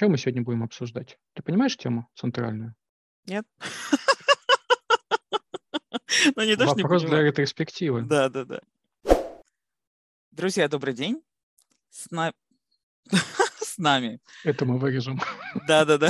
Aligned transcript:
Что 0.00 0.08
мы 0.08 0.16
сегодня 0.16 0.40
будем 0.40 0.62
обсуждать? 0.62 1.18
Ты 1.34 1.42
понимаешь 1.42 1.76
тему 1.76 2.08
центральную? 2.14 2.74
Нет. 3.26 3.44
Ну, 6.36 6.42
не 6.42 6.56
то, 6.56 6.66
что 6.66 6.76
не 6.76 6.82
Вопрос 6.82 7.02
для 7.02 7.22
ретроспективы. 7.22 8.02
Да, 8.02 8.28
да, 8.28 8.44
да. 8.44 8.60
Друзья, 10.32 10.68
добрый 10.68 10.94
день. 10.94 11.22
С, 11.90 12.10
на- 12.10 12.32
с 13.58 13.78
нами. 13.78 14.20
Это 14.44 14.64
мы 14.64 14.78
вырежем. 14.78 15.20
Да, 15.68 15.84
да, 15.84 15.98
да. 15.98 16.08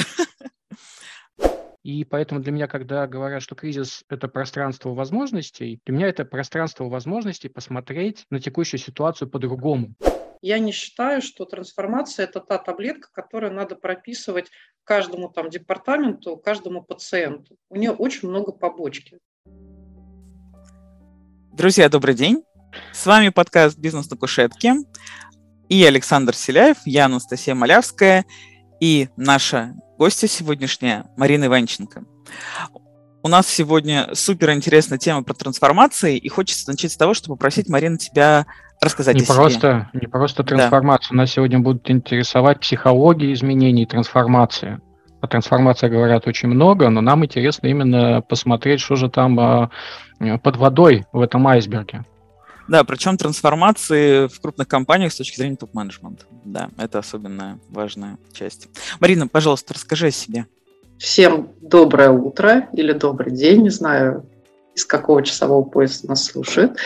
И 1.82 2.04
поэтому 2.04 2.40
для 2.40 2.52
меня, 2.52 2.68
когда 2.68 3.08
говорят, 3.08 3.42
что 3.42 3.56
кризис– 3.56 4.04
это 4.08 4.28
пространство 4.28 4.94
возможностей, 4.94 5.80
для 5.84 5.94
меня 5.94 6.08
это 6.08 6.24
пространство 6.24 6.88
возможностей 6.88 7.48
посмотреть 7.48 8.24
на 8.30 8.40
текущую 8.40 8.78
ситуацию 8.78 9.28
по-другому. 9.28 9.94
Я 10.42 10.58
не 10.58 10.72
считаю, 10.72 11.20
что 11.20 11.44
трансформация– 11.44 12.24
это 12.26 12.40
та 12.40 12.56
таблетка, 12.56 13.10
которую 13.12 13.52
надо 13.52 13.76
прописывать 13.76 14.46
каждому 14.84 15.28
там 15.28 15.50
департаменту, 15.50 16.38
каждому 16.38 16.82
пациенту. 16.82 17.56
У 17.68 17.76
нее 17.76 17.90
очень 17.90 18.30
много 18.30 18.50
побочки. 18.52 19.18
Друзья, 21.52 21.90
добрый 21.90 22.14
день. 22.14 22.42
С 22.90 23.04
вами 23.04 23.28
подкаст 23.28 23.76
«Бизнес 23.76 24.08
на 24.08 24.16
кушетке». 24.16 24.76
И 25.68 25.84
Александр 25.84 26.34
Селяев, 26.34 26.78
я 26.86 27.04
Анастасия 27.04 27.54
Малявская 27.54 28.24
и 28.80 29.10
наша 29.18 29.74
гостья 29.98 30.26
сегодняшняя 30.26 31.04
Марина 31.18 31.44
Иванченко. 31.44 32.06
У 33.22 33.28
нас 33.28 33.46
сегодня 33.46 34.14
супер 34.14 34.52
интересная 34.52 34.96
тема 34.96 35.22
про 35.22 35.34
трансформации, 35.34 36.16
и 36.16 36.30
хочется 36.30 36.70
начать 36.70 36.92
с 36.92 36.96
того, 36.96 37.12
чтобы 37.12 37.36
попросить 37.36 37.68
Марина 37.68 37.98
тебя 37.98 38.46
рассказать 38.80 39.16
Не 39.16 39.22
о 39.22 39.24
себе. 39.24 39.34
просто, 39.34 39.90
не 39.92 40.06
просто 40.06 40.42
Да. 40.42 40.48
трансформация. 40.48 41.14
Нас 41.14 41.30
сегодня 41.30 41.58
будут 41.58 41.90
интересовать 41.90 42.60
психология 42.60 43.32
изменений 43.32 43.82
и 43.82 43.86
трансформация. 43.86 44.80
О 45.20 45.26
трансформации 45.26 45.88
говорят 45.88 46.26
очень 46.26 46.48
много, 46.48 46.88
но 46.88 47.02
нам 47.02 47.24
интересно 47.24 47.66
именно 47.66 48.22
посмотреть, 48.22 48.80
что 48.80 48.96
же 48.96 49.10
там 49.10 49.38
а, 49.38 49.70
э, 50.18 50.38
под 50.38 50.56
водой 50.56 51.04
в 51.12 51.20
этом 51.20 51.46
айсберге. 51.46 52.04
Да, 52.68 52.84
причем 52.84 53.18
трансформации 53.18 54.28
в 54.28 54.40
крупных 54.40 54.68
компаниях 54.68 55.12
с 55.12 55.16
точки 55.16 55.36
зрения 55.36 55.56
топ-менеджмента. 55.56 56.24
Да, 56.44 56.70
это 56.78 57.00
особенно 57.00 57.58
важная 57.68 58.16
часть. 58.32 58.68
Марина, 59.00 59.26
пожалуйста, 59.28 59.74
расскажи 59.74 60.06
о 60.06 60.10
себе. 60.10 60.46
Всем 60.96 61.50
доброе 61.60 62.10
утро 62.10 62.68
или 62.72 62.92
добрый 62.92 63.32
день, 63.32 63.62
не 63.62 63.70
знаю, 63.70 64.24
из 64.74 64.84
какого 64.84 65.22
часового 65.22 65.62
пояса 65.62 66.06
нас 66.06 66.24
слушают. 66.24 66.78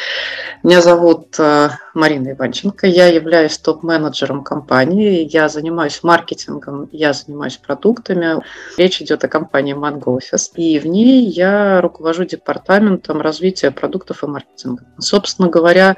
Меня 0.63 0.81
зовут 0.81 1.35
э, 1.39 1.69
Марина 1.93 2.33
Иванченко, 2.33 2.87
я 2.87 3.07
являюсь 3.07 3.59
топ-менеджером 3.59 4.43
компании, 4.43 5.29
я 5.31 5.49
занимаюсь 5.49 6.03
маркетингом, 6.03 6.89
я 6.93 7.13
занимаюсь 7.13 7.57
продуктами. 7.59 8.43
Речь 8.79 9.03
идет 9.03 9.23
о 9.25 9.29
компании 9.29 9.77
Mango 9.77 10.19
Office, 10.19 10.51
и 10.55 10.79
в 10.79 10.87
ней 10.87 11.27
я 11.27 11.81
руковожу 11.81 12.25
департаментом 12.25 13.21
развития 13.21 13.71
продуктов 13.71 14.25
и 14.25 14.27
маркетинга. 14.27 14.85
Собственно 14.99 15.49
говоря, 15.49 15.97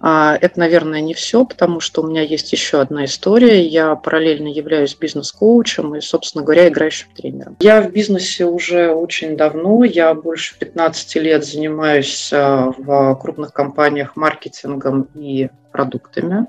Это, 0.00 0.52
наверное, 0.56 1.00
не 1.00 1.14
все, 1.14 1.44
потому 1.44 1.80
что 1.80 2.02
у 2.02 2.06
меня 2.06 2.22
есть 2.22 2.52
еще 2.52 2.80
одна 2.80 3.04
история. 3.04 3.66
Я 3.66 3.96
параллельно 3.96 4.48
являюсь 4.48 4.94
бизнес-коучем 4.94 5.96
и, 5.96 6.00
собственно 6.00 6.44
говоря, 6.44 6.68
играющим 6.68 7.08
тренером. 7.14 7.56
Я 7.60 7.82
в 7.82 7.90
бизнесе 7.90 8.44
уже 8.44 8.92
очень 8.92 9.36
давно. 9.36 9.82
Я 9.84 10.14
больше 10.14 10.56
15 10.58 11.16
лет 11.16 11.44
занимаюсь 11.44 12.30
а, 12.32 12.72
в 12.76 13.14
крупных 13.16 13.52
компаниях 13.52 14.14
маркетингом 14.14 15.08
и 15.14 15.48
продуктами. 15.72 16.46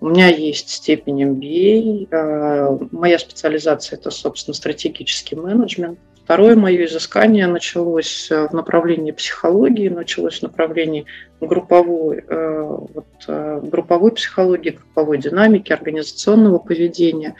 У 0.00 0.08
меня 0.08 0.28
есть 0.28 0.70
степень 0.70 1.22
MBA. 1.24 2.08
А, 2.12 2.78
Моя 2.92 3.18
специализация– 3.18 3.98
это, 3.98 4.10
собственно, 4.10 4.54
стратегический 4.54 5.34
менеджмент. 5.34 5.98
Второе 6.24 6.56
мое 6.56 6.86
изыскание 6.86 7.46
началось 7.46 8.30
э, 8.30 8.48
в 8.48 8.54
направлении 8.54 9.12
психологии, 9.12 9.90
началось 9.90 10.38
в 10.38 10.42
направлении 10.42 11.04
групповой, 11.38 12.24
э, 12.26 12.62
вот, 12.62 13.06
э, 13.28 13.60
групповой 13.62 14.10
психологии, 14.10 14.70
групповой 14.70 15.18
динамики, 15.18 15.70
организационного 15.70 16.58
поведения. 16.58 17.34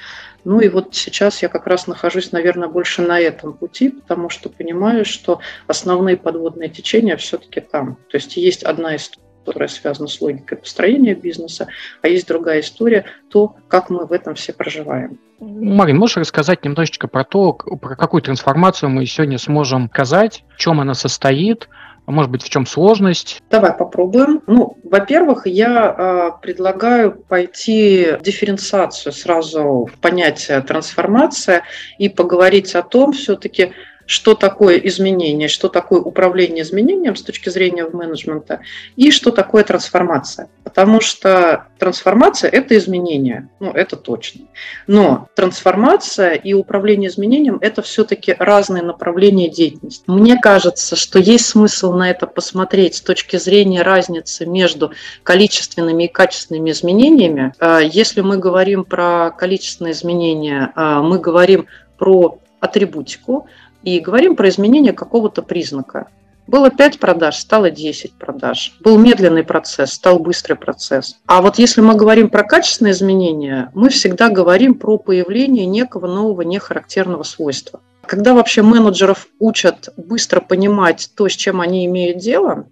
Ну 0.44 0.60
и 0.60 0.68
вот 0.68 0.94
сейчас 0.94 1.40
я 1.42 1.48
как 1.48 1.66
раз 1.66 1.86
нахожусь, 1.86 2.30
наверное, 2.32 2.68
больше 2.68 3.00
на 3.00 3.18
этом 3.18 3.54
пути, 3.54 3.88
потому 3.88 4.28
что 4.28 4.50
понимаю, 4.50 5.06
что 5.06 5.40
основные 5.66 6.18
подводные 6.18 6.68
течения 6.68 7.16
все-таки 7.16 7.60
там. 7.60 7.96
То 8.10 8.18
есть 8.18 8.36
есть 8.36 8.64
одна 8.64 8.96
история, 8.96 9.23
которая 9.44 9.68
связана 9.68 10.08
с 10.08 10.20
логикой 10.20 10.58
построения 10.58 11.14
бизнеса, 11.14 11.68
а 12.02 12.08
есть 12.08 12.26
другая 12.26 12.60
история, 12.60 13.04
то, 13.28 13.56
как 13.68 13.90
мы 13.90 14.06
в 14.06 14.12
этом 14.12 14.34
все 14.34 14.52
проживаем. 14.52 15.18
Марин, 15.40 15.98
можешь 15.98 16.16
рассказать 16.16 16.64
немножечко 16.64 17.08
про 17.08 17.24
то, 17.24 17.52
про 17.52 17.96
какую 17.96 18.22
трансформацию 18.22 18.88
мы 18.88 19.04
сегодня 19.06 19.38
сможем 19.38 19.88
сказать, 19.92 20.44
в 20.54 20.58
чем 20.58 20.80
она 20.80 20.94
состоит, 20.94 21.68
а 22.06 22.10
может 22.10 22.30
быть, 22.30 22.42
в 22.42 22.50
чем 22.50 22.66
сложность? 22.66 23.42
Давай 23.50 23.72
попробуем. 23.72 24.42
Ну, 24.46 24.76
во-первых, 24.84 25.46
я 25.46 25.94
э, 25.96 26.42
предлагаю 26.42 27.12
пойти 27.12 28.16
в 28.18 28.22
дифференциацию 28.22 29.12
сразу 29.12 29.88
в 29.90 29.98
понятие 30.00 30.60
трансформация 30.60 31.62
и 31.98 32.10
поговорить 32.10 32.74
о 32.74 32.82
том 32.82 33.12
все-таки, 33.12 33.72
что 34.06 34.34
такое 34.34 34.76
изменение, 34.78 35.48
что 35.48 35.68
такое 35.68 36.00
управление 36.00 36.62
изменением 36.62 37.16
с 37.16 37.22
точки 37.22 37.48
зрения 37.48 37.86
менеджмента 37.86 38.60
и 38.96 39.10
что 39.10 39.30
такое 39.30 39.64
трансформация. 39.64 40.48
Потому 40.62 41.00
что 41.00 41.66
трансформация– 41.78 42.50
это 42.52 42.76
изменение, 42.76 43.48
ну, 43.60 43.70
это 43.70 43.96
точно. 43.96 44.46
Но 44.86 45.28
трансформация 45.34 46.32
и 46.32 46.52
управление 46.52 47.08
изменением– 47.08 47.58
это 47.60 47.82
все-таки 47.82 48.34
разные 48.38 48.82
направления 48.82 49.48
деятельности. 49.48 50.04
Мне 50.06 50.38
кажется, 50.38 50.96
что 50.96 51.18
есть 51.18 51.46
смысл 51.46 51.92
на 51.92 52.10
это 52.10 52.26
посмотреть 52.26 52.96
с 52.96 53.00
точки 53.00 53.36
зрения 53.36 53.82
разницы 53.82 54.46
между 54.46 54.92
количественными 55.22 56.04
и 56.04 56.08
качественными 56.08 56.70
изменениями. 56.70 57.52
Э, 57.60 57.80
Если 57.84 58.20
мы 58.20 58.38
говорим 58.38 58.84
про 58.84 59.30
количественные 59.30 59.92
изменения, 59.92 60.72
э, 60.74 61.00
мы 61.02 61.18
говорим 61.18 61.66
про 61.98 62.38
атрибутику 62.64 63.46
и 63.84 64.00
говорим 64.00 64.36
про 64.36 64.48
изменение 64.48 64.92
какого-то 64.92 65.42
признака. 65.42 66.08
Было 66.46 66.70
5 66.70 66.98
продаж, 66.98 67.36
стало 67.36 67.70
10 67.70 68.12
продаж. 68.12 68.74
Был 68.80 68.98
медленный 68.98 69.44
процесс, 69.44 69.92
стал 69.92 70.18
быстрый 70.18 70.54
процесс. 70.54 71.16
А 71.26 71.40
вот 71.40 71.58
если 71.58 71.80
мы 71.80 71.94
говорим 71.94 72.28
про 72.28 72.44
качественные 72.44 72.92
изменения, 72.92 73.70
мы 73.74 73.88
всегда 73.88 74.28
говорим 74.28 74.74
про 74.74 74.98
появление 74.98 75.64
некого 75.64 76.06
нового 76.06 76.42
нехарактерного 76.42 77.22
свойства. 77.22 77.80
Когда 78.02 78.34
вообще 78.34 78.60
менеджеров 78.60 79.28
учат 79.38 79.88
быстро 79.96 80.40
понимать 80.40 81.10
то, 81.16 81.28
с 81.28 81.32
чем 81.32 81.62
они 81.62 81.86
имеют 81.86 82.18
дело, 82.18 82.66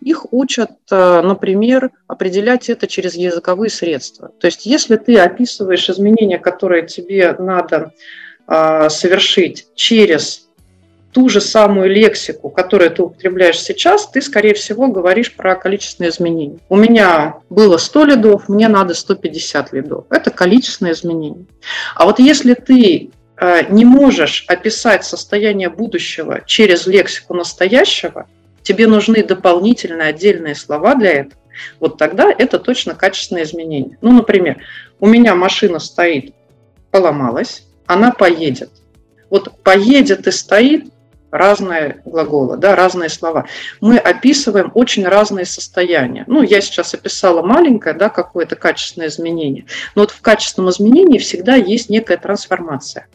их 0.00 0.32
учат, 0.32 0.70
э, 0.90 1.20
например, 1.22 1.90
определять 2.06 2.70
это 2.70 2.86
через 2.86 3.14
языковые 3.14 3.70
средства. 3.70 4.30
То 4.40 4.46
есть 4.46 4.64
если 4.64 4.96
ты 4.96 5.18
описываешь 5.18 5.90
изменения, 5.90 6.38
которые 6.38 6.86
тебе 6.86 7.34
надо 7.38 7.92
э, 8.46 8.88
совершить 8.88 9.66
через 9.74 10.45
ту 11.16 11.30
же 11.30 11.40
самую 11.40 11.88
лексику, 11.88 12.50
которую 12.50 12.90
ты 12.90 13.02
употребляешь 13.02 13.58
сейчас, 13.58 14.06
ты, 14.06 14.20
скорее 14.20 14.52
всего, 14.52 14.88
говоришь 14.88 15.34
про 15.34 15.56
количественные 15.56 16.10
изменения. 16.10 16.58
У 16.68 16.76
меня 16.76 17.36
было 17.48 17.78
100 17.78 18.04
лидов, 18.04 18.50
мне 18.50 18.68
надо 18.68 18.92
150 18.92 19.72
лидов. 19.72 20.04
Это 20.10 20.30
количественное 20.30 20.92
изменение. 20.92 21.46
А 21.94 22.04
вот 22.04 22.18
если 22.18 22.52
ты 22.52 23.08
э, 23.40 23.62
не 23.70 23.86
можешь 23.86 24.44
описать 24.46 25.06
состояние 25.06 25.70
будущего 25.70 26.42
через 26.44 26.86
лексику 26.86 27.32
настоящего, 27.32 28.26
тебе 28.62 28.86
нужны 28.86 29.24
дополнительные 29.24 30.08
отдельные 30.08 30.54
слова 30.54 30.96
для 30.96 31.12
этого, 31.12 31.40
вот 31.80 31.96
тогда 31.96 32.30
это 32.30 32.58
точно 32.58 32.94
качественное 32.94 33.44
изменение. 33.44 33.96
Ну, 34.02 34.12
например, 34.12 34.58
у 35.00 35.06
меня 35.06 35.34
машина 35.34 35.78
стоит, 35.78 36.34
поломалась, 36.90 37.66
она 37.86 38.12
поедет. 38.12 38.68
Вот 39.30 39.62
поедет 39.62 40.26
и 40.26 40.30
стоит 40.30 40.92
разные 41.30 42.02
глаголы, 42.04 42.56
да, 42.56 42.76
разные 42.76 43.08
слова. 43.08 43.46
Мы 43.80 43.98
описываем 43.98 44.70
очень 44.74 45.06
разные 45.06 45.44
состояния. 45.44 46.24
Ну, 46.26 46.42
я 46.42 46.60
сейчас 46.60 46.94
описала 46.94 47.42
маленькое, 47.42 47.94
да, 47.94 48.08
какое-то 48.08 48.56
качественное 48.56 49.08
изменение, 49.08 49.66
но 49.94 50.02
вот 50.02 50.10
в 50.10 50.20
качественном 50.20 50.70
изменении 50.70 51.18
всегда 51.18 51.54
есть 51.54 51.90
некая 51.90 52.16
трансформация. 52.16 53.06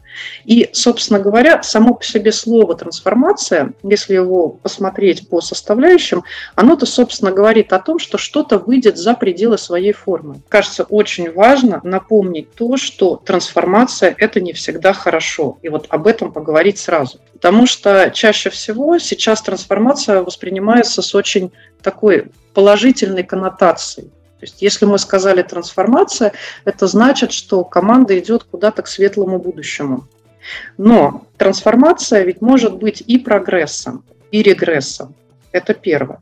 И, 0.45 0.69
собственно 0.73 1.19
говоря, 1.19 1.63
само 1.63 1.93
по 1.93 2.03
себе 2.03 2.31
слово 2.31 2.75
трансформация, 2.75 3.73
если 3.83 4.15
его 4.15 4.49
посмотреть 4.49 5.29
по 5.29 5.41
составляющим, 5.41 6.23
оно-то, 6.55 6.85
собственно, 6.85 7.31
говорит 7.31 7.73
о 7.73 7.79
том, 7.79 7.99
что 7.99 8.17
что-то 8.17 8.57
выйдет 8.57 8.97
за 8.97 9.13
пределы 9.13 9.57
своей 9.57 9.93
формы. 9.93 10.41
Кажется, 10.49 10.83
очень 10.83 11.31
важно 11.31 11.81
напомнить 11.83 12.53
то, 12.53 12.77
что 12.77 13.21
трансформация– 13.23 14.15
это 14.17 14.41
не 14.41 14.53
всегда 14.53 14.93
хорошо. 14.93 15.57
И 15.61 15.69
вот 15.69 15.87
об 15.89 16.07
этом 16.07 16.31
поговорить 16.31 16.79
сразу. 16.79 17.19
Потому 17.33 17.65
что 17.65 18.11
чаще 18.13 18.49
всего 18.49 18.97
сейчас 18.99 19.41
трансформация 19.41 20.21
воспринимается 20.21 21.01
с 21.01 21.15
очень 21.15 21.51
такой 21.81 22.31
положительной 22.53 23.23
коннотацией. 23.23 24.11
То 24.41 24.45
есть 24.45 24.63
если 24.63 24.85
мы 24.85 24.97
сказали 24.97 25.43
трансформация, 25.43 26.33
это 26.65 26.87
значит, 26.87 27.31
что 27.31 27.63
команда 27.63 28.17
идет 28.17 28.43
куда-то 28.43 28.81
к 28.81 28.87
светлому 28.87 29.37
будущему. 29.37 30.07
Но 30.79 31.27
трансформация 31.37 32.23
ведь 32.23 32.41
может 32.41 32.73
быть 32.73 33.03
и 33.05 33.19
прогрессом, 33.19 34.03
и 34.31 34.41
регрессом. 34.41 35.13
Это 35.51 35.75
первое. 35.75 36.21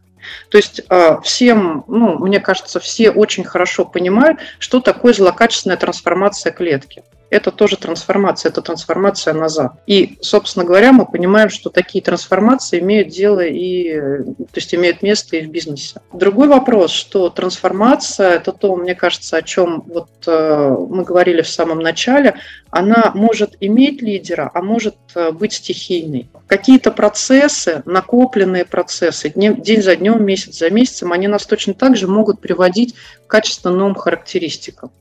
То 0.49 0.57
есть 0.57 0.81
а, 0.89 1.21
всем, 1.21 1.85
ну, 1.87 2.19
мне 2.19 2.41
кажется, 2.41 2.81
все 2.81 3.09
очень 3.09 3.45
хорошо 3.45 3.85
понимают, 3.85 4.39
что 4.59 4.81
такое 4.81 5.13
злокачественная 5.13 5.77
трансформация 5.77 6.51
клетки 6.51 7.03
это 7.29 7.51
тоже 7.51 7.77
трансформация, 7.77 8.49
это 8.49 8.61
трансформация 8.61 9.33
назад. 9.33 9.73
И, 9.85 10.17
собственно 10.21 10.65
говоря, 10.65 10.91
мы 10.91 11.05
понимаем, 11.05 11.49
что 11.49 11.69
такие 11.69 12.03
трансформации 12.03 12.79
имеют 12.79 13.09
дело 13.09 13.41
и, 13.41 13.93
то 13.93 14.55
есть 14.55 14.73
имеют 14.73 15.01
место 15.01 15.37
и 15.37 15.45
в 15.45 15.49
бизнесе. 15.49 16.01
Другой 16.11 16.47
вопрос, 16.47 16.91
что 16.91 17.29
трансформация, 17.29 18.31
это 18.31 18.51
то, 18.51 18.75
мне 18.75 18.95
кажется, 18.95 19.37
о 19.37 19.41
чем 19.41 19.83
вот 19.87 20.09
э, 20.25 20.75
мы 20.89 21.03
говорили 21.03 21.41
в 21.41 21.49
самом 21.49 21.79
начале, 21.79 22.35
она 22.71 23.11
может 23.13 23.55
иметь 23.59 24.01
лидера, 24.01 24.49
а 24.53 24.61
может 24.61 24.95
э, 25.15 25.31
быть 25.31 25.53
стихийной. 25.53 26.29
Какие-то 26.47 26.91
процессы, 26.91 27.83
накопленные 27.85 28.65
процессы, 28.65 29.31
день 29.35 29.81
за 29.81 29.95
днем, 29.95 30.23
месяц 30.23 30.57
за 30.57 30.69
месяцем, 30.69 31.11
они 31.11 31.27
нас 31.27 31.45
точно 31.45 31.73
так 31.73 31.95
же 31.95 32.07
могут 32.07 32.41
приводить 32.41 32.95
к 33.25 33.29
качественно 33.29 33.75
новым 33.75 33.95
характеристикам 33.95 34.91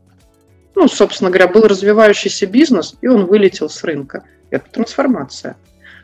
ну, 0.78 0.86
собственно 0.86 1.30
говоря, 1.30 1.48
был 1.48 1.62
развивающийся 1.62 2.46
бизнес, 2.46 2.94
и 3.00 3.08
он 3.08 3.26
вылетел 3.26 3.68
с 3.68 3.82
рынка. 3.82 4.22
Это 4.50 4.64
трансформация. 4.70 5.56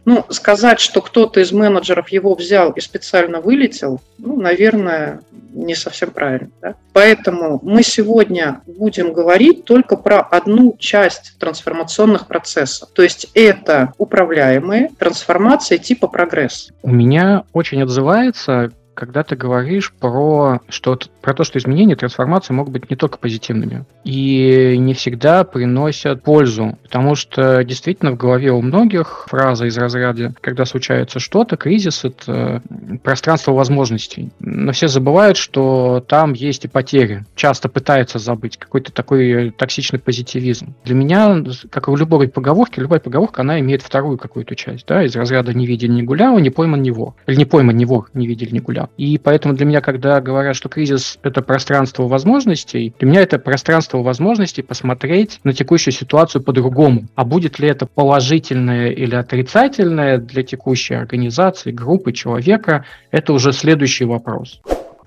Ну, 0.05 0.25
сказать, 0.31 0.81
что 0.81 1.01
кто-то 1.01 1.39
из 1.39 1.53
менеджеров 1.53 2.09
его 2.09 2.35
взял 2.35 2.73
и 2.73 2.81
специально 2.81 3.41
вылетел, 3.41 4.03
ну, 4.19 4.37
наверное, 4.37 5.21
не 5.53 5.77
совсем 5.77 6.11
правильно. 6.11 6.51
Да? 6.61 6.75
Поэтому 6.93 7.61
мы 7.63 7.85
сегодня 7.85 8.63
будем 8.67 9.13
говорить 9.13 9.65
только 9.65 9.97
про 9.97 10.21
одну 10.21 10.77
часть 10.79 11.39
трансформационных 11.39 12.27
процессов. 12.27 12.91
То 12.93 13.03
есть 13.03 13.29
это 13.35 13.93
управляемые 13.97 14.91
трансформации 14.99 15.77
типа 15.77 16.09
прогресс. 16.09 16.71
У 16.83 16.91
меня 16.91 17.45
очень 17.53 17.81
отзывается 17.81 18.73
когда 18.95 19.23
ты 19.23 19.37
говоришь 19.37 19.93
про, 19.93 20.61
что, 20.69 20.99
про 21.21 21.35
то, 21.35 21.45
что 21.45 21.59
изменения, 21.59 21.97
трансформации 21.97 22.55
могут 22.55 22.73
быть 22.73 22.91
не 22.91 22.97
только 22.97 23.19
позитивными 23.19 23.85
и 24.05 24.77
не 24.79 24.95
всегда 24.95 25.45
приносят 25.45 26.23
пользу, 26.23 26.79
потому 26.83 27.15
что 27.15 27.65
действительно 27.65 28.13
в 28.13 28.17
голове 28.17 28.53
у 28.53 28.61
многих 28.61 29.27
фраза 29.29 29.67
из 29.67 29.77
разряда, 29.77 30.35
когда 30.41 30.65
случается 30.65 31.19
что-то, 31.19 31.57
кризис— 31.57 32.05
это 32.05 32.63
пространство 33.03 33.53
возможностей. 33.53 34.31
Но 34.41 34.73
все 34.73 34.89
забывают, 34.89 35.37
что 35.37 36.05
там 36.07 36.33
есть 36.33 36.65
и 36.65 36.69
потери. 36.69 37.25
Часто 37.35 37.69
пытаются 37.69 38.19
забыть 38.19 38.57
какой-то 38.57 38.93
такой 38.93 39.51
токсичный 39.51 39.99
позитивизм. 39.99 40.75
Для 40.85 40.95
меня, 40.95 41.43
как 41.71 41.89
и 41.89 41.91
у 41.91 41.97
любой 41.97 42.29
поговорки, 42.29 42.81
любая 42.81 43.01
поговорка, 43.01 43.43
она 43.43 43.59
имеет 43.61 43.83
вторую 43.83 44.19
какую-то 44.19 44.55
часть, 44.55 44.87
да, 44.87 45.05
из 45.05 45.17
разряда 45.17 45.55
«не 45.55 45.67
видели, 45.67 45.91
не 45.91 46.03
гулял, 46.03 46.39
не 46.39 46.51
пойман, 46.51 46.83
не 46.83 46.91
вор». 46.91 47.15
Или 47.27 47.37
«не 47.37 47.45
пойман, 47.45 47.77
не 47.77 47.85
вор, 47.85 48.11
не 48.15 48.27
видели, 48.27 48.53
не 48.53 48.61
гулял». 48.61 48.84
И 48.97 49.19
поэтому 49.19 49.55
для 49.55 49.67
меня, 49.67 49.81
когда 49.81 50.21
говорят, 50.21 50.57
что 50.57 50.69
кризис– 50.69 51.19
это 51.23 51.43
пространство 51.43 52.05
возможностей, 52.05 52.95
для 52.99 53.09
меня 53.09 53.23
это 53.23 53.39
пространство 53.39 54.03
возможностей 54.03 54.63
посмотреть 54.63 55.41
на 55.45 55.53
текущую 55.53 55.93
ситуацию 55.93 56.43
по-другому. 56.43 57.05
А 57.15 57.25
будет 57.25 57.59
ли 57.59 57.69
это 57.69 57.87
положительное 57.87 58.91
или 58.91 59.15
отрицательное 59.15 60.19
для 60.19 60.43
текущей 60.43 60.95
организации, 60.95 61.73
группы, 61.73 62.13
человека, 62.13 62.85
это 63.11 63.33
уже 63.33 63.53
следующий 63.53 64.05
вопрос. 64.05 64.61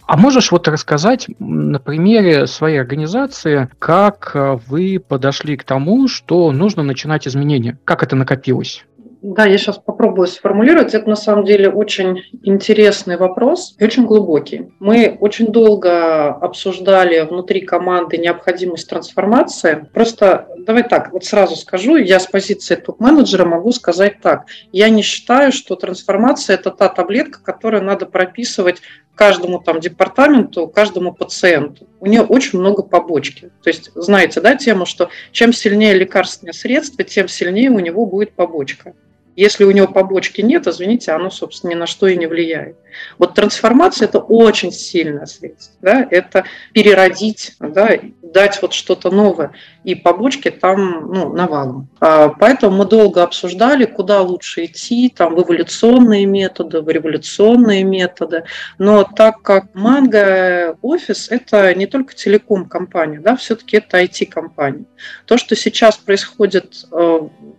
А 0.07 0.15
можешь 0.15 0.51
вот 0.51 0.67
рассказать 0.69 1.27
на 1.37 1.79
примере 1.79 2.47
своей 2.47 2.79
организации, 2.79 3.67
как 3.77 4.31
вы 4.67 5.03
подошли 5.05 5.57
к 5.57 5.65
тому, 5.65 6.07
что 6.07 6.51
нужно 6.53 6.81
начинать 6.81 7.27
изменения? 7.27 7.77
Как 7.83 8.03
это 8.03 8.15
накопилось? 8.15 8.85
Да, 9.21 9.45
я 9.45 9.57
сейчас 9.57 9.77
попробую 9.79 10.27
сформулировать. 10.27 10.93
Это 10.93 11.09
на 11.09 11.15
самом 11.15 11.43
деле 11.43 11.69
очень 11.69 12.23
интересный 12.43 13.17
вопрос 13.17 13.75
и 13.79 13.83
очень 13.83 14.05
глубокий. 14.05 14.69
Мы 14.79 15.17
очень 15.19 15.47
долго 15.47 16.29
обсуждали 16.29 17.21
внутри 17.21 17.61
команды 17.61 18.17
необходимость 18.17 18.89
трансформации. 18.89 19.87
Просто 19.93 20.47
давай 20.59 20.83
так, 20.83 21.11
вот 21.13 21.25
сразу 21.25 21.55
скажу, 21.55 21.95
я 21.95 22.19
с 22.19 22.27
позиции 22.27 22.75
топ-менеджера 22.75 23.45
могу 23.45 23.71
сказать 23.71 24.21
так. 24.21 24.45
Я 24.71 24.89
не 24.89 25.01
считаю, 25.01 25.51
что 25.51 25.75
трансформация– 25.75 26.55
это 26.57 26.69
та 26.69 26.87
таблетка, 26.87 27.39
которую 27.41 27.83
надо 27.83 28.05
прописывать 28.05 28.81
каждому 29.15 29.59
там 29.59 29.79
департаменту, 29.79 30.67
каждому 30.67 31.11
пациенту. 31.11 31.87
У 31.99 32.05
нее 32.05 32.21
очень 32.21 32.59
много 32.59 32.83
побочки. 32.83 33.51
То 33.63 33.69
есть, 33.69 33.89
знаете, 33.95 34.41
да, 34.41 34.55
тему, 34.55 34.85
что 34.85 35.09
чем 35.31 35.53
сильнее 35.53 35.95
лекарственное 35.95 36.53
средство, 36.53 37.03
тем 37.03 37.27
сильнее 37.27 37.71
у 37.71 37.79
него 37.79 38.05
будет 38.05 38.33
побочка. 38.33 38.93
Если 39.37 39.65
у 39.65 39.71
него 39.71 39.87
побочки 39.87 40.41
нет, 40.41 40.65
извините, 40.65 41.11
оно, 41.11 41.29
собственно, 41.29 41.69
ни 41.69 41.75
на 41.75 41.85
что 41.85 42.07
и 42.07 42.17
не 42.17 42.25
влияет. 42.25 42.75
Вот 43.19 43.35
трансформация– 43.35 44.07
это 44.07 44.17
очень 44.17 44.71
сильное 44.71 45.27
средство. 45.27 45.75
Да? 45.79 46.07
Это 46.09 46.45
переродить, 46.73 47.55
да, 47.59 47.91
дать 48.23 48.59
вот 48.63 48.73
что-то 48.73 49.11
новое. 49.11 49.51
И 49.83 49.93
побочки 49.93 50.49
там 50.49 51.11
ну, 51.13 51.33
навалом. 51.33 51.87
А, 51.99 52.29
поэтому 52.29 52.77
мы 52.77 52.85
долго 52.85 53.21
обсуждали, 53.21 53.85
куда 53.85 54.21
лучше 54.21 54.65
идти, 54.65 55.13
там 55.15 55.35
в 55.35 55.43
эволюционные 55.43 56.25
методы, 56.25 56.81
в 56.81 56.89
революционные 56.89 57.83
методы. 57.83 58.43
Но 58.79 59.03
так 59.03 59.43
как 59.43 59.75
Манго 59.75 60.77
офис– 60.81 61.27
это 61.29 61.75
не 61.75 61.85
только 61.85 62.15
телеком-компания, 62.15 63.19
да, 63.19 63.35
все-таки 63.35 63.77
это 63.77 64.01
IT-компания. 64.01 64.85
То, 65.25 65.37
что 65.37 65.55
сейчас 65.55 65.95
происходит 65.97 66.85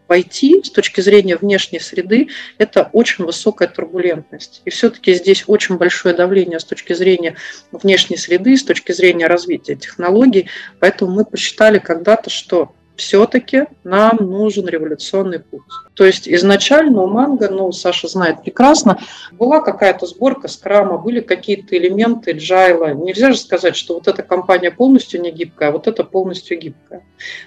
IT 0.08 0.64
с 0.64 0.70
точки 0.70 1.00
зрения 1.00 1.36
внешней 1.36 1.80
среды, 1.80 2.28
это 2.58 2.90
очень 2.92 3.24
высокая 3.24 3.68
турбулентность. 3.68 4.62
И 4.64 4.70
все-таки 4.70 5.14
здесь 5.14 5.44
очень 5.46 5.76
большое 5.76 6.14
давление 6.14 6.60
с 6.60 6.64
точки 6.64 6.92
зрения 6.92 7.36
внешней 7.72 8.16
среды, 8.16 8.56
с 8.56 8.64
точки 8.64 8.92
зрения 8.92 9.26
развития 9.26 9.76
технологий. 9.76 10.48
Поэтому 10.80 11.12
мы 11.12 11.24
посчитали 11.24 11.78
когда-то, 11.78 12.30
что 12.30 12.72
все-таки 12.98 13.66
нам 13.84 14.16
нужен 14.20 14.66
революционный 14.66 15.38
путь. 15.38 15.62
То 15.94 16.04
есть 16.04 16.28
изначально 16.28 17.02
у 17.02 17.06
Манго, 17.06 17.48
ну, 17.48 17.70
Саша 17.70 18.08
знает 18.08 18.42
прекрасно, 18.42 19.00
была 19.32 19.60
какая-то 19.60 20.06
сборка 20.06 20.48
скрама, 20.48 20.98
были 20.98 21.20
какие-то 21.20 21.76
элементы 21.76 22.32
джайла. 22.32 22.92
Нельзя 22.94 23.32
же 23.32 23.38
сказать, 23.38 23.76
что 23.76 23.94
вот 23.94 24.08
эта 24.08 24.22
компания 24.22 24.72
полностью 24.72 25.20
не 25.20 25.30
гибкая, 25.30 25.68
а 25.68 25.72
вот 25.72 25.86
эта 25.86 26.02
полностью 26.02 26.58
гибкая. 26.58 27.04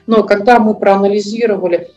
Но 0.07 0.23
когда 0.23 0.57
мы 0.59 0.73
проанализировали 0.73 1.89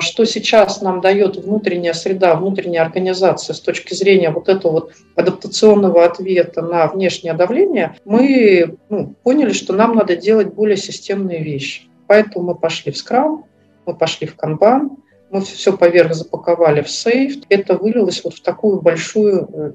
что 0.00 0.24
сейчас 0.24 0.80
нам 0.80 1.00
дает 1.00 1.36
внутренняя 1.36 1.92
среда, 1.92 2.34
внутренняя 2.34 2.82
организация 2.82 3.54
с 3.54 3.60
точки 3.60 3.94
зрения 3.94 4.30
вот 4.30 4.48
этого 4.48 4.72
вот 4.72 4.92
адаптационного 5.16 6.04
ответа 6.04 6.62
на 6.62 6.86
внешнее 6.86 7.34
давление, 7.34 7.96
мы 8.04 8.76
ну, 8.88 9.14
поняли, 9.22 9.52
что 9.52 9.72
нам 9.72 9.94
надо 9.96 10.16
делать 10.16 10.54
более 10.54 10.76
системные 10.76 11.42
вещи. 11.42 11.82
Поэтому 12.06 12.46
мы 12.46 12.54
пошли 12.54 12.92
в 12.92 12.96
скрам, 12.96 13.46
мы 13.86 13.94
пошли 13.94 14.26
в 14.26 14.36
канбан, 14.36 14.98
мы 15.30 15.40
все 15.40 15.76
поверх 15.76 16.14
запаковали 16.14 16.82
в 16.82 16.90
сейф. 16.90 17.36
Это 17.48 17.76
вылилось 17.76 18.22
вот 18.22 18.34
в 18.34 18.42
такую 18.42 18.80
большую 18.80 19.48
Э, 19.52 19.72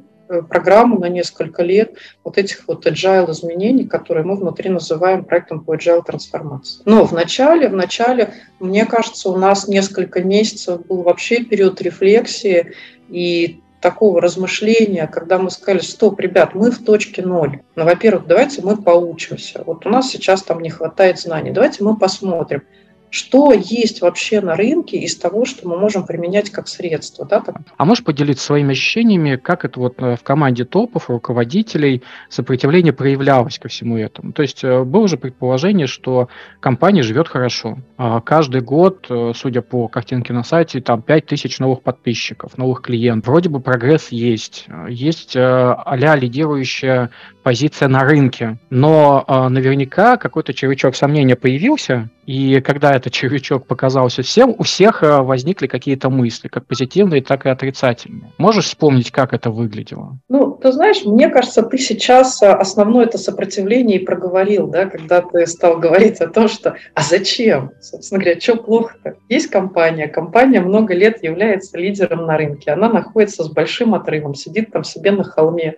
программу 0.50 1.00
на 1.00 1.10
несколько 1.10 1.64
лет 1.64 1.96
вот 2.24 2.38
этих 2.38 2.68
вот 2.68 2.86
agile 2.86 3.32
изменений, 3.32 3.86
которые 3.86 4.26
мы 4.26 4.36
внутри 4.36 4.70
называем 4.70 5.24
проектом 5.24 5.62
по 5.62 5.76
agile 5.76 6.04
трансформации. 6.06 6.82
Но 6.86 7.06
в 7.06 7.14
начале, 7.14 7.70
в 7.70 7.74
начале, 7.74 8.34
мне 8.60 8.86
кажется, 8.86 9.30
у 9.30 9.38
нас 9.38 9.68
несколько 9.68 10.22
месяцев 10.22 10.86
был 10.86 11.04
вообще 11.04 11.44
период 11.44 11.82
рефлексии 11.82 12.74
и 13.10 13.62
такого 13.82 14.22
размышления, 14.22 15.08
когда 15.08 15.38
мы 15.38 15.50
сказали, 15.52 15.80
стоп, 15.80 16.20
ребят, 16.20 16.56
мы 16.56 16.72
в 16.72 16.84
точке 16.84 17.22
ноль. 17.22 17.62
Ну, 17.76 17.86
во-первых, 17.86 18.28
давайте 18.28 18.62
мы 18.62 18.76
поучимся. 18.76 19.64
Вот 19.66 19.86
у 19.86 19.90
нас 19.90 20.10
сейчас 20.10 20.44
там 20.44 20.62
не 20.62 20.70
хватает 20.70 21.20
знаний. 21.20 21.52
Давайте 21.52 21.84
мы 21.84 21.96
посмотрим, 21.96 22.64
что 23.10 23.54
есть 23.54 24.02
вообще 24.02 24.42
на 24.42 24.56
рынке 24.56 24.98
из 24.98 25.16
того, 25.18 25.46
что 25.46 25.68
мы 25.68 25.78
можем 25.78 26.06
применять 26.06 26.50
как 26.50 26.68
средство. 26.68 27.26
Да? 27.26 27.44
А 27.78 27.86
можешь 27.86 28.04
поделиться 28.04 28.46
своими 28.46 28.72
ощущениями, 28.72 29.38
как 29.38 29.66
это 29.66 29.80
вот 29.80 29.96
э, 30.02 30.16
в 30.16 30.24
команде 30.24 30.66
топов, 30.66 31.10
руководителей 31.10 32.04
сопротивление 32.30 32.94
проявлялось 32.94 33.60
ко 33.60 33.70
всему 33.70 33.98
этому? 33.98 34.34
То 34.34 34.42
есть 34.42 34.64
э, 34.64 34.84
было 34.84 35.08
же 35.08 35.18
предположение, 35.18 35.88
что 35.88 36.28
компания 36.60 37.04
живет 37.04 37.28
хорошо. 37.28 37.78
А 37.98 38.22
каждый 38.22 38.62
год, 38.62 39.08
э, 39.10 39.32
судя 39.36 39.62
по 39.62 39.88
картинке 39.88 40.34
на 40.34 40.44
сайте, 40.44 40.82
там 40.82 41.02
5000 41.02 41.60
новых 41.60 41.82
подписчиков, 41.82 42.58
новых 42.58 42.82
клиентов. 42.82 43.28
Вроде 43.28 43.50
бы 43.50 43.60
прогресс 43.60 44.10
есть. 44.10 44.66
Есть 44.90 45.36
а-ля 45.36 46.16
лидирующая 46.16 47.10
позиция 47.44 47.88
на 47.88 48.02
рынке. 48.02 48.58
Но 48.70 49.26
наверняка 49.50 50.18
какой-то 50.18 50.54
червячок 50.54 50.96
сомнения 50.96 51.36
появился, 51.36 52.10
И 52.28 52.60
когда 52.60 52.94
этот 52.94 53.14
червячок 53.14 53.66
показался 53.68 54.22
всем, 54.22 54.54
у 54.58 54.64
всех 54.64 55.02
э, 55.02 55.22
возникли 55.22 55.68
какие-то 55.68 56.10
мысли, 56.10 56.50
как 56.50 56.68
позитивные, 56.68 57.24
так 57.24 57.46
и 57.46 57.50
отрицательные. 57.50 58.34
Можешь 58.38 58.66
вспомнить, 58.66 59.12
как 59.12 59.34
это 59.34 59.50
выглядело? 59.50 60.20
Ну, 60.28 60.52
ты 60.52 60.74
знаешь, 60.74 61.06
мне 61.06 61.30
кажется, 61.30 61.64
ты 61.64 61.78
сейчас 61.78 62.42
э, 62.44 62.48
основное 62.52 63.06
это 63.06 63.18
сопротивление 63.18 64.02
и 64.02 64.06
проговорил, 64.06 64.68
да, 64.68 64.88
когда 64.88 65.22
ты 65.22 65.48
стал 65.48 65.78
говорить 65.80 66.20
о 66.20 66.28
том, 66.28 66.50
что 66.50 66.76
«а 66.94 67.02
зачем?» 67.02 67.72
Собственно 67.80 68.22
говоря, 68.22 68.42
что 68.42 68.58
плохо-то? 68.58 69.16
Есть 69.30 69.48
компания, 69.48 70.10
компания 70.10 70.60
много 70.60 70.94
лет 70.94 71.24
является 71.24 71.78
лидером 71.78 72.26
на 72.26 72.38
рынке, 72.38 72.72
она 72.72 72.90
находится 72.90 73.46
с 73.46 73.50
большим 73.50 73.96
отрывом, 73.96 74.36
сидит 74.36 74.74
там 74.74 74.84
себе 74.84 75.12
на 75.12 75.24
холме, 75.24 75.78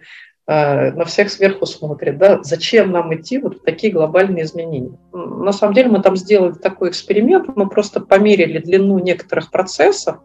на 0.49 1.05
всех 1.05 1.29
сверху 1.29 1.67
смотрит, 1.67 2.17
да, 2.17 2.39
зачем 2.41 2.91
нам 2.91 3.13
идти 3.13 3.37
вот 3.37 3.57
в 3.57 3.61
такие 3.61 3.93
глобальные 3.93 4.45
изменения. 4.45 4.97
На 5.13 5.51
самом 5.51 5.75
деле 5.75 5.89
мы 5.89 6.01
там 6.01 6.15
сделали 6.15 6.53
такой 6.53 6.89
эксперимент, 6.89 7.55
мы 7.55 7.69
просто 7.69 7.99
померили 7.99 8.57
длину 8.57 8.97
некоторых 8.97 9.51
процессов 9.51 10.17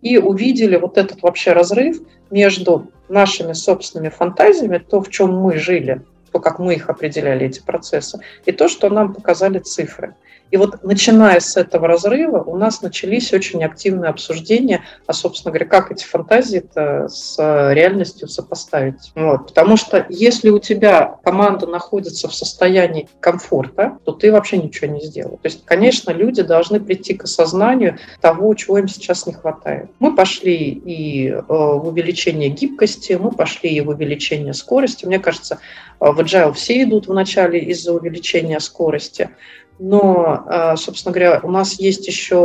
и 0.00 0.18
увидели 0.18 0.76
вот 0.76 0.98
этот 0.98 1.22
вообще 1.22 1.52
разрыв 1.52 1.98
между 2.30 2.92
нашими 3.08 3.54
собственными 3.54 4.10
фантазиями, 4.10 4.78
то, 4.78 5.00
в 5.00 5.10
чем 5.10 5.34
мы 5.34 5.58
жили, 5.58 6.02
то, 6.30 6.38
как 6.38 6.60
мы 6.60 6.74
их 6.74 6.88
определяли, 6.88 7.46
эти 7.46 7.60
процессы, 7.60 8.20
и 8.46 8.52
то, 8.52 8.68
что 8.68 8.88
нам 8.88 9.12
показали 9.12 9.58
цифры. 9.58 10.14
И 10.52 10.58
вот 10.58 10.84
начиная 10.84 11.40
с 11.40 11.56
этого 11.56 11.88
разрыва 11.88 12.42
у 12.42 12.58
нас 12.58 12.82
начались 12.82 13.32
очень 13.32 13.64
активные 13.64 14.10
обсуждения, 14.10 14.84
а, 15.06 15.14
собственно 15.14 15.50
говоря, 15.50 15.66
как 15.66 15.90
эти 15.90 16.04
фантазии 16.04 16.62
с 17.08 17.38
реальностью 17.38 18.28
сопоставить. 18.28 19.12
Вот. 19.14 19.46
Потому 19.48 19.78
что 19.78 20.06
если 20.10 20.50
у 20.50 20.58
тебя 20.58 21.16
команда 21.24 21.66
находится 21.66 22.28
в 22.28 22.34
состоянии 22.34 23.08
комфорта, 23.18 23.96
то 24.04 24.12
ты 24.12 24.30
вообще 24.30 24.58
ничего 24.58 24.92
не 24.92 25.00
сделал. 25.00 25.38
То 25.38 25.46
есть, 25.48 25.64
конечно, 25.64 26.10
люди 26.10 26.42
должны 26.42 26.80
прийти 26.80 27.14
к 27.14 27.24
осознанию 27.24 27.98
того, 28.20 28.52
чего 28.52 28.76
им 28.76 28.88
сейчас 28.88 29.26
не 29.26 29.32
хватает. 29.32 29.90
Мы 30.00 30.14
пошли 30.14 30.54
и 30.54 31.28
э, 31.30 31.40
в 31.48 31.88
увеличение 31.88 32.50
гибкости, 32.50 33.14
мы 33.14 33.32
пошли 33.32 33.70
и 33.70 33.80
в 33.80 33.88
увеличение 33.88 34.52
скорости. 34.52 35.06
Мне 35.06 35.18
кажется, 35.18 35.60
э, 35.98 36.04
в 36.10 36.20
agile 36.20 36.52
все 36.52 36.82
идут 36.82 37.08
вначале 37.08 37.58
из-за 37.60 37.94
увеличения 37.94 38.60
скорости. 38.60 39.30
Но, 39.78 40.44
а, 40.46 40.76
собственно 40.76 41.12
говоря, 41.12 41.40
у 41.42 41.50
нас 41.50 41.80
есть 41.80 42.06
еще, 42.06 42.36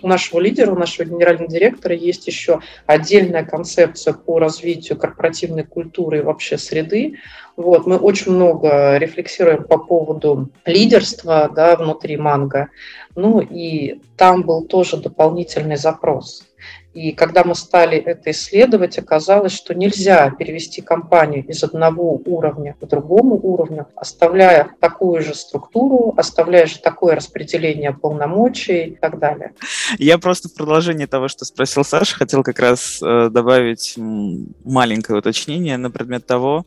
у 0.00 0.06
нашего 0.06 0.40
лидера, 0.40 0.72
у 0.72 0.78
нашего 0.78 1.04
генерального 1.04 1.50
директора 1.50 1.94
есть 1.94 2.26
еще 2.26 2.60
отдельная 2.86 3.44
концепция 3.44 4.14
по 4.14 4.38
развитию 4.38 4.98
корпоративной 4.98 5.64
культуры 5.64 6.18
и 6.18 6.22
вообще 6.22 6.56
среды. 6.56 7.18
Вот, 7.56 7.86
мы 7.86 7.96
очень 7.96 8.32
много 8.32 8.96
рефлексируем 8.96 9.64
по 9.64 9.78
поводу 9.78 10.50
лидерства 10.64 11.50
да, 11.54 11.76
внутри 11.76 12.16
манго. 12.16 12.68
Ну 13.14 13.40
и 13.40 14.00
там 14.16 14.42
был 14.42 14.64
тоже 14.64 14.98
дополнительный 14.98 15.76
запрос. 15.76 16.45
И 16.96 17.12
когда 17.12 17.44
мы 17.44 17.54
стали 17.54 17.98
это 17.98 18.30
исследовать, 18.30 18.96
оказалось, 18.96 19.52
что 19.52 19.74
нельзя 19.74 20.30
перевести 20.30 20.80
компанию 20.80 21.44
из 21.44 21.62
одного 21.62 22.22
уровня 22.24 22.74
к 22.80 22.86
другому 22.86 23.38
уровню, 23.42 23.86
оставляя 23.96 24.70
такую 24.80 25.22
же 25.22 25.34
структуру, 25.34 26.14
оставляя 26.16 26.64
же 26.64 26.78
такое 26.78 27.14
распределение 27.14 27.92
полномочий 27.92 28.84
и 28.84 28.96
так 28.96 29.18
далее. 29.18 29.52
Я 29.98 30.16
просто 30.16 30.48
в 30.48 30.54
продолжение 30.54 31.06
того, 31.06 31.28
что 31.28 31.44
спросил 31.44 31.84
Саша, 31.84 32.16
хотел 32.16 32.42
как 32.42 32.58
раз 32.60 32.98
э, 33.02 33.28
добавить 33.30 33.92
маленькое 33.98 35.18
уточнение 35.18 35.76
на 35.76 35.90
предмет 35.90 36.24
того, 36.24 36.64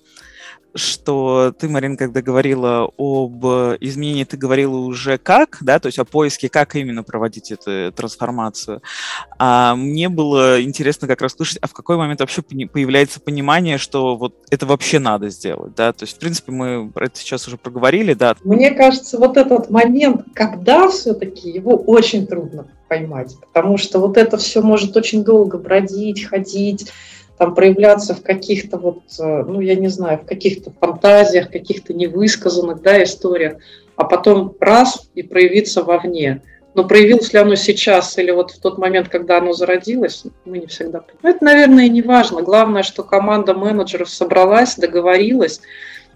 что 0.76 1.54
ты, 1.58 1.68
Марин, 1.68 1.98
когда 1.98 2.22
говорила 2.22 2.90
об 2.98 3.46
изменении, 3.80 4.24
ты 4.24 4.38
говорила 4.38 4.78
уже 4.78 5.18
как, 5.18 5.58
да, 5.62 5.80
то 5.80 5.88
есть 5.88 6.00
о 6.00 6.06
поиске, 6.06 6.50
как 6.50 6.76
именно 6.76 7.04
проводить 7.04 7.52
эту 7.52 7.92
трансформацию. 7.92 8.82
А 9.38 9.76
мне 9.76 10.10
было 10.10 10.62
интересно 10.62 11.08
как 11.08 11.22
раз 11.22 11.34
слышать, 11.34 11.58
а 11.62 11.68
в 11.68 11.74
какой 11.74 11.98
момент 11.98 12.20
вообще 12.20 12.42
появляется 12.42 13.20
понимание, 13.20 13.78
что 13.78 14.16
вот 14.16 14.36
это 14.50 14.66
вообще 14.66 15.00
надо 15.00 15.30
сделать, 15.30 15.76
да, 15.76 15.94
то 15.94 16.04
есть, 16.04 16.18
в 16.18 16.20
принципе, 16.20 16.52
мы 16.52 16.92
это 16.96 17.20
сейчас 17.20 17.48
уже 17.48 17.58
проговорили, 17.58 18.14
да. 18.14 18.36
Мне 18.44 18.72
кажется, 18.72 19.18
вот 19.18 19.38
этот 19.38 19.70
момент, 19.70 20.26
когда 20.34 20.88
все-таки 20.90 21.50
его 21.50 21.76
очень 21.76 22.28
трудно 22.28 22.68
поймать, 22.88 23.36
потому 23.54 23.78
что 23.78 24.00
вот 24.00 24.18
это 24.18 24.38
все 24.38 24.62
может 24.62 24.96
очень 24.98 25.24
долго 25.24 25.58
бродить, 25.58 26.26
ходить, 26.26 26.92
там 27.40 27.56
проявляться 27.56 28.14
в 28.14 28.22
каких-то 28.22 28.78
вот, 28.78 29.04
э, 29.18 29.44
ну, 29.48 29.62
я 29.62 29.76
не 29.76 29.88
знаю, 29.88 30.20
в 30.20 30.26
каких-то 30.26 30.72
фантазиях, 30.78 31.50
каких-то 31.50 31.94
невысказанных, 31.94 32.82
да, 32.82 33.02
историях, 33.02 33.54
а 33.96 34.04
потом 34.04 34.56
раз 34.60 35.10
и 35.16 35.24
проявиться 35.24 35.82
вовне. 35.82 36.42
Но 36.76 36.84
проявилось 36.84 37.32
ли 37.32 37.40
оно 37.40 37.56
сейчас 37.56 38.18
или 38.18 38.30
вот 38.32 38.52
в 38.52 38.60
тот 38.60 38.78
момент, 38.78 39.08
когда 39.08 39.38
оно 39.38 39.54
зародилось, 39.54 40.26
мы 40.44 40.60
не 40.60 40.68
всегда 40.68 41.00
понимаем. 41.00 41.20
Ну, 41.24 41.30
это, 41.30 41.46
наверное, 41.46 41.88
не 41.88 42.02
важно. 42.02 42.42
Главное, 42.42 42.84
что 42.84 43.04
команда 43.04 43.54
менеджеров 43.54 44.10
собралась, 44.10 44.76
договорилась 44.76 45.62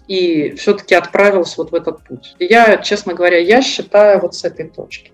и 0.10 0.52
все-таки 0.58 0.94
отправилась 0.94 1.58
вот 1.58 1.72
в 1.72 1.76
этот 1.76 2.04
путь. 2.04 2.36
я, 2.38 2.76
честно 2.78 3.14
говоря, 3.14 3.38
я 3.38 3.62
считаю 3.62 4.20
вот 4.20 4.36
с 4.36 4.44
этой 4.44 4.68
точки 4.68 5.12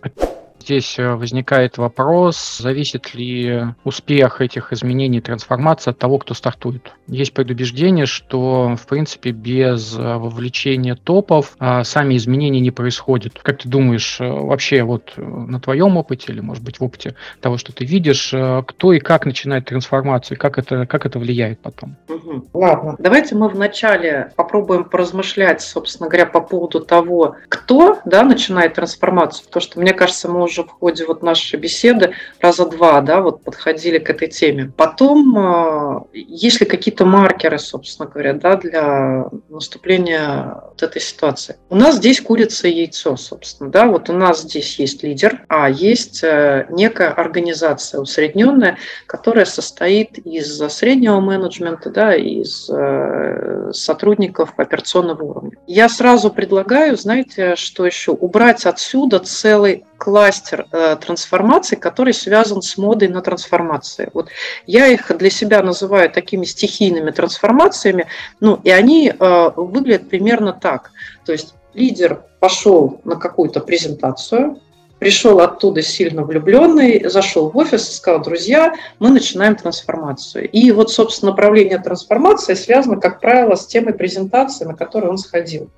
здесь 0.61 0.97
э, 0.99 1.15
возникает 1.15 1.77
вопрос, 1.77 2.57
зависит 2.57 3.13
ли 3.13 3.65
успех 3.83 4.41
этих 4.41 4.73
изменений, 4.73 5.21
трансформации 5.21 5.91
от 5.91 5.99
того, 5.99 6.17
кто 6.19 6.33
стартует. 6.33 6.93
Есть 7.07 7.33
предубеждение, 7.33 8.05
что, 8.05 8.75
в 8.75 8.87
принципе, 8.87 9.31
без 9.31 9.97
э, 9.97 10.01
вовлечения 10.01 10.95
топов 10.95 11.55
а, 11.59 11.83
сами 11.83 12.17
изменения 12.17 12.59
не 12.59 12.71
происходят. 12.71 13.39
Как 13.41 13.59
ты 13.59 13.69
думаешь, 13.69 14.19
э, 14.19 14.27
вообще 14.27 14.83
вот 14.83 15.13
на 15.17 15.59
твоем 15.59 15.97
опыте 15.97 16.31
или, 16.31 16.41
может 16.41 16.63
быть, 16.63 16.79
в 16.79 16.83
опыте 16.83 17.15
того, 17.41 17.57
что 17.57 17.73
ты 17.73 17.85
видишь, 17.85 18.33
кто 18.67 18.93
и 18.93 18.99
как 18.99 19.25
начинает 19.25 19.65
трансформацию, 19.65 20.37
как 20.37 20.57
это, 20.57 20.85
как 20.85 21.05
это 21.05 21.19
влияет 21.19 21.59
потом? 21.59 21.95
Угу. 22.07 22.49
Ладно, 22.53 22.95
давайте 22.99 23.35
мы 23.35 23.49
вначале 23.49 24.31
попробуем 24.35 24.85
поразмышлять, 24.85 25.61
собственно 25.61 26.09
говоря, 26.09 26.25
по 26.25 26.41
поводу 26.41 26.79
того, 26.79 27.35
кто 27.47 27.99
да, 28.05 28.23
начинает 28.23 28.75
трансформацию, 28.75 29.45
потому 29.45 29.61
что, 29.61 29.79
мне 29.79 29.93
кажется, 29.93 30.29
мы 30.29 30.41
уже 30.49 30.63
в 30.63 30.69
ходе 30.69 31.05
вот 31.05 31.23
нашей 31.23 31.57
беседы 31.59 32.13
раза 32.41 32.65
два, 32.65 33.01
да, 33.01 33.21
вот 33.21 33.43
подходили 33.43 33.99
к 33.99 34.09
этой 34.09 34.27
теме. 34.27 34.71
Потом, 34.75 35.37
а, 35.37 36.03
есть 36.13 36.59
ли 36.59 36.65
какие-то 36.65 37.05
маркеры, 37.05 37.59
собственно 37.59 38.09
говоря, 38.09 38.33
да, 38.33 38.55
для 38.57 39.25
наступления 39.47 40.61
вот 40.69 40.83
этой 40.83 41.01
ситуации? 41.01 41.55
У 41.69 41.75
нас 41.75 41.95
здесь 41.95 42.19
курица 42.19 42.67
и 42.67 42.73
яйцо, 42.73 43.15
собственно, 43.15 43.69
да, 43.69 43.85
вот 43.85 44.09
у 44.09 44.13
нас 44.13 44.41
здесь 44.41 44.77
есть 44.79 45.03
лидер, 45.03 45.45
а 45.47 45.69
есть 45.69 46.23
э, 46.23 46.65
некая 46.69 47.09
организация 47.09 48.01
усредненная, 48.01 48.77
которая 49.05 49.45
состоит 49.45 50.17
из 50.19 50.57
среднего 50.69 51.19
менеджмента, 51.19 51.89
да, 51.89 52.15
из 52.15 52.69
э, 52.69 53.71
сотрудников 53.73 54.53
операционного 54.57 55.23
уровня. 55.23 55.51
Я 55.67 55.89
сразу 55.89 56.31
предлагаю, 56.31 56.97
знаете, 56.97 57.55
что 57.55 57.85
еще? 57.85 58.11
Убрать 58.11 58.65
отсюда 58.65 59.19
целый 59.19 59.85
кластер 59.99 60.65
э, 60.71 60.95
трансформаций, 60.95 61.77
который 61.77 62.13
связан 62.13 62.61
с 62.61 62.77
модой 62.77 63.09
на 63.09 63.21
трансформации. 63.21 64.09
Вот 64.13 64.29
я 64.65 64.87
их 64.87 65.15
для 65.15 65.29
себя 65.29 65.61
называю 65.61 66.09
такими 66.09 66.45
стихийными 66.45 67.11
трансформациями, 67.11 68.07
ну 68.39 68.59
и 68.63 68.71
они 68.71 69.11
э, 69.11 69.49
выглядят 69.55 70.09
примерно 70.09 70.53
так. 70.53 70.91
То 71.25 71.33
есть 71.33 71.53
лидер 71.73 72.23
пошел 72.39 73.01
на 73.03 73.17
какую-то 73.17 73.59
презентацию, 73.59 74.59
пришел 74.99 75.39
оттуда 75.41 75.81
сильно 75.81 76.23
влюбленный, 76.23 77.07
зашел 77.09 77.49
в 77.49 77.57
офис 77.57 77.89
и 77.89 77.93
сказал, 77.93 78.21
друзья, 78.21 78.73
мы 78.99 79.09
начинаем 79.09 79.55
трансформацию. 79.55 80.49
И 80.49 80.71
вот, 80.71 80.91
собственно, 80.91 81.31
направление 81.31 81.79
трансформации 81.79 82.53
связано, 82.53 82.97
как 82.97 83.19
правило, 83.19 83.55
с 83.55 83.67
темой 83.67 83.93
презентации, 83.93 84.65
на 84.65 84.75
которую 84.75 85.11
он 85.11 85.17
сходил. 85.17 85.69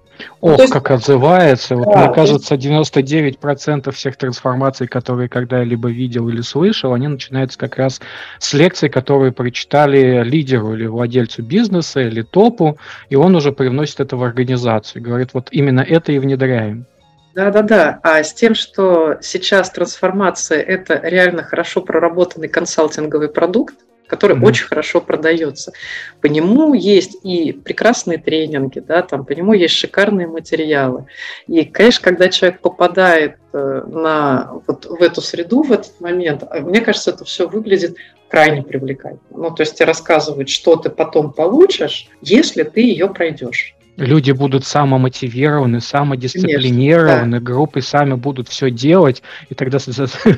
Ох, 0.42 0.60
есть, 0.60 0.74
как 0.74 0.92
отзывается. 0.92 1.75
Вот, 1.75 1.94
да, 1.94 2.06
мне 2.06 2.13
кажется, 2.13 2.56
99% 2.56 3.92
всех 3.92 4.18
трансформаций, 4.18 4.88
которые 4.88 5.30
когда-либо 5.30 5.90
видел 5.90 6.30
или 6.30 6.42
слышал, 6.42 6.94
они 6.94 7.08
начинаются 7.08 7.58
как 7.58 7.78
раз 7.78 8.01
с 8.40 8.54
лекций, 8.54 8.90
которые 8.90 9.32
прочитали 9.32 10.24
лидеру 10.24 10.74
или 10.74 10.88
владельцу 10.88 11.44
бизнеса 11.44 12.01
или 12.01 12.22
топу, 12.22 12.78
и 13.10 13.16
он 13.16 13.36
уже 13.36 13.51
привносит 13.51 14.00
это 14.00 14.18
в 14.18 14.24
организацию. 14.24 15.01
Говорит, 15.01 15.30
вот 15.34 15.50
именно 15.51 15.82
это 15.82 16.12
и 16.12 16.20
внедряем. 16.20 16.86
Да-да-да. 17.34 18.00
А 18.04 18.24
с 18.24 18.34
тем, 18.34 18.56
что 18.56 19.18
сейчас 19.22 19.70
трансформация– 19.70 20.60
это 20.62 21.00
реально 21.01 21.44
хорошо 21.44 21.82
проработанный 21.82 22.50
консалтинговый 22.50 23.30
продукт, 23.30 23.75
который 24.12 24.36
mm-hmm. 24.36 24.46
очень 24.46 24.68
хорошо 24.68 25.00
продается. 25.00 25.72
По 26.20 26.27
нему 26.27 26.74
есть 26.74 27.15
и 27.24 27.53
прекрасные 27.53 28.18
тренинги, 28.18 28.80
да, 28.80 29.03
там, 29.03 29.24
по 29.25 29.32
нему 29.32 29.53
есть 29.53 29.74
шикарные 29.74 30.27
материалы. 30.27 31.06
И, 31.48 31.63
конечно, 31.63 32.03
когда 32.03 32.27
человек 32.27 32.60
попадает 32.60 33.38
э, 33.53 33.84
на, 33.88 34.51
вот 34.68 34.86
в 34.86 35.01
эту 35.01 35.22
среду 35.22 35.63
в 35.63 35.72
этот 35.72 36.01
момент, 36.01 36.44
а, 36.44 36.60
мне 36.60 36.82
кажется, 36.82 37.12
это 37.12 37.24
все 37.24 37.48
выглядит 37.48 37.96
крайне 38.27 38.63
привлекательно. 38.63 39.22
Ну, 39.30 39.51
то 39.51 39.62
есть 39.62 39.75
тебе 39.75 39.86
рассказывают, 39.86 40.50
что 40.50 40.75
ты 40.75 40.89
потом 40.89 41.32
получишь, 41.32 42.10
если 42.20 42.63
ты 42.63 42.82
ее 42.82 43.08
пройдешь. 43.08 43.75
Люди 43.98 44.31
будут 44.31 44.65
самомотивированы, 44.65 45.81
самодисциплинированы, 45.81 47.07
Конечно, 47.07 47.39
да. 47.39 47.45
группы 47.45 47.81
сами 47.81 48.13
будут 48.15 48.50
все 48.50 48.71
делать, 48.71 49.21
и 49.50 49.55
тогда 49.55 49.79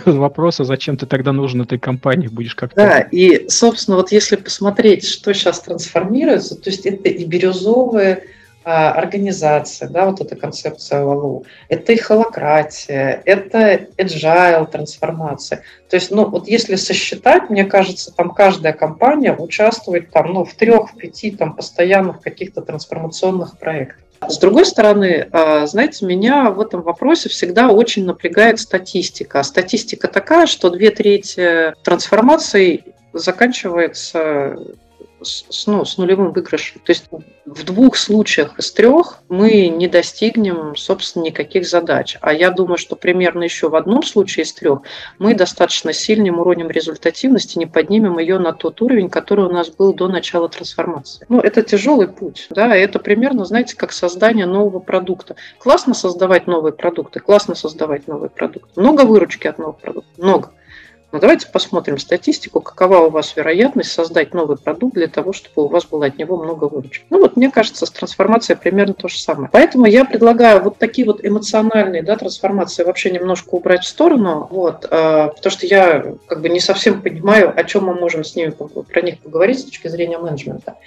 вопрос, 0.05 0.60
а 0.60 0.63
зачем 0.63 0.98
ты 0.98 1.05
тогда 1.05 1.31
нужен 1.31 1.62
этой 1.62 1.79
компании, 1.79 2.27
будешь 2.27 2.55
как-то... 2.55 2.75
Да, 2.75 3.00
и, 3.00 3.48
собственно, 3.50 3.98
вот 3.98 4.12
если 4.12 4.36
посмотреть, 4.36 5.05
что 5.05 5.33
сейчас 5.33 5.60
трансформируется, 5.62 6.55
то 6.55 6.69
есть 6.69 6.86
это 6.86 7.10
и 7.10 7.25
бирюзовые 7.25 8.24
организация, 8.63 9.89
да, 9.89 10.05
вот 10.05 10.22
эта 10.22 10.36
концепция 10.36 11.03
ВАЛУ, 11.03 11.46
это 11.70 11.93
и 11.93 11.98
холократия, 11.98 13.22
это 13.25 13.88
agile 13.98 14.70
трансформация. 14.72 15.63
То 15.89 15.96
есть, 15.96 16.12
ну, 16.12 16.29
вот 16.29 16.48
если 16.48 16.75
сосчитать, 16.75 17.50
мне 17.50 17.65
кажется, 17.65 18.13
там 18.15 18.32
каждая 18.32 18.74
компания 18.74 19.36
участвует 19.36 20.12
там, 20.12 20.34
ну, 20.34 20.46
в 20.46 20.53
трех, 20.53 20.91
в 20.91 20.98
пяти 20.98 21.32
там 21.32 21.55
постоянных 21.55 22.22
каких-то 22.22 22.62
трансформационных 22.62 23.58
проектах. 23.58 23.98
С 24.27 24.38
другой 24.38 24.65
стороны, 24.65 25.27
а, 25.32 25.65
знаете, 25.67 26.05
меня 26.05 26.50
в 26.50 26.62
этом 26.62 26.82
вопросе 26.82 27.29
всегда 27.29 27.70
очень 27.70 28.05
напрягает 28.05 28.60
статистика. 28.60 29.43
Статистика 29.43 30.08
такая, 30.08 30.46
что 30.46 30.70
две 30.70 30.91
трети 30.91 31.74
трансформаций 31.84 32.86
заканчивается 33.12 34.58
с, 35.24 35.68
ну, 35.68 35.86
с 35.86 35.98
нулевым 35.98 36.32
выигрышем. 36.32 36.82
То 36.84 36.92
есть 36.92 37.06
в 37.46 37.63
двух 37.63 37.98
случаях 37.98 38.58
из 38.58 38.72
трех 38.72 39.22
мы 39.30 39.68
не 39.68 39.88
достигнем, 39.88 40.75
собственно, 40.75 41.24
никаких 41.24 41.68
задач. 41.68 42.18
А 42.22 42.34
я 42.34 42.51
думаю, 42.51 42.77
что 42.77 42.96
примерно 42.96 43.44
еще 43.44 43.70
в 43.70 43.75
одном 43.75 44.03
случае 44.03 44.44
из 44.44 44.53
трех 44.53 44.82
мы 45.20 45.36
достаточно 45.36 45.94
сильным 45.94 46.39
уровнем 46.39 46.70
результативности 46.70 47.58
не 47.58 47.65
поднимем 47.65 48.20
ее 48.20 48.39
на 48.39 48.53
тот 48.53 48.82
уровень, 48.82 49.10
который 49.10 49.46
у 49.46 49.51
нас 49.51 49.70
был 49.70 49.94
до 49.94 50.08
начала 50.08 50.50
трансформации. 50.50 51.25
Ну, 51.30 51.39
это 51.39 51.62
тяжелый 51.62 52.08
путь. 52.08 52.48
Да, 52.50 52.75
это 52.75 53.00
примерно, 53.00 53.46
знаете, 53.46 53.75
как 53.75 53.92
создание 53.92 54.46
нового 54.46 54.80
продукта. 54.80 55.36
Классно 55.60 55.94
создавать 55.94 56.48
новые 56.48 56.74
продукты, 56.74 57.20
классно 57.20 57.56
создавать 57.56 58.08
новые 58.08 58.30
продукты. 58.30 58.80
Много 58.80 59.01
выручки 59.01 59.48
от 59.48 59.58
новых 59.58 59.77
продуктов, 59.77 60.18
много. 60.18 60.51
Но 61.13 61.20
давайте 61.20 61.48
посмотрим 61.48 62.00
статистику, 62.00 62.60
какова 62.60 62.98
у 62.98 63.12
вас 63.12 63.36
вероятность 63.36 63.91
создать 63.91 64.34
новый 64.34 64.58
продукт 64.58 64.96
для 64.96 65.08
того, 65.08 65.32
чтобы 65.32 65.65
у 65.65 65.67
вас 65.67 65.86
было 65.86 66.08
от 66.08 66.17
него 66.17 66.38
много 66.38 66.65
выручки. 66.65 67.05
Ну 67.12 67.20
вот 67.20 67.38
мне 67.38 67.51
кажется, 67.51 67.86
с 67.86 67.91
трансформацией 67.91 68.58
примерно 68.58 68.96
то 68.96 69.08
же 69.08 69.20
самое. 69.20 69.48
Поэтому 69.51 69.86
я 69.86 70.05
предлагаю 70.05 70.63
вот 70.63 70.79
такие 70.79 71.05
вот 71.05 71.24
эмоциональные 71.24 72.01
да, 72.01 72.15
трансформации 72.15 72.84
вообще 72.84 73.12
немножко 73.12 73.50
убрать 73.51 73.84
в 73.84 73.88
сторону, 73.88 74.48
вот, 74.50 74.86
э, 74.86 74.88
потому 75.36 75.51
что 75.51 75.67
я 75.67 76.03
как 76.25 76.41
бы 76.41 76.50
не 76.50 76.60
совсем 76.60 77.00
понимаю, 77.00 77.53
о 77.55 77.63
чем 77.63 77.86
мы 77.86 77.93
можем 77.93 78.24
с 78.24 78.36
ними 78.36 78.50
про 78.50 79.01
них 79.03 79.20
поговорить 79.20 79.60
с 79.60 79.65
точки 79.65 79.89
зрения 79.89 80.17
менеджмента 80.17 80.77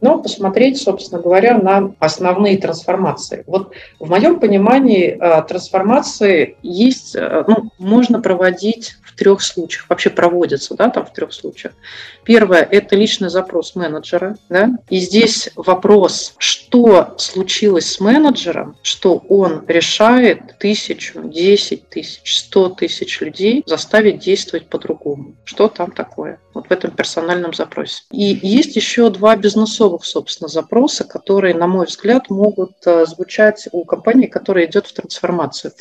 но 0.00 0.18
посмотреть, 0.18 0.80
собственно 0.80 1.20
говоря, 1.20 1.58
на 1.58 1.94
основные 1.98 2.58
трансформации. 2.58 3.44
Вот 3.46 3.72
в 3.98 4.08
моем 4.08 4.40
понимании 4.40 5.18
э, 5.18 5.42
трансформации 5.48 6.56
есть, 6.62 7.16
э, 7.16 7.44
ну, 7.46 7.70
можно 7.78 8.20
проводить 8.20 8.96
в 9.02 9.16
трех 9.16 9.40
случаях, 9.40 9.86
вообще 9.88 10.10
проводятся, 10.10 10.74
да, 10.74 10.90
там 10.90 11.06
в 11.06 11.12
трех 11.12 11.32
случаях. 11.32 11.72
Первое– 12.24 12.62
это 12.70 12.96
личный 12.96 13.30
запрос 13.30 13.74
менеджера, 13.74 14.36
да, 14.48 14.70
и 14.90 14.98
здесь 14.98 15.50
вопрос, 15.56 16.34
что 16.38 17.14
случилось 17.16 17.90
с 17.90 18.00
менеджером, 18.00 18.76
что 18.82 19.22
он 19.28 19.64
решает 19.66 20.58
тысячу, 20.58 21.22
десять 21.22 21.88
тысяч, 21.88 22.38
сто 22.38 22.68
тысяч 22.68 23.20
людей 23.20 23.62
заставить 23.66 24.18
действовать 24.18 24.68
по-другому. 24.68 25.36
Что 25.44 25.68
там 25.68 25.92
такое? 25.92 26.38
Вот 26.52 26.68
в 26.68 26.70
этом 26.70 26.90
персональном 26.90 27.54
запросе. 27.54 28.02
И 28.10 28.38
есть 28.42 28.76
еще 28.76 29.10
два 29.10 29.36
бизнесовых 29.36 29.85
бизнесовых, 29.86 30.04
собственно, 30.04 30.48
запроса, 30.48 31.04
которые, 31.04 31.54
на 31.54 31.66
мой 31.66 31.86
взгляд, 31.86 32.30
могут 32.30 32.72
э, 32.86 33.06
звучать 33.06 33.68
у 33.72 33.84
компании, 33.84 34.26
которая 34.26 34.66
идет 34.66 34.86
в 34.86 34.92
трансформацию. 34.92 35.72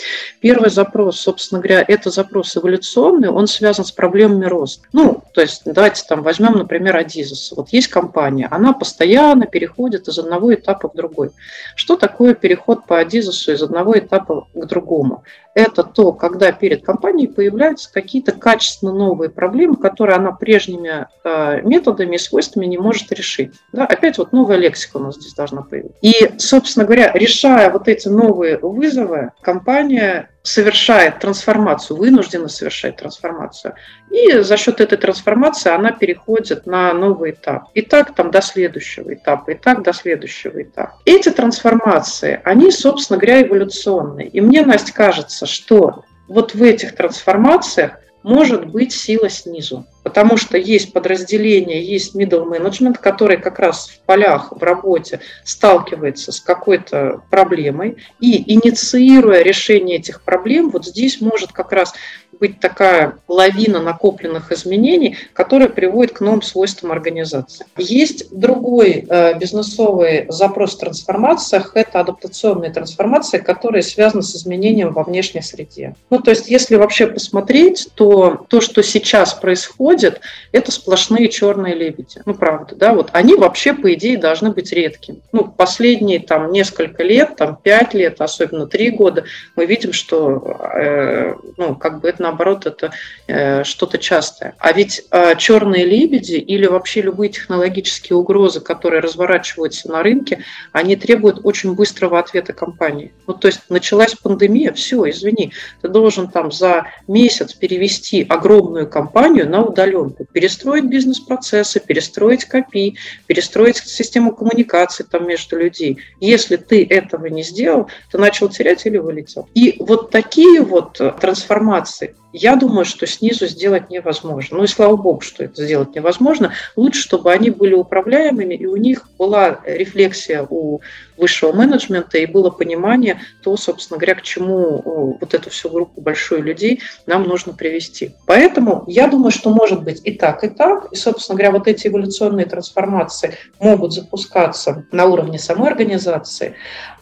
Первый 0.41 0.69
запрос, 0.69 1.19
собственно 1.19 1.61
говоря, 1.61 1.83
это 1.87 2.09
запрос 2.09 2.55
эволюционный, 2.57 3.29
он 3.29 3.47
связан 3.47 3.85
с 3.85 3.91
проблемами 3.91 4.45
роста. 4.45 4.87
Ну, 4.93 5.21
то 5.33 5.41
есть 5.41 5.63
давайте 5.65 6.03
там 6.07 6.23
возьмем, 6.23 6.53
например, 6.53 6.95
Адизес. 6.95 7.53
Вот 7.55 7.69
есть 7.69 7.87
компания, 7.87 8.47
она 8.51 8.73
постоянно 8.73 9.45
переходит 9.45 10.07
из 10.07 10.19
одного 10.19 10.53
этапа 10.53 10.89
в 10.89 10.95
другой. 10.95 11.31
Что 11.75 11.95
такое 11.95 12.33
переход 12.33 12.85
по 12.85 12.99
Адизесу 12.99 13.51
из 13.51 13.61
одного 13.61 13.97
этапа 13.97 14.47
к 14.53 14.65
другому? 14.65 15.23
это 15.55 15.83
то, 15.83 16.11
когда 16.11 16.51
перед 16.51 16.85
компанией 16.85 17.27
появляются 17.27 17.91
какие-то 17.91 18.33
качественно 18.33 18.91
новые 18.91 19.29
проблемы, 19.29 19.77
которые 19.77 20.17
она 20.17 20.33
прежними 20.33 21.07
э, 21.23 21.61
методами 21.61 22.15
и 22.15 22.19
свойствами 22.19 22.65
не 22.65 22.77
может 22.77 23.11
решить. 23.13 23.53
Да, 23.71 23.87
опять 23.95 24.17
вот 24.17 24.31
новая 24.31 24.57
лексика 24.57 24.97
у 24.97 24.99
нас 24.99 25.15
здесь 25.15 25.33
должна 25.33 25.61
появиться. 25.61 25.97
И, 26.01 26.37
собственно 26.37 26.85
говоря, 26.85 27.11
решая 27.13 27.69
вот 27.69 27.87
эти 27.87 28.07
новые 28.07 28.57
вызовы, 28.57 29.31
компания 29.41 30.29
совершает 30.43 31.19
трансформацию, 31.19 31.97
вынуждена 31.97 32.47
совершать 32.47 32.97
трансформацию. 32.97 33.73
И 34.11 34.39
за 34.39 34.57
счет 34.57 34.79
этой 34.79 34.97
трансформации 34.97 35.71
она 35.71 35.91
переходит 35.91 36.67
на 36.67 36.93
новый 36.93 37.31
этап. 37.31 37.69
И 37.73 37.81
так 37.81 38.13
там 38.13 38.29
до 38.29 38.41
следующего 38.41 39.13
этапа, 39.13 39.51
и 39.51 39.55
так 39.55 39.81
до 39.81 39.91
следующего 39.91 40.61
этапа. 40.61 40.99
Эти 41.05 41.29
трансформации, 41.29 42.39
они, 42.43 42.69
собственно 42.71 43.17
говоря, 43.17 43.41
эволюционные. 43.41 44.27
И 44.27 44.39
мне, 44.39 44.63
Настя, 44.63 44.93
кажется, 44.93 45.47
что 45.47 46.05
вот 46.27 46.53
в 46.53 46.61
этих 46.61 46.95
трансформациях 46.95 47.99
может 48.25 48.65
быть 48.65 48.91
сила 48.91 49.29
снизу. 49.29 49.85
Потому 50.01 50.35
что 50.35 50.57
есть 50.57 50.93
подразделение, 50.93 51.83
есть 51.83 52.15
middle 52.15 52.43
management, 52.49 52.97
который 52.99 53.37
как 53.37 53.59
раз 53.59 53.87
в 53.87 53.99
полях, 53.99 54.51
в 54.51 54.63
работе 54.63 55.19
сталкивается 55.43 56.31
с 56.31 56.39
какой-то 56.39 57.21
проблемой 57.29 57.97
и 58.19 58.51
инициируя 58.53 59.43
решение 59.43 59.97
этих 59.97 60.23
проблем, 60.23 60.71
вот 60.71 60.85
здесь 60.85 61.21
может 61.21 61.51
как 61.51 61.71
раз 61.71 61.93
быть 62.39 62.59
такая 62.59 63.17
лавина 63.27 63.81
накопленных 63.81 64.51
изменений, 64.51 65.17
которая 65.33 65.69
приводит 65.69 66.13
к 66.13 66.21
новым 66.21 66.41
свойствам 66.41 66.91
организации. 66.91 67.65
Есть 67.77 68.27
другой 68.31 69.05
э, 69.07 69.37
бизнесовый 69.37 70.25
запрос 70.29 70.75
в 70.75 70.79
трансформациях, 70.79 71.71
это 71.75 71.99
адаптационные 71.99 72.71
трансформации, 72.71 73.37
которые 73.37 73.83
связаны 73.83 74.23
с 74.23 74.35
изменением 74.35 74.93
во 74.93 75.03
внешней 75.03 75.41
среде. 75.41 75.95
Ну, 76.09 76.19
то 76.19 76.31
есть, 76.31 76.49
если 76.49 76.75
вообще 76.75 77.07
посмотреть, 77.07 77.89
то 77.95 78.45
то, 78.49 78.61
что 78.61 78.83
сейчас 78.83 79.33
происходит, 79.33 80.21
это 80.51 80.71
сплошные 80.71 81.29
черные 81.29 81.75
лебеди. 81.75 82.21
Ну, 82.25 82.33
правда, 82.33 82.75
да, 82.75 82.93
вот 82.93 83.09
они 83.13 83.35
вообще, 83.35 83.73
по 83.73 83.93
идее, 83.93 84.17
должны 84.17 84.51
быть 84.51 84.71
редкими. 84.71 85.19
Ну, 85.31 85.45
последние 85.45 86.19
там 86.19 86.51
несколько 86.51 87.03
лет, 87.03 87.35
там 87.37 87.57
пять 87.61 87.93
лет, 87.93 88.21
особенно 88.21 88.67
три 88.67 88.91
года, 88.91 89.25
мы 89.55 89.65
видим, 89.65 89.93
что, 89.93 90.57
э, 90.75 91.35
ну, 91.57 91.75
как 91.75 92.01
бы 92.01 92.09
это 92.09 92.23
наоборот, 92.25 92.65
это 92.65 92.91
э, 93.27 93.63
что-то 93.63 93.97
частое. 93.97 94.55
А 94.57 94.73
ведь 94.73 95.03
э, 95.11 95.35
черные 95.37 95.85
лебеди 95.85 96.35
или 96.35 96.65
вообще 96.65 97.01
любые 97.01 97.29
технологические 97.29 98.17
угрозы, 98.17 98.59
которые 98.59 99.01
разворачиваются 99.01 99.91
на 99.91 100.01
рынке, 100.01 100.43
они 100.71 100.95
требуют 100.95 101.39
очень 101.43 101.75
быстрого 101.75 102.19
ответа 102.19 102.53
компании. 102.53 103.13
Ну, 103.27 103.33
то 103.33 103.47
есть 103.47 103.61
началась 103.69 104.15
пандемия, 104.15 104.73
все, 104.73 105.09
извини, 105.09 105.53
ты 105.81 105.87
должен 105.87 106.27
там 106.29 106.51
за 106.51 106.87
месяц 107.07 107.53
перевести 107.53 108.25
огромную 108.27 108.87
компанию 108.89 109.49
на 109.49 109.63
удаленку, 109.63 110.25
перестроить 110.25 110.85
бизнес-процессы, 110.85 111.79
перестроить 111.79 112.45
копии, 112.45 112.97
перестроить 113.27 113.77
систему 113.77 114.35
коммуникации 114.35 115.03
там 115.03 115.27
между 115.27 115.57
людей. 115.57 115.99
Если 116.19 116.55
ты 116.55 116.85
этого 116.85 117.27
не 117.27 117.43
сделал, 117.43 117.89
ты 118.11 118.17
начал 118.17 118.49
терять 118.49 118.85
или 118.85 118.97
вылетел. 118.97 119.47
И 119.53 119.75
вот 119.79 120.09
такие 120.09 120.61
вот 120.61 120.99
трансформации, 121.19 122.14
я 122.37 122.57
думаю, 122.57 122.83
что 122.83 123.07
снизу 123.07 123.47
сделать 123.47 123.89
невозможно. 123.89 124.57
Ну 124.57 124.65
и 124.65 124.67
слава 124.67 124.97
богу, 124.97 125.21
что 125.21 125.45
это 125.45 125.63
сделать 125.63 125.95
невозможно. 125.95 126.51
Лучше, 126.75 127.01
чтобы 127.01 127.31
они 127.31 127.49
были 127.49 127.73
управляемыми, 127.73 128.55
и 128.55 128.65
у 128.65 128.75
них 128.75 129.07
была 129.17 129.61
рефлексия 129.65 130.45
у 130.49 130.81
высшего 131.15 131.53
менеджмента, 131.53 132.17
и 132.17 132.25
было 132.25 132.49
понимание 132.49 133.21
то, 133.41 133.55
собственно 133.55 133.97
говоря, 133.97 134.15
к 134.15 134.21
чему 134.21 135.17
вот 135.21 135.33
эту 135.33 135.49
всю 135.49 135.69
группу 135.69 136.01
большую 136.01 136.43
людей 136.43 136.81
нам 137.05 137.23
нужно 137.23 137.53
привести. 137.53 138.11
Поэтому 138.25 138.83
я 138.87 139.07
думаю, 139.07 139.31
что 139.31 139.49
может 139.49 139.83
быть 139.83 140.01
и 140.03 140.11
так, 140.11 140.43
и 140.43 140.49
так. 140.49 140.91
И, 140.91 140.97
собственно 140.97 141.37
говоря, 141.37 141.51
вот 141.51 141.69
эти 141.69 141.87
эволюционные 141.87 142.47
трансформации 142.47 143.35
могут 143.61 143.93
запускаться 143.93 144.85
на 144.91 145.05
уровне 145.05 145.39
самой 145.39 145.69
организации. 145.69 146.55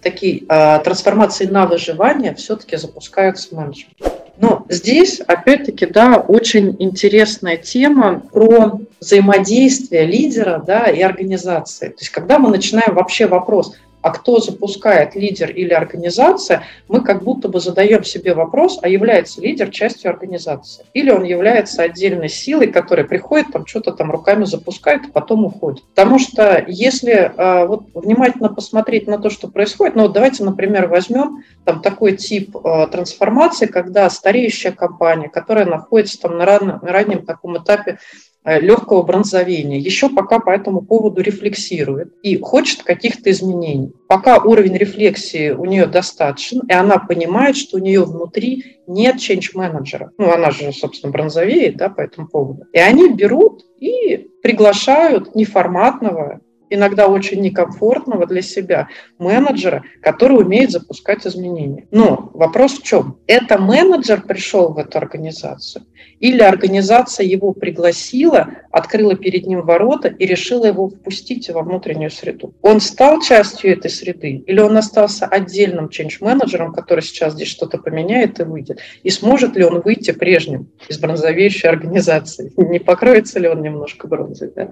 Такие 0.03 0.43
а, 0.47 0.77
трансформации 0.77 1.45
на 1.45 1.65
выживание 1.65 2.35
все-таки 2.35 2.77
запускаются 2.77 3.55
менеджментом. 3.55 4.22
Но 4.37 4.65
здесь, 4.67 5.19
опять-таки, 5.19 5.85
да, 5.85 6.17
очень 6.17 6.75
интересная 6.79 7.57
тема 7.57 8.19
про 8.31 8.79
взаимодействие 8.99 10.05
лидера 10.05 10.63
да, 10.65 10.87
и 10.87 11.01
организации. 11.01 11.89
То 11.89 11.99
есть, 11.99 12.09
когда 12.09 12.39
мы 12.39 12.49
начинаем 12.49 12.95
вообще 12.95 13.27
вопрос, 13.27 13.75
а 14.03 14.11
кто 14.11 14.39
запускает 14.39 15.15
лидер 15.15 15.49
или 15.49 15.73
организация, 15.73 16.63
мы 16.89 17.01
как 17.01 17.23
будто 17.23 17.47
бы 17.47 17.59
задаем 17.61 18.03
себе 18.03 18.33
вопрос, 18.33 18.77
а 18.81 18.89
является 18.89 19.41
лидер 19.41 19.71
частью 19.71 20.11
организации? 20.11 20.85
Или 20.93 21.09
он 21.09 21.23
является 21.23 21.81
отдельной 21.83 22.27
силой, 22.27 22.67
которая 22.67 23.05
приходит, 23.05 23.53
там 23.53 23.65
что-то 23.65 23.93
там 23.93 24.11
руками 24.11 24.43
запускает, 24.43 25.03
а 25.05 25.11
потом 25.11 25.45
уходит. 25.45 25.83
Потому 25.95 26.19
что 26.19 26.63
если 26.67 27.13
э, 27.13 27.65
вот 27.65 27.85
внимательно 27.93 28.49
посмотреть 28.49 29.07
на 29.07 29.17
то, 29.17 29.29
что 29.29 29.47
происходит, 29.47 29.95
ну 29.95 30.03
вот 30.03 30.11
давайте, 30.13 30.43
например, 30.43 30.87
возьмем 30.87 31.43
там 31.63 31.81
такой 31.81 32.17
тип 32.17 32.57
э, 32.57 32.87
трансформации, 32.91 33.67
когда 33.67 34.09
стареющая 34.09 34.73
компания, 34.73 35.29
которая 35.29 35.65
находится 35.65 36.19
там 36.19 36.37
на 36.37 36.45
раннем, 36.45 36.79
на 36.81 36.91
раннем 36.91 37.25
таком 37.25 37.57
этапе 37.57 37.99
легкого 38.45 39.03
бронзовения, 39.03 39.79
еще 39.79 40.09
пока 40.09 40.39
по 40.39 40.49
этому 40.49 40.81
поводу 40.81 41.21
рефлексирует 41.21 42.13
и 42.23 42.37
хочет 42.37 42.83
каких-то 42.83 43.31
изменений. 43.31 43.93
Пока 44.07 44.37
уровень 44.37 44.75
рефлексии 44.75 45.51
у 45.51 45.65
нее 45.65 45.85
достаточен, 45.85 46.61
и 46.67 46.73
она 46.73 46.97
понимает, 46.97 47.55
что 47.55 47.77
у 47.77 47.79
нее 47.79 48.03
внутри 48.03 48.77
нет 48.87 49.15
change-менеджера. 49.17 50.11
Ну, 50.17 50.31
она 50.31 50.51
же, 50.51 50.71
собственно, 50.73 51.11
бронзовеет 51.11 51.77
да, 51.77 51.89
по 51.89 52.01
этому 52.01 52.27
поводу. 52.27 52.65
И 52.73 52.79
они 52.79 53.09
берут 53.09 53.65
и 53.79 54.27
приглашают 54.41 55.35
неформатного 55.35 56.41
иногда 56.73 57.07
очень 57.07 57.39
некомфортного 57.41 58.25
для 58.25 58.41
себя 58.41 58.87
менеджера, 59.19 59.83
который 60.01 60.37
умеет 60.37 60.71
запускать 60.71 61.25
изменения. 61.27 61.87
Но 61.91 62.31
вопрос 62.33 62.79
в 62.79 62.83
чем? 62.83 63.19
Это 63.27 63.59
менеджер 63.59 64.23
пришел 64.23 64.73
в 64.73 64.79
эту 64.79 64.97
организацию 64.97 65.85
или 66.19 66.41
организация 66.41 67.25
его 67.25 67.53
пригласила, 67.53 68.49
открыла 68.71 69.15
перед 69.15 69.45
ним 69.45 69.61
ворота 69.61 70.07
и 70.07 70.25
решила 70.25 70.65
его 70.65 70.89
впустить 70.89 71.49
во 71.49 71.61
внутреннюю 71.61 72.09
среду? 72.11 72.53
Он 72.61 72.79
стал 72.79 73.21
частью 73.21 73.73
этой 73.73 73.91
среды 73.91 74.43
или 74.47 74.59
он 74.59 74.77
остался 74.77 75.25
отдельным 75.25 75.87
change-менеджером, 75.87 76.73
который 76.73 77.01
сейчас 77.01 77.33
здесь 77.33 77.49
что-то 77.49 77.77
поменяет 77.77 78.39
и 78.39 78.43
выйдет? 78.43 78.79
И 79.03 79.09
сможет 79.09 79.55
ли 79.55 79.65
он 79.65 79.81
выйти 79.81 80.11
прежним 80.11 80.69
из 80.87 80.97
бронзовеющей 80.97 81.67
организации? 81.67 82.53
Не 82.57 82.79
покроется 82.79 83.39
ли 83.39 83.47
он 83.47 83.61
немножко 83.61 84.07
бронзой? 84.07 84.51
Да? 84.55 84.69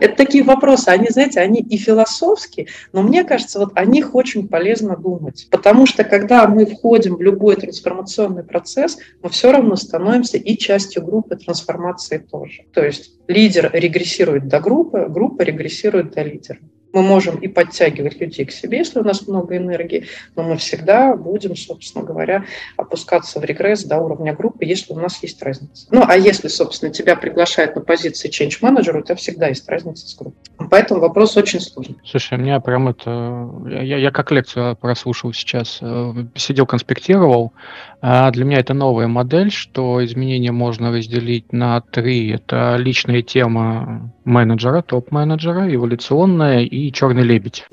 Это 0.00 0.16
такие 0.16 0.42
вопросы, 0.42 0.88
они, 0.88 1.06
знаете, 1.10 1.40
они 1.40 1.60
и 1.60 1.76
философские, 1.76 2.66
но 2.92 3.02
мне 3.02 3.24
кажется, 3.24 3.58
вот 3.58 3.70
о 3.74 3.84
них 3.84 4.14
очень 4.14 4.48
полезно 4.48 4.96
думать. 4.96 5.46
Потому 5.50 5.86
что 5.86 6.04
когда 6.04 6.46
мы 6.46 6.66
входим 6.66 7.16
в 7.16 7.22
любой 7.22 7.56
трансформационный 7.56 8.42
процесс, 8.42 8.98
мы 9.22 9.30
все 9.30 9.52
равно 9.52 9.76
становимся 9.76 10.38
и 10.38 10.51
частью 10.56 11.04
группы 11.04 11.36
трансформации 11.36 12.18
тоже. 12.18 12.62
То 12.72 12.84
есть 12.84 13.12
лидер 13.28 13.70
регрессирует 13.72 14.48
до 14.48 14.60
группы, 14.60 15.06
группа 15.08 15.42
регрессирует 15.42 16.12
до 16.12 16.22
лидера. 16.22 16.58
Мы 16.92 17.02
можем 17.02 17.36
и 17.36 17.48
подтягивать 17.48 18.20
людей 18.20 18.44
к 18.44 18.52
себе, 18.52 18.78
если 18.78 19.00
у 19.00 19.02
нас 19.02 19.26
много 19.26 19.56
энергии, 19.56 20.06
но 20.36 20.42
мы 20.42 20.58
всегда 20.58 21.16
будем, 21.16 21.56
собственно 21.56 22.04
говоря, 22.04 22.44
опускаться 22.76 23.40
в 23.40 23.44
регресс 23.44 23.84
до 23.84 23.98
уровня 23.98 24.34
группы, 24.34 24.66
если 24.66 24.92
у 24.92 24.96
нас 24.96 25.22
есть 25.22 25.42
разница. 25.42 25.86
Ну, 25.90 26.04
а 26.06 26.16
если, 26.16 26.48
собственно, 26.48 26.92
тебя 26.92 27.16
приглашают 27.16 27.74
на 27.76 27.80
позиции 27.80 28.28
change 28.28 28.60
manager, 28.60 28.98
у 28.98 29.02
тебя 29.02 29.14
всегда 29.14 29.48
есть 29.48 29.66
разница 29.68 30.06
с 30.06 30.14
группой. 30.14 30.38
Поэтому 30.70 31.00
вопрос 31.00 31.36
очень 31.36 31.60
сложный. 31.60 31.96
Слушай, 32.04 32.36
мне 32.36 32.60
прям 32.60 32.88
это... 32.88 33.50
Я, 33.68 33.96
я 33.96 34.10
как 34.10 34.30
лекцию 34.30 34.76
прослушал 34.76 35.32
сейчас, 35.32 35.78
э, 35.80 36.12
сидел, 36.34 36.66
конспектировал. 36.66 37.52
А 38.04 38.32
для 38.32 38.44
меня 38.44 38.58
это 38.58 38.74
новая 38.74 39.06
модель, 39.06 39.52
что 39.52 40.04
изменения 40.04 40.50
можно 40.50 40.90
разделить 40.90 41.52
на 41.52 41.80
три. 41.80 42.32
Это 42.32 42.74
личная 42.76 43.22
тема 43.22 44.12
менеджера, 44.24 44.82
топ-менеджера, 44.82 45.72
эволюционная 45.72 46.62
и 46.62 46.90
черный 46.90 47.22
лебедь. 47.22 47.64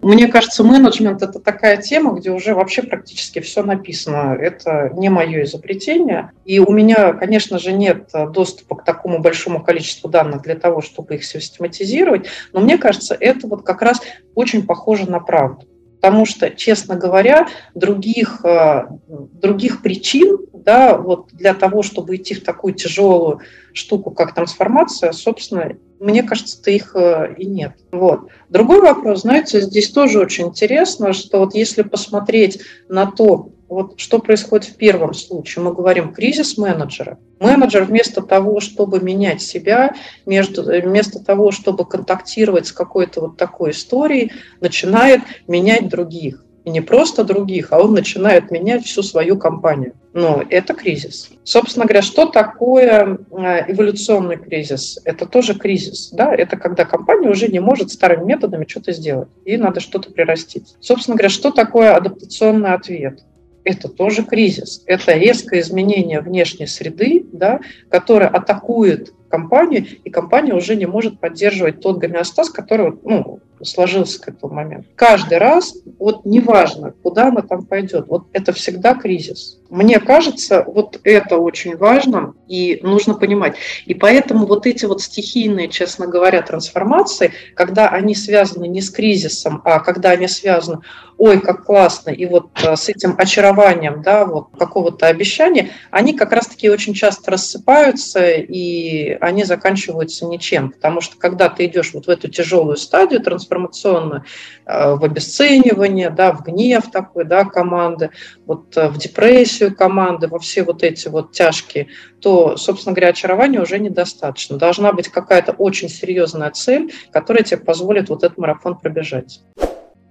Мне 0.00 0.28
кажется, 0.28 0.64
менеджмент– 0.64 1.22
это 1.22 1.38
такая 1.38 1.76
тема, 1.76 2.12
где 2.12 2.30
уже 2.30 2.54
вообще 2.54 2.82
практически 2.82 3.40
все 3.40 3.62
написано. 3.62 4.34
Это 4.38 4.90
не 4.94 5.10
мое 5.10 5.44
изобретение. 5.44 6.30
И 6.46 6.58
у 6.60 6.72
меня, 6.72 7.12
конечно 7.12 7.58
же, 7.58 7.72
нет 7.72 8.10
доступа 8.32 8.76
к 8.76 8.84
такому 8.84 9.20
большому 9.20 9.62
количеству 9.62 10.08
данных 10.08 10.42
для 10.42 10.56
того, 10.56 10.80
чтобы 10.80 11.16
их 11.16 11.24
систематизировать. 11.24 12.26
Но 12.54 12.60
мне 12.60 12.78
кажется, 12.78 13.14
это 13.18 13.46
вот 13.46 13.62
как 13.64 13.82
раз 13.82 14.00
очень 14.34 14.66
похоже 14.66 15.10
на 15.10 15.20
правду. 15.20 15.66
Потому 16.04 16.26
что, 16.26 16.50
честно 16.50 16.96
говоря, 16.96 17.48
других, 17.74 18.44
э, 18.44 18.82
других 19.08 19.80
причин 19.80 20.36
да, 20.52 20.98
вот 20.98 21.28
для 21.32 21.54
того, 21.54 21.82
чтобы 21.82 22.16
идти 22.16 22.34
в 22.34 22.44
такую 22.44 22.74
тяжелую 22.74 23.40
штуку, 23.72 24.10
как 24.10 24.34
трансформация, 24.34 25.12
собственно, 25.12 25.72
мне 26.00 26.22
кажется-то 26.22 26.70
их 26.70 26.94
э, 26.94 27.34
и 27.38 27.46
нет. 27.46 27.72
Вот. 27.90 28.28
Другой 28.50 28.82
вопрос, 28.82 29.22
знаете, 29.22 29.62
здесь 29.62 29.90
тоже 29.92 30.20
очень 30.20 30.48
интересно, 30.48 31.14
что 31.14 31.38
вот 31.38 31.54
если 31.54 31.80
посмотреть 31.80 32.60
на 32.90 33.06
то, 33.10 33.48
вот 33.74 34.00
что 34.00 34.20
происходит 34.20 34.66
в 34.66 34.76
первом 34.76 35.14
случае, 35.14 35.64
мы 35.64 35.74
говорим 35.74 36.12
кризис 36.12 36.56
менеджера. 36.56 37.18
Менеджер 37.40 37.84
вместо 37.84 38.22
того, 38.22 38.60
чтобы 38.60 39.00
менять 39.00 39.42
себя, 39.42 39.94
между, 40.26 40.62
вместо 40.62 41.22
того, 41.22 41.50
чтобы 41.50 41.84
контактировать 41.84 42.68
с 42.68 42.72
какой-то 42.72 43.22
вот 43.22 43.36
такой 43.36 43.72
историей, 43.72 44.32
начинает 44.60 45.22
менять 45.48 45.88
других. 45.88 46.44
И 46.64 46.70
не 46.70 46.80
просто 46.80 47.24
других, 47.24 47.72
а 47.72 47.82
он 47.82 47.92
начинает 47.92 48.50
менять 48.50 48.86
всю 48.86 49.02
свою 49.02 49.36
компанию. 49.36 49.92
Но 50.14 50.42
это 50.48 50.72
кризис. 50.72 51.30
Собственно 51.42 51.84
говоря, 51.84 52.00
что 52.00 52.26
такое 52.26 53.18
э, 53.32 53.72
эволюционный 53.72 54.36
кризис? 54.36 54.98
Это 55.04 55.26
тоже 55.26 55.54
кризис. 55.54 56.10
Да? 56.12 56.32
Это 56.34 56.56
когда 56.56 56.84
компания 56.84 57.28
уже 57.28 57.48
не 57.48 57.60
может 57.60 57.90
старыми 57.90 58.24
методами 58.24 58.64
что-то 58.66 58.92
сделать, 58.92 59.28
и 59.44 59.56
надо 59.58 59.80
что-то 59.80 60.10
прирастить. 60.10 60.76
Собственно 60.80 61.16
говоря, 61.16 61.28
что 61.28 61.50
такое 61.50 61.96
адаптационный 61.96 62.72
ответ? 62.72 63.24
Это 63.64 63.88
тоже 63.88 64.24
кризис. 64.24 64.82
Это 64.86 65.12
резкое 65.14 65.60
изменение 65.60 66.20
внешней 66.20 66.66
среды, 66.66 67.26
да, 67.32 67.60
которое 67.88 68.28
атакует 68.28 69.12
компанию, 69.28 69.86
и 70.04 70.10
компания 70.10 70.54
уже 70.54 70.76
не 70.76 70.86
может 70.86 71.18
поддерживать 71.18 71.80
тот 71.80 71.98
гомеостаз, 71.98 72.50
который 72.50 72.96
ну, 73.02 73.40
сложился 73.64 74.20
к 74.20 74.28
этому 74.28 74.54
моменту. 74.54 74.88
Каждый 74.96 75.38
раз, 75.38 75.74
вот 75.98 76.24
неважно, 76.24 76.94
куда 77.02 77.28
она 77.28 77.42
там 77.42 77.64
пойдет, 77.64 78.06
вот 78.08 78.26
это 78.32 78.52
всегда 78.52 78.94
кризис. 78.94 79.58
Мне 79.70 79.98
кажется, 79.98 80.62
вот 80.66 81.00
это 81.02 81.38
очень 81.38 81.76
важно 81.76 82.34
и 82.46 82.78
нужно 82.82 83.14
понимать. 83.14 83.56
И 83.86 83.94
поэтому 83.94 84.46
вот 84.46 84.66
эти 84.66 84.84
вот 84.84 85.02
стихийные, 85.02 85.68
честно 85.68 86.06
говоря, 86.06 86.42
трансформации, 86.42 87.32
когда 87.54 87.88
они 87.88 88.14
связаны 88.14 88.68
не 88.68 88.80
с 88.80 88.90
кризисом, 88.90 89.62
а 89.64 89.80
когда 89.80 90.10
они 90.10 90.28
связаны, 90.28 90.80
ой, 91.18 91.40
как 91.40 91.64
классно, 91.64 92.10
и 92.10 92.26
вот 92.26 92.50
э, 92.62 92.76
с 92.76 92.88
этим 92.88 93.14
очарованием, 93.18 94.02
да, 94.02 94.24
вот 94.26 94.48
какого-то 94.58 95.06
обещания, 95.06 95.70
они 95.90 96.12
как 96.12 96.32
раз-таки 96.32 96.68
очень 96.68 96.94
часто 96.94 97.32
рассыпаются, 97.32 98.30
и 98.30 99.16
они 99.20 99.44
заканчиваются 99.44 100.26
ничем. 100.26 100.70
Потому 100.70 101.00
что 101.00 101.16
когда 101.16 101.48
ты 101.48 101.66
идешь 101.66 101.92
вот 101.94 102.06
в 102.06 102.10
эту 102.10 102.28
тяжелую 102.28 102.76
стадию 102.76 103.22
трансформационную, 103.54 104.24
э, 104.66 104.94
в 104.94 105.04
обесценивание, 105.04 106.10
да, 106.10 106.32
в 106.32 106.42
гнев 106.42 106.90
такой, 106.90 107.24
да, 107.24 107.44
команды, 107.44 108.10
вот 108.46 108.76
э, 108.76 108.88
в 108.88 108.98
депрессию, 108.98 109.74
команды, 109.74 110.28
во 110.28 110.38
все 110.38 110.62
вот 110.64 110.82
эти 110.82 111.08
вот 111.08 111.32
тяжкие, 111.32 111.88
то, 112.20 112.56
собственно 112.56 112.94
говоря, 112.94 113.10
очарования 113.10 113.60
уже 113.60 113.78
недостаточно. 113.78 114.56
Должна 114.56 114.92
быть 114.92 115.08
какая-то 115.08 115.52
очень 115.52 115.88
серьезная 115.88 116.50
цель, 116.50 116.92
которая 117.12 117.44
тебе 117.44 117.60
позволит 117.60 118.08
вот 118.08 118.24
этот 118.24 118.38
марафон 118.38 118.76
пробежать. 118.76 119.40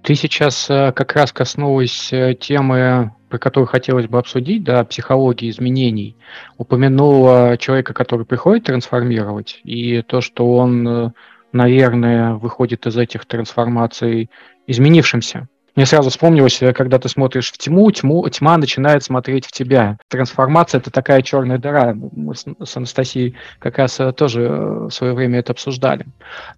Ты 0.02 0.14
сейчас 0.14 0.68
э, 0.68 0.92
как 0.92 1.14
раз 1.14 1.32
коснулась 1.32 2.12
темы, 2.40 3.12
про 3.30 3.38
которую 3.38 3.66
хотелось 3.66 4.06
бы 4.06 4.18
обсудить, 4.18 4.62
да, 4.62 4.84
психологии 4.84 5.50
изменений. 5.50 6.16
Упомянула 6.58 7.56
человека, 7.58 7.94
который 7.94 8.26
приходит 8.26 8.64
трансформировать, 8.64 9.60
и 9.64 10.02
то, 10.02 10.20
что 10.20 10.54
он, 10.54 11.14
наверное, 11.54 12.34
выходит 12.34 12.86
из 12.86 12.96
этих 12.96 13.24
трансформаций 13.26 14.30
изменившимся. 14.66 15.48
Мне 15.76 15.86
сразу 15.86 16.08
вспомнилось, 16.08 16.62
э, 16.62 16.72
когда 16.72 17.00
ты 17.00 17.08
смотришь 17.08 17.50
в 17.50 17.58
тьму, 17.58 17.90
тьму, 17.90 18.28
тьма 18.28 18.56
начинает 18.58 19.02
смотреть 19.02 19.46
в 19.46 19.50
тебя. 19.50 19.98
Трансформация– 20.08 20.78
это 20.80 20.92
такая 20.92 21.20
черная 21.22 21.58
дыра. 21.58 21.94
Мы 21.94 22.34
с 22.36 22.76
Анастасией 22.76 23.34
как 23.58 23.78
раз 23.78 23.98
э, 23.98 24.12
тоже 24.12 24.42
э, 24.42 24.86
в 24.86 24.90
свое 24.90 25.14
время 25.14 25.40
это 25.40 25.52
обсуждали. 25.52 26.06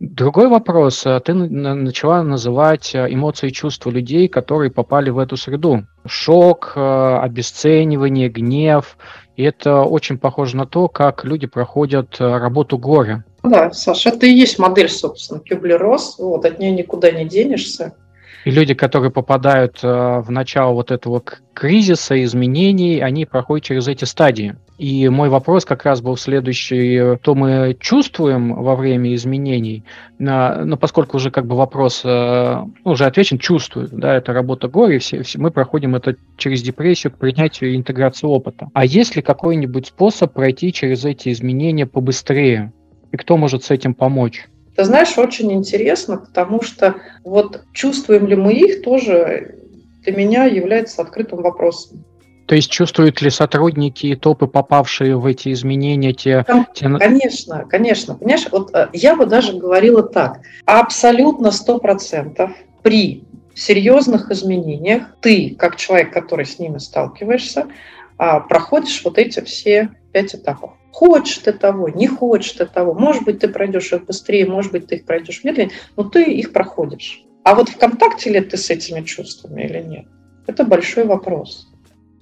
Другой 0.01 0.49
вопрос. 0.49 1.07
Ты 1.25 1.33
начала 1.33 2.23
называть 2.23 2.95
эмоции 2.95 3.49
и 3.49 3.53
чувства 3.53 3.89
людей, 3.89 4.29
которые 4.29 4.71
попали 4.71 5.09
в 5.09 5.19
эту 5.19 5.39
среду. 5.39 5.87
Шок, 6.07 6.73
обесценивание, 6.77 8.29
гнев. 8.29 8.99
И 9.37 9.43
это 9.43 9.83
очень 9.83 10.19
похоже 10.19 10.57
на 10.57 10.67
то, 10.67 10.89
как 10.89 11.25
люди 11.25 11.47
проходят 11.47 12.17
работу 12.19 12.79
горя. 12.79 13.25
Да, 13.47 13.71
Саша, 13.73 14.11
это 14.11 14.27
и 14.27 14.33
есть 14.33 14.59
модель, 14.59 14.89
собственно, 14.89 15.41
Кюблер-Росс. 15.41 16.17
Вот, 16.19 16.45
от 16.45 16.59
нее 16.59 16.73
никуда 16.73 17.11
не 17.13 17.25
денешься. 17.25 17.95
И 18.45 18.51
люди, 18.51 18.75
которые 18.75 19.11
попадают 19.11 19.81
э, 19.83 19.89
в 19.89 20.31
начало 20.31 20.73
вот 20.73 20.93
этого 20.93 21.21
кризиса, 21.53 22.23
изменений, 22.23 23.01
они 23.01 23.27
проходят 23.27 23.65
через 23.65 23.89
эти 23.89 24.05
стадии. 24.05 24.55
И 24.79 25.09
мой 25.09 25.31
вопрос 25.31 25.65
как 25.65 25.85
раз 25.85 26.01
был 26.01 26.17
следующий. 26.17 27.17
То 27.23 27.35
мы 27.35 27.77
чувствуем 27.81 28.55
во 28.55 28.77
время 28.77 29.15
изменений, 29.17 29.83
но 30.21 30.61
ну, 30.65 30.77
поскольку 30.77 31.17
уже 31.17 31.33
как 31.33 31.47
бы 31.47 31.57
вопрос 31.57 32.03
э, 32.05 32.63
ну, 32.85 32.91
уже 32.93 33.07
отвечен, 33.07 33.39
чувствую, 33.39 33.89
да, 33.91 34.15
это 34.15 34.33
работа 34.33 34.69
горе, 34.69 35.01
все, 35.01 35.23
все, 35.23 35.41
мы 35.41 35.51
проходим 35.51 35.97
это 35.97 36.15
через 36.37 36.63
депрессию 36.63 37.13
к 37.13 37.19
принятию 37.19 37.73
и 37.73 37.77
интеграции 37.77 38.29
опыта. 38.29 38.69
А 38.75 38.85
есть 38.85 39.17
ли 39.17 39.23
какой-нибудь 39.23 39.89
способ 39.89 40.33
пройти 40.33 40.73
через 40.73 41.05
эти 41.05 41.33
изменения 41.33 41.87
побыстрее? 41.87 42.73
И 43.17 43.19
кто 43.19 43.39
может 43.39 43.65
с 43.65 43.71
этим 43.71 43.95
помочь? 43.95 44.47
Ты 44.77 44.85
знаешь, 44.85 45.17
очень 45.17 45.51
интересно, 45.51 46.19
потому 46.19 46.61
что 46.61 46.97
вот 47.25 47.63
чувствуем 47.73 48.27
ли 48.27 48.37
мы 48.37 48.53
их 48.53 48.83
тоже 48.83 49.55
для 50.03 50.15
меня 50.15 50.45
является 50.45 51.01
открытым 51.01 51.41
вопросом. 51.41 52.05
То 52.45 52.55
есть 52.55 52.71
чувствуют 52.71 53.23
ли 53.23 53.31
сотрудники 53.31 54.05
и 54.09 54.17
топы, 54.17 54.47
попавшие 54.47 55.17
в 55.17 55.25
эти 55.25 55.51
изменения, 55.51 56.13
те... 56.13 56.45
те... 56.75 56.91
Конечно, 56.91 57.65
конечно. 57.65 58.17
Понимаешь, 58.17 58.47
вот 58.53 58.71
э, 58.75 58.89
я 58.93 59.17
бы 59.17 59.25
даже 59.25 59.55
говорила 59.55 60.03
так. 60.03 60.41
Абсолютно 60.67 61.53
сто 61.53 61.79
процентов 61.79 62.51
при 62.83 63.25
серьезных 63.55 64.31
изменениях 64.31 65.05
ты, 65.23 65.57
как 65.59 65.77
человек, 65.77 66.13
который 66.13 66.45
с 66.45 66.59
ними 66.59 66.77
сталкиваешься, 66.77 67.69
а, 68.19 68.41
проходишь 68.41 69.01
вот 69.03 69.17
эти 69.17 69.41
все 69.41 69.89
пять 70.13 70.35
этапов. 70.35 70.73
Хочешь 70.97 71.37
ты 71.37 71.53
того, 71.53 71.91
не 71.91 72.07
хочешь 72.07 72.53
ты 72.53 72.65
того. 72.65 72.95
Может 72.95 73.25
быть, 73.25 73.41
ты 73.41 73.49
пройдешь 73.49 73.93
их 73.93 74.07
быстрее, 74.07 74.47
может 74.47 74.73
быть, 74.73 74.87
ты 74.87 74.95
их 74.95 75.05
пройдешь 75.05 75.45
медленнее, 75.45 75.75
но 75.95 76.05
ты 76.05 76.23
их 76.23 76.55
проходишь. 76.55 77.23
А 77.45 77.55
вот 77.55 77.69
в 77.69 77.77
контакте 77.77 78.31
ли 78.31 78.41
ты 78.41 78.57
с 78.57 78.71
этими 78.71 79.03
чувствами 79.03 79.65
или 79.65 79.83
нет? 79.83 80.07
Это 80.47 80.65
большой 80.65 81.05
вопрос. 81.05 81.69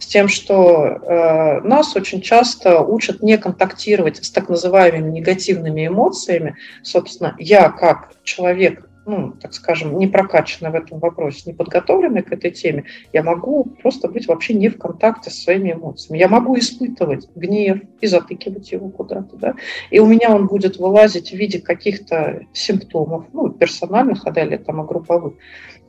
С 0.01 0.07
тем, 0.07 0.27
что 0.27 0.87
э, 0.87 1.61
нас 1.61 1.95
очень 1.95 2.21
часто 2.21 2.81
учат 2.81 3.23
не 3.23 3.39
контактировать 3.39 4.25
с 4.25 4.33
так 4.33 4.49
называемыми 4.49 5.21
негативными 5.21 5.87
эмоциями. 5.87 6.57
Собственно, 6.83 7.37
я 7.39 7.71
как 7.71 8.11
человек, 8.25 8.91
ну, 9.07 9.33
так 9.41 9.55
скажем, 9.55 9.99
не 9.99 10.07
прокачанный 10.07 10.71
в 10.71 10.75
этом 10.75 10.99
вопросе, 10.99 11.43
не 11.47 11.53
подготовленный 11.53 12.23
к 12.23 12.33
этой 12.33 12.51
теме, 12.51 12.85
я 13.13 13.23
могу 13.23 13.65
просто 13.65 14.09
быть 14.09 14.27
вообще 14.27 14.55
не 14.55 14.69
в 14.69 14.79
контакте 14.79 15.31
с 15.31 15.43
своими 15.43 15.73
эмоциями. 15.73 16.19
Я 16.19 16.29
могу 16.29 16.59
испытывать 16.59 17.29
гнев 17.35 17.81
и 18.01 18.07
затыкивать 18.07 18.73
его 18.73 18.89
куда-то, 18.89 19.37
да, 19.37 19.55
и 19.91 19.99
у 19.99 20.07
меня 20.07 20.35
он 20.35 20.47
будет 20.47 20.77
вылазить 20.77 21.31
в 21.31 21.35
виде 21.35 21.61
каких-то 21.61 22.43
симптомов, 22.53 23.27
ну, 23.33 23.51
персональных, 23.51 24.27
а 24.27 24.31
далее 24.31 24.59
там 24.59 24.83
и 24.83 24.87
групповых. 24.87 25.35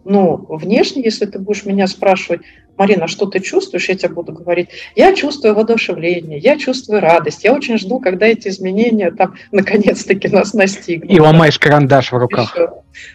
Но 0.06 0.38
внешне, 0.48 1.04
если 1.04 1.26
ты 1.26 1.40
будешь 1.40 1.66
меня 1.66 1.88
спрашивать, 1.88 2.42
Марина, 2.78 3.08
что 3.08 3.26
ты 3.26 3.40
чувствуешь? 3.40 3.90
Я 3.90 3.96
тебе 3.96 4.14
буду 4.14 4.34
говорить, 4.34 4.70
я 4.96 5.16
чувствую 5.16 5.56
воодушевление, 5.56 6.38
я 6.38 6.58
чувствую 6.58 7.02
радость, 7.02 7.44
я 7.44 7.54
очень 7.54 7.78
жду, 7.78 8.00
когда 8.00 8.28
эти 8.28 8.50
изменения 8.50 9.12
там 9.12 9.36
наконец-таки 9.52 10.28
нас 10.28 10.54
настигнут. 10.54 11.12
И 11.12 11.20
ломаешь 11.20 11.58
карандаш 11.58 12.12
в 12.12 12.18
руках. 12.18 12.56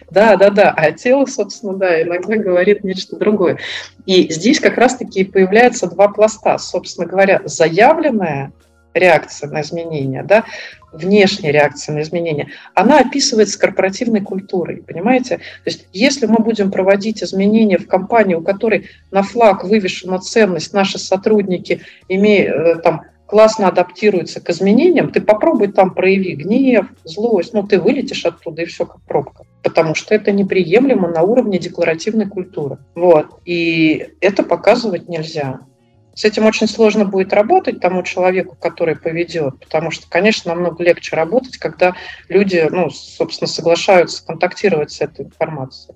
Да, 0.09 0.35
да, 0.35 0.49
да. 0.49 0.73
А 0.75 0.91
тело, 0.91 1.25
собственно, 1.25 1.73
да, 1.73 2.01
иногда 2.01 2.35
говорит 2.35 2.83
нечто 2.83 3.15
другое. 3.15 3.57
И 4.05 4.31
здесь 4.31 4.59
как 4.59 4.77
раз-таки 4.77 5.23
появляются 5.23 5.87
два 5.87 6.09
пласта. 6.09 6.57
Собственно 6.57 7.07
говоря, 7.07 7.41
заявленная 7.45 8.51
реакция 8.93 9.49
на 9.49 9.61
изменения, 9.61 10.23
да, 10.23 10.45
внешняя 10.91 11.51
реакция 11.51 11.95
на 11.95 12.01
изменения, 12.01 12.49
она 12.73 12.99
описывается 12.99 13.59
корпоративной 13.59 14.21
культурой, 14.21 14.83
понимаете? 14.85 15.37
То 15.37 15.67
есть 15.67 15.87
если 15.93 16.25
мы 16.25 16.39
будем 16.39 16.71
проводить 16.71 17.23
изменения 17.23 17.77
в 17.77 17.87
компании, 17.87 18.35
у 18.35 18.41
которой 18.41 18.89
на 19.09 19.23
флаг 19.23 19.63
вывешена 19.63 20.19
ценность, 20.19 20.73
наши 20.73 20.99
сотрудники 20.99 21.81
имеют 22.09 22.55
э, 22.55 22.81
там 22.81 23.03
классно 23.31 23.69
адаптируются 23.69 24.41
к 24.41 24.49
изменениям, 24.49 25.09
ты 25.09 25.21
попробуй 25.21 25.69
там 25.69 25.93
прояви 25.93 26.35
гнев, 26.35 26.87
злость, 27.05 27.53
ну 27.53 27.65
ты 27.65 27.79
вылетишь 27.79 28.25
оттуда 28.25 28.63
и 28.63 28.65
все 28.65 28.85
как 28.85 29.01
пробка. 29.03 29.45
Потому 29.63 29.95
что 29.95 30.13
это 30.13 30.33
неприемлемо 30.33 31.07
на 31.07 31.21
уровне 31.21 31.57
декларативной 31.57 32.25
культуры. 32.27 32.79
Вот. 32.93 33.27
И 33.45 34.09
это 34.19 34.43
показывать 34.43 35.07
нельзя. 35.07 35.61
С 36.13 36.25
этим 36.25 36.45
очень 36.45 36.67
сложно 36.67 37.05
будет 37.05 37.33
работать 37.33 37.79
тому 37.79 38.03
человеку, 38.03 38.57
который 38.59 38.95
поведет, 38.95 39.59
потому 39.59 39.91
что, 39.91 40.09
конечно, 40.09 40.53
намного 40.53 40.83
легче 40.83 41.15
работать, 41.15 41.57
когда 41.57 41.95
люди, 42.27 42.67
ну, 42.69 42.89
собственно, 42.89 43.47
соглашаются 43.47 44.25
контактировать 44.25 44.91
с 44.91 45.01
этой 45.01 45.25
информацией. 45.25 45.95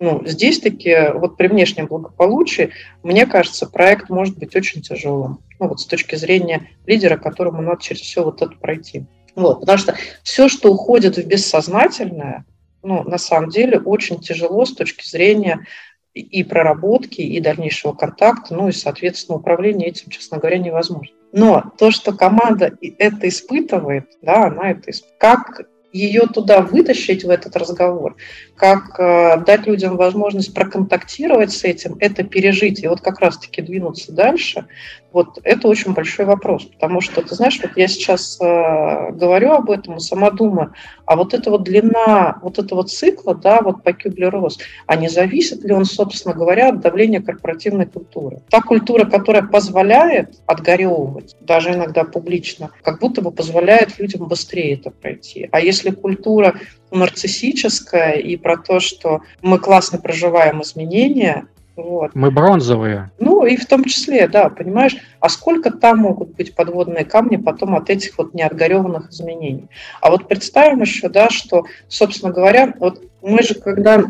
Ну, 0.00 0.22
здесь 0.26 0.60
таки, 0.60 1.12
вот 1.14 1.36
при 1.36 1.46
внешнем 1.46 1.86
благополучии, 1.86 2.72
мне 3.02 3.26
кажется, 3.26 3.66
проект 3.66 4.10
может 4.10 4.36
быть 4.38 4.54
очень 4.54 4.82
тяжелым. 4.82 5.38
Ну, 5.58 5.68
вот 5.68 5.80
с 5.80 5.86
точки 5.86 6.16
зрения 6.16 6.68
лидера, 6.84 7.16
которому 7.16 7.62
надо 7.62 7.80
через 7.80 8.02
все 8.02 8.22
вот 8.22 8.42
это 8.42 8.52
пройти. 8.56 9.06
Вот, 9.34 9.60
потому 9.60 9.78
что 9.78 9.94
все, 10.22 10.48
что 10.48 10.72
уходит 10.72 11.16
в 11.16 11.26
бессознательное, 11.26 12.44
ну, 12.82 13.02
на 13.04 13.18
самом 13.18 13.50
деле 13.50 13.78
очень 13.78 14.20
тяжело 14.20 14.66
с 14.66 14.74
точки 14.74 15.08
зрения 15.08 15.66
и 16.14 16.44
проработки, 16.44 17.20
и 17.20 17.40
дальнейшего 17.40 17.92
контакта, 17.92 18.54
ну 18.54 18.68
и, 18.68 18.72
соответственно, 18.72 19.38
управление 19.38 19.88
этим, 19.88 20.10
честно 20.10 20.38
говоря, 20.38 20.58
невозможно. 20.58 21.14
Но 21.32 21.72
то, 21.78 21.90
что 21.90 22.12
команда 22.12 22.78
это 22.98 23.28
испытывает, 23.28 24.06
да, 24.22 24.46
она 24.46 24.70
это 24.70 24.92
испытывает. 24.92 25.18
Как 25.18 25.68
ее 25.92 26.22
туда 26.22 26.60
вытащить 26.60 27.24
в 27.24 27.30
этот 27.30 27.56
разговор, 27.56 28.16
как 28.56 28.98
э, 28.98 29.42
дать 29.44 29.66
людям 29.66 29.96
возможность 29.96 30.54
проконтактировать 30.54 31.52
с 31.52 31.64
этим, 31.64 31.96
это 32.00 32.22
пережить 32.22 32.82
и 32.82 32.88
вот 32.88 33.00
как 33.00 33.20
раз-таки 33.20 33.62
двинуться 33.62 34.12
дальше, 34.12 34.66
вот 35.14 35.38
это 35.44 35.68
очень 35.68 35.92
большой 35.92 36.26
вопрос, 36.26 36.64
потому 36.64 37.00
что, 37.00 37.22
ты 37.22 37.36
знаешь, 37.36 37.60
вот 37.62 37.70
я 37.76 37.86
сейчас 37.86 38.36
э, 38.40 39.12
говорю 39.12 39.52
об 39.52 39.70
этом 39.70 39.96
и 39.96 40.00
сама 40.00 40.32
думаю, 40.32 40.72
а 41.06 41.14
вот 41.14 41.34
эта 41.34 41.50
вот 41.50 41.62
длина 41.62 42.38
вот 42.42 42.58
этого 42.58 42.82
цикла, 42.82 43.36
да, 43.36 43.60
вот 43.62 43.84
по 43.84 43.92
Кюблер-Росс, 43.92 44.58
а 44.86 44.96
не 44.96 45.08
зависит 45.08 45.62
ли 45.62 45.72
он, 45.72 45.84
собственно 45.84 46.34
говоря, 46.34 46.70
от 46.70 46.80
давления 46.80 47.20
корпоративной 47.20 47.86
культуры? 47.86 48.42
Та 48.50 48.60
культура, 48.60 49.04
которая 49.04 49.44
позволяет 49.44 50.40
отгоревывать, 50.46 51.36
даже 51.40 51.74
иногда 51.74 52.02
публично, 52.02 52.70
как 52.82 52.98
будто 52.98 53.22
бы 53.22 53.30
позволяет 53.30 53.96
людям 54.00 54.26
быстрее 54.26 54.74
это 54.74 54.90
пройти. 54.90 55.48
А 55.52 55.60
если 55.60 55.90
культура 55.90 56.54
нарциссическая 56.94 58.12
и 58.12 58.36
про 58.36 58.56
то, 58.56 58.80
что 58.80 59.22
мы 59.42 59.58
классно 59.58 59.98
проживаем 59.98 60.62
изменения, 60.62 61.46
вот. 61.76 62.14
Мы 62.14 62.30
бронзовые. 62.30 63.10
Ну, 63.18 63.44
и 63.44 63.56
в 63.56 63.66
том 63.66 63.84
числе, 63.84 64.28
да, 64.28 64.48
понимаешь, 64.48 64.96
а 65.18 65.28
сколько 65.28 65.72
там 65.72 65.98
могут 65.98 66.36
быть 66.36 66.54
подводные 66.54 67.04
камни 67.04 67.36
потом 67.36 67.74
от 67.74 67.90
этих 67.90 68.16
вот 68.16 68.32
неотгореванных 68.32 69.10
изменений. 69.10 69.68
А 70.00 70.10
вот 70.10 70.28
представим 70.28 70.82
еще, 70.82 71.08
да, 71.08 71.30
что, 71.30 71.64
собственно 71.88 72.32
говоря, 72.32 72.72
вот 72.78 73.02
мы 73.22 73.42
же, 73.42 73.54
когда 73.54 74.04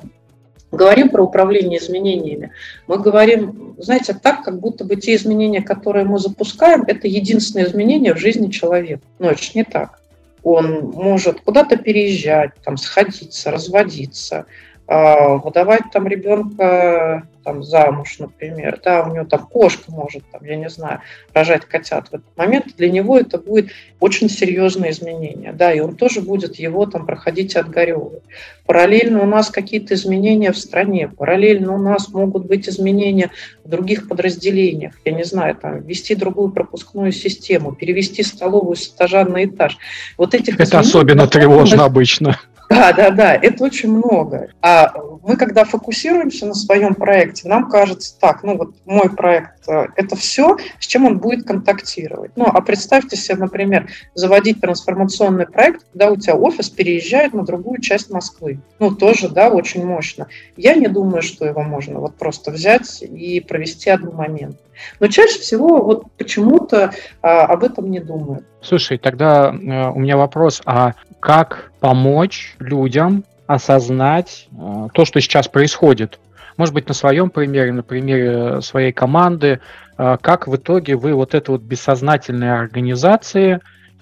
говорим 0.71 1.09
про 1.09 1.23
управление 1.23 1.79
изменениями, 1.79 2.51
мы 2.87 2.99
говорим, 2.99 3.75
знаете, 3.79 4.13
так, 4.13 4.45
как 4.45 4.61
будто 4.61 4.85
бы 4.85 4.97
те 4.97 5.15
изменения, 5.15 5.63
которые 5.63 6.05
мы 6.05 6.19
запускаем, 6.19 6.83
это 6.87 7.09
единственные 7.09 7.69
изменения 7.69 8.15
в 8.15 8.19
жизни 8.19 8.51
человека. 8.51 9.01
Но 9.19 9.31
это 9.31 9.43
же 9.43 9.53
не 9.55 9.65
так. 9.65 10.01
Он 10.45 10.91
может 10.91 11.41
куда-то 11.41 11.77
переезжать, 11.77 12.53
там, 12.63 12.77
сходиться, 12.77 13.51
разводиться, 13.51 14.47
выдавать 14.87 15.91
там 15.93 16.07
ребенка 16.07 17.27
там 17.45 17.63
замуж, 17.63 18.17
например, 18.19 18.81
да, 18.83 19.03
у 19.03 19.15
него 19.15 19.25
там 19.25 19.47
кошка 19.47 19.93
может, 19.93 20.25
там, 20.33 20.45
я 20.45 20.57
не 20.57 20.71
знаю, 20.71 21.01
рожать 21.33 21.67
котят 21.67 22.09
в 22.09 22.15
этот 22.15 22.37
момент, 22.37 22.75
для 22.77 22.91
него 22.91 23.19
это 23.19 23.39
будет 23.39 23.71
очень 24.01 24.29
серьезное 24.29 24.91
изменение, 24.91 25.53
да, 25.53 25.73
и 25.73 25.81
он 25.81 25.95
тоже 25.95 26.23
будет 26.23 26.57
его 26.57 26.87
там 26.87 27.07
проходить 27.07 27.55
отгоревывать. 27.55 28.23
Параллельно 28.67 29.23
у 29.23 29.27
нас 29.27 29.51
какие-то 29.51 29.95
изменения 29.95 30.53
в 30.53 30.59
стране, 30.59 31.09
параллельно 31.09 31.75
у 31.75 31.79
нас 31.79 32.09
могут 32.09 32.47
быть 32.47 32.69
изменения 32.69 33.31
в 33.63 33.69
других 33.69 34.09
подразделениях, 34.09 34.95
я 35.05 35.13
не 35.13 35.25
знаю, 35.25 35.55
там, 35.55 35.83
ввести 35.83 36.15
другую 36.15 36.51
пропускную 36.51 37.13
систему, 37.13 37.73
перевести 37.73 38.23
столовую 38.23 38.77
с 38.77 38.89
этажа 38.89 39.25
на 39.25 39.45
этаж. 39.45 39.77
Вот 40.17 40.35
этих 40.35 40.59
это 40.59 40.79
особенно 40.79 41.27
тревожно 41.27 41.85
обычно. 41.85 42.39
Да, 42.75 42.93
да, 42.93 43.11
да, 43.11 43.35
это 43.35 43.65
очень 43.65 43.91
много. 43.91 44.49
А 44.61 44.93
мы, 45.23 45.37
когда 45.37 45.65
фокусируемся 45.65 46.47
на 46.47 46.55
своем 46.55 46.95
проекте, 46.95 47.49
нам 47.49 47.69
кажется 47.71 48.19
так, 48.19 48.43
ну 48.43 48.57
вот 48.57 48.75
мой 48.85 49.11
проект 49.11 49.69
э,– 49.69 49.87
это 49.97 50.17
все, 50.17 50.57
с 50.79 50.87
чем 50.87 51.07
он 51.07 51.19
будет 51.19 51.47
контактировать. 51.47 52.33
Ну, 52.37 52.47
а 52.47 52.61
представьте 52.61 53.17
себе, 53.17 53.37
например, 53.37 53.89
заводить 54.15 54.61
трансформационный 54.61 55.47
проект, 55.47 55.85
когда 55.93 56.11
у 56.11 56.17
тебя 56.17 56.35
офис 56.37 56.69
переезжает 56.71 57.33
на 57.33 57.45
другую 57.45 57.81
часть 57.81 58.11
Москвы. 58.11 58.59
Ну, 58.79 58.95
тоже, 58.95 59.29
да, 59.29 59.49
очень 59.49 59.85
мощно. 59.85 60.27
Я 60.57 60.75
не 60.75 60.89
думаю, 60.89 61.23
что 61.23 61.47
его 61.47 61.63
можно 61.63 62.01
вот 62.01 62.17
просто 62.17 62.51
взять 62.51 63.03
и 63.03 63.41
провести 63.41 63.91
одномоментно. 63.91 64.64
Но 65.01 65.07
чаще 65.09 65.39
всего 65.39 65.83
вот 65.83 66.05
почему-то 66.17 66.93
а, 67.23 67.47
об 67.47 67.65
этом 67.65 67.91
не 67.91 68.01
думают. 68.01 68.45
Слушай, 68.63 68.99
тогда 68.99 69.51
э, 69.53 69.91
у 69.91 69.99
меня 69.99 70.17
вопрос, 70.17 70.63
а 70.65 70.95
как 71.21 71.73
помочь 71.81 72.57
людям 72.59 73.25
осознать 73.47 74.49
э, 74.53 74.89
то, 74.93 75.05
что 75.05 75.21
сейчас 75.21 75.49
происходит? 75.49 76.19
может 76.57 76.73
быть, 76.73 76.87
на 76.87 76.95
своем 76.95 77.31
примере, 77.31 77.73
на 77.73 77.83
примере 77.83 78.61
своей 78.61 78.93
команды, 78.93 79.59
как 79.97 80.47
в 80.47 80.55
итоге 80.55 80.95
вы 80.95 81.13
вот 81.13 81.35
это 81.35 81.51
вот 81.51 81.63
бессознательные 81.63 82.53
организации 82.53 83.59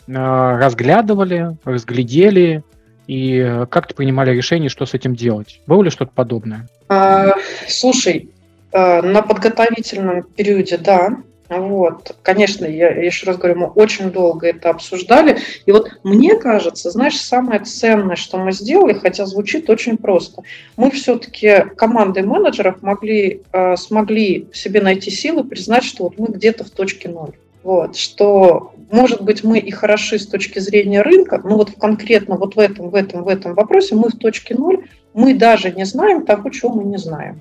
разглядывали, 0.06 1.56
разглядели, 1.64 2.62
и 3.06 3.64
как-то 3.70 3.94
принимали 3.94 4.34
решение, 4.34 4.68
что 4.68 4.86
с 4.86 4.94
этим 4.94 5.14
делать. 5.14 5.60
Было 5.66 5.82
ли 5.82 5.90
что-то 5.90 6.12
подобное? 6.14 6.68
А, 6.88 7.32
слушай, 7.68 8.30
на 8.72 9.22
подготовительном 9.22 10.22
периоде, 10.22 10.78
да, 10.78 11.18
вот. 11.58 12.16
Конечно, 12.22 12.64
я 12.64 12.88
еще 12.88 13.26
раз 13.26 13.36
говорю, 13.36 13.60
мы 13.60 13.66
очень 13.66 14.10
долго 14.10 14.48
это 14.48 14.70
обсуждали. 14.70 15.38
И 15.66 15.72
вот 15.72 15.90
мне 16.02 16.36
кажется, 16.36 16.90
знаешь, 16.90 17.16
самое 17.20 17.60
ценное, 17.60 18.16
что 18.16 18.38
мы 18.38 18.52
сделали, 18.52 18.94
хотя 18.94 19.26
звучит 19.26 19.68
очень 19.68 19.98
просто, 19.98 20.42
мы 20.76 20.90
все-таки 20.90 21.64
командой 21.76 22.22
менеджеров 22.22 22.82
могли, 22.82 23.42
э, 23.52 23.76
смогли 23.76 24.48
себе 24.52 24.80
найти 24.80 25.10
силы 25.10 25.44
признать, 25.44 25.84
что 25.84 26.04
вот 26.04 26.18
мы 26.18 26.26
где-то 26.28 26.64
в 26.64 26.70
точке 26.70 27.08
ноль. 27.08 27.32
Вот, 27.62 27.96
что, 27.96 28.72
может 28.90 29.22
быть, 29.22 29.44
мы 29.44 29.58
и 29.58 29.70
хороши 29.70 30.18
с 30.18 30.26
точки 30.26 30.58
зрения 30.58 31.02
рынка, 31.02 31.40
но 31.44 31.56
вот 31.56 31.70
конкретно 31.78 32.36
вот 32.36 32.56
в 32.56 32.58
этом, 32.58 32.90
в 32.90 32.94
этом, 32.94 33.22
в 33.22 33.28
этом 33.28 33.54
вопросе 33.54 33.94
мы 33.94 34.08
в 34.08 34.18
точке 34.18 34.54
ноль, 34.54 34.84
мы 35.14 35.34
даже 35.34 35.70
не 35.70 35.84
знаем 35.84 36.24
того, 36.24 36.50
чего 36.50 36.70
мы 36.70 36.84
не 36.84 36.96
знаем. 36.96 37.40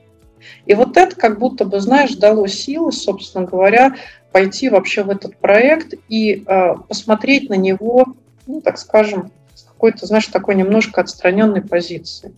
И 0.66 0.74
вот 0.74 0.98
это 0.98 1.16
как 1.16 1.40
будто 1.40 1.66
бы, 1.66 1.80
знаешь, 1.80 2.16
дало 2.16 2.48
силы, 2.48 2.92
собственно 2.92 3.46
говоря, 3.46 3.96
пойти 4.32 4.70
вообще 4.70 5.04
в 5.04 5.10
этот 5.10 5.38
проект 5.38 5.94
и 6.08 6.44
э, 6.46 6.76
посмотреть 6.88 7.50
на 7.50 7.56
него, 7.56 8.06
ну, 8.48 8.62
так 8.62 8.78
скажем, 8.78 9.32
с 9.54 9.64
какой-то, 9.64 10.06
знаешь, 10.06 10.28
такой 10.28 10.56
немножко 10.56 11.02
отстраненной 11.02 11.62
позиции. 11.62 12.34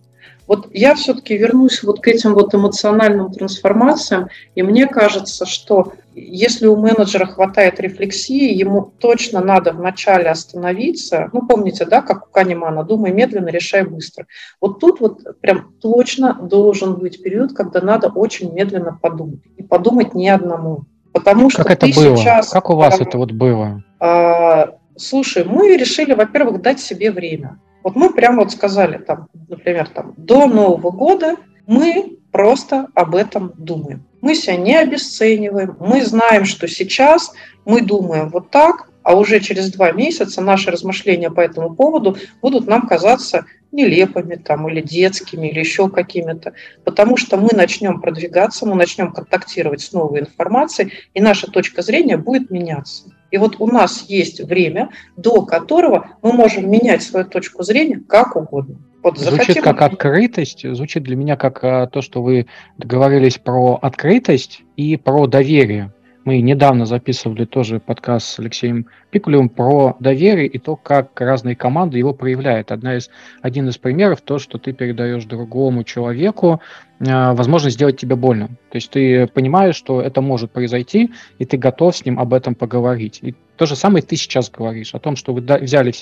Вот 0.46 0.68
я 0.72 0.94
все-таки 0.94 1.36
вернусь 1.36 1.82
вот 1.82 2.00
к 2.00 2.08
этим 2.08 2.34
вот 2.34 2.54
эмоциональным 2.54 3.32
трансформациям, 3.32 4.28
и 4.54 4.62
мне 4.62 4.86
кажется, 4.86 5.46
что 5.46 5.94
если 6.14 6.66
у 6.66 6.76
менеджера 6.76 7.26
хватает 7.26 7.80
рефлексии, 7.80 8.54
ему 8.54 8.92
точно 8.98 9.40
надо 9.40 9.72
вначале 9.72 10.30
остановиться. 10.30 11.28
Ну, 11.32 11.46
помните, 11.46 11.84
да, 11.84 12.02
как 12.02 12.28
у 12.28 12.30
Канемана, 12.30 12.84
думай 12.84 13.12
медленно, 13.12 13.48
решай 13.48 13.84
быстро. 13.84 14.26
Вот 14.60 14.80
тут 14.80 15.00
вот 15.00 15.40
прям 15.40 15.72
точно 15.80 16.34
должен 16.34 16.96
быть 16.96 17.22
период, 17.22 17.52
когда 17.52 17.80
надо 17.80 18.08
очень 18.08 18.52
медленно 18.52 18.98
подумать. 19.00 19.40
И 19.56 19.62
подумать 19.62 20.14
не 20.14 20.28
одному. 20.28 20.84
Потому 21.12 21.50
что 21.50 21.62
как 21.62 21.72
это 21.72 21.86
было? 21.86 22.16
Сейчас, 22.16 22.50
как 22.50 22.70
у 22.70 22.74
вас 22.74 22.98
там, 22.98 23.06
это 23.06 23.18
вот 23.18 23.32
было? 23.32 23.82
А, 24.00 24.74
слушай, 24.96 25.44
мы 25.44 25.76
решили, 25.76 26.12
во-первых, 26.12 26.60
дать 26.60 26.80
себе 26.80 27.10
время. 27.10 27.58
Вот 27.82 27.96
мы 27.96 28.12
прямо 28.12 28.38
вот 28.38 28.52
сказали, 28.52 28.98
там, 28.98 29.28
например, 29.48 29.88
там, 29.88 30.14
до 30.16 30.46
Нового 30.46 30.90
года 30.90 31.36
мы 31.66 32.18
просто 32.32 32.88
об 32.94 33.14
этом 33.14 33.52
думаем. 33.56 34.04
Мы 34.24 34.34
себя 34.34 34.56
не 34.56 34.74
обесцениваем, 34.74 35.76
мы 35.78 36.02
знаем, 36.02 36.46
что 36.46 36.66
сейчас 36.66 37.30
мы 37.66 37.82
думаем 37.82 38.30
вот 38.30 38.48
так, 38.48 38.88
а 39.02 39.14
уже 39.14 39.38
через 39.38 39.70
два 39.70 39.92
месяца 39.92 40.40
наши 40.40 40.70
размышления 40.70 41.30
по 41.30 41.42
этому 41.42 41.74
поводу 41.74 42.16
будут 42.40 42.66
нам 42.66 42.88
казаться 42.88 43.44
нелепыми 43.70 44.36
там, 44.36 44.66
или 44.66 44.80
детскими, 44.80 45.48
или 45.48 45.58
еще 45.58 45.90
какими-то, 45.90 46.54
потому 46.84 47.18
что 47.18 47.36
мы 47.36 47.50
начнем 47.52 48.00
продвигаться, 48.00 48.64
мы 48.64 48.76
начнем 48.76 49.12
контактировать 49.12 49.82
с 49.82 49.92
новой 49.92 50.20
информацией, 50.20 50.94
и 51.12 51.20
наша 51.20 51.50
точка 51.50 51.82
зрения 51.82 52.16
будет 52.16 52.50
меняться. 52.50 53.12
И 53.30 53.36
вот 53.36 53.56
у 53.58 53.66
нас 53.66 54.06
есть 54.08 54.40
время, 54.40 54.88
до 55.18 55.42
которого 55.42 56.16
мы 56.22 56.32
можем 56.32 56.70
менять 56.70 57.02
свою 57.02 57.26
точку 57.26 57.62
зрения 57.62 58.00
как 58.08 58.36
угодно. 58.36 58.78
Вот 59.04 59.18
звучит 59.18 59.62
как 59.62 59.82
открытость, 59.82 60.66
звучит 60.74 61.02
для 61.02 61.14
меня 61.14 61.36
как 61.36 61.62
а, 61.62 61.86
то, 61.86 62.00
что 62.00 62.22
вы 62.22 62.46
договорились 62.78 63.36
про 63.36 63.78
открытость 63.82 64.62
и 64.78 64.96
про 64.96 65.26
доверие. 65.26 65.92
Мы 66.24 66.40
недавно 66.40 66.86
записывали 66.86 67.44
тоже 67.44 67.80
подкаст 67.80 68.26
с 68.26 68.38
Алексеем 68.38 68.86
Пикулевым 69.10 69.50
про 69.50 69.94
доверие 70.00 70.46
и 70.46 70.58
то, 70.58 70.74
как 70.74 71.20
разные 71.20 71.54
команды 71.54 71.98
его 71.98 72.14
проявляют. 72.14 72.72
Одна 72.72 72.96
из, 72.96 73.10
один 73.42 73.68
из 73.68 73.76
примеров 73.76 74.22
то, 74.22 74.38
что 74.38 74.56
ты 74.56 74.72
передаешь 74.72 75.26
другому 75.26 75.84
человеку 75.84 76.62
возможность 77.04 77.76
сделать 77.76 77.98
тебе 77.98 78.16
больно. 78.16 78.48
То 78.70 78.76
есть 78.76 78.90
ты 78.90 79.26
понимаешь, 79.26 79.76
что 79.76 80.00
это 80.00 80.20
может 80.20 80.50
произойти, 80.50 81.12
и 81.38 81.44
ты 81.44 81.56
готов 81.56 81.96
с 81.96 82.04
ним 82.04 82.18
об 82.18 82.34
этом 82.34 82.54
поговорить. 82.54 83.18
И 83.22 83.34
то 83.56 83.66
же 83.66 83.76
самое 83.76 84.02
ты 84.02 84.16
сейчас 84.16 84.50
говоришь 84.50 84.94
о 84.94 84.98
том, 84.98 85.14
что 85.16 85.32
вы 85.32 85.40
взяли 85.40 85.92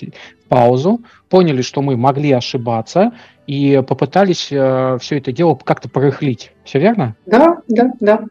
паузу, 0.49 1.01
поняли, 1.29 1.63
что 1.63 1.83
мы 1.83 1.97
могли 1.97 2.33
ошибаться, 2.33 3.13
и 3.47 3.83
попытались 3.87 4.49
э, 4.53 4.99
все 5.01 5.19
это 5.19 5.33
дело 5.33 5.57
как-то 5.57 5.89
порыхлить. 5.89 6.53
Все 6.65 6.79
верно? 6.79 7.17
Да, 7.27 7.59
да, 7.67 7.91
да. 7.99 8.25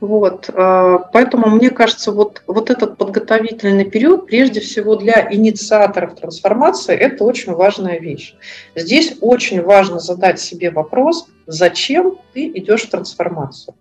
Вот. 0.00 0.48
Э, 0.48 0.98
поэтому 1.12 1.50
мне 1.50 1.70
кажется, 1.70 2.12
вот, 2.12 2.42
вот 2.46 2.70
этот 2.70 2.96
подготовительный 2.96 3.84
период, 3.84 4.26
прежде 4.26 4.60
всего 4.60 4.94
для 4.94 5.28
инициаторов 5.32 6.14
трансформации, 6.14 6.94
это 6.94 7.24
очень 7.24 7.52
важная 7.52 7.98
вещь. 7.98 8.34
Здесь 8.76 9.16
очень 9.20 9.62
важно 9.62 9.98
задать 9.98 10.38
себе 10.40 10.70
вопрос, 10.70 11.26
зачем 11.46 12.18
ты 12.32 12.48
идешь 12.48 12.82
в 12.82 12.90
трансформацию. 12.90 13.74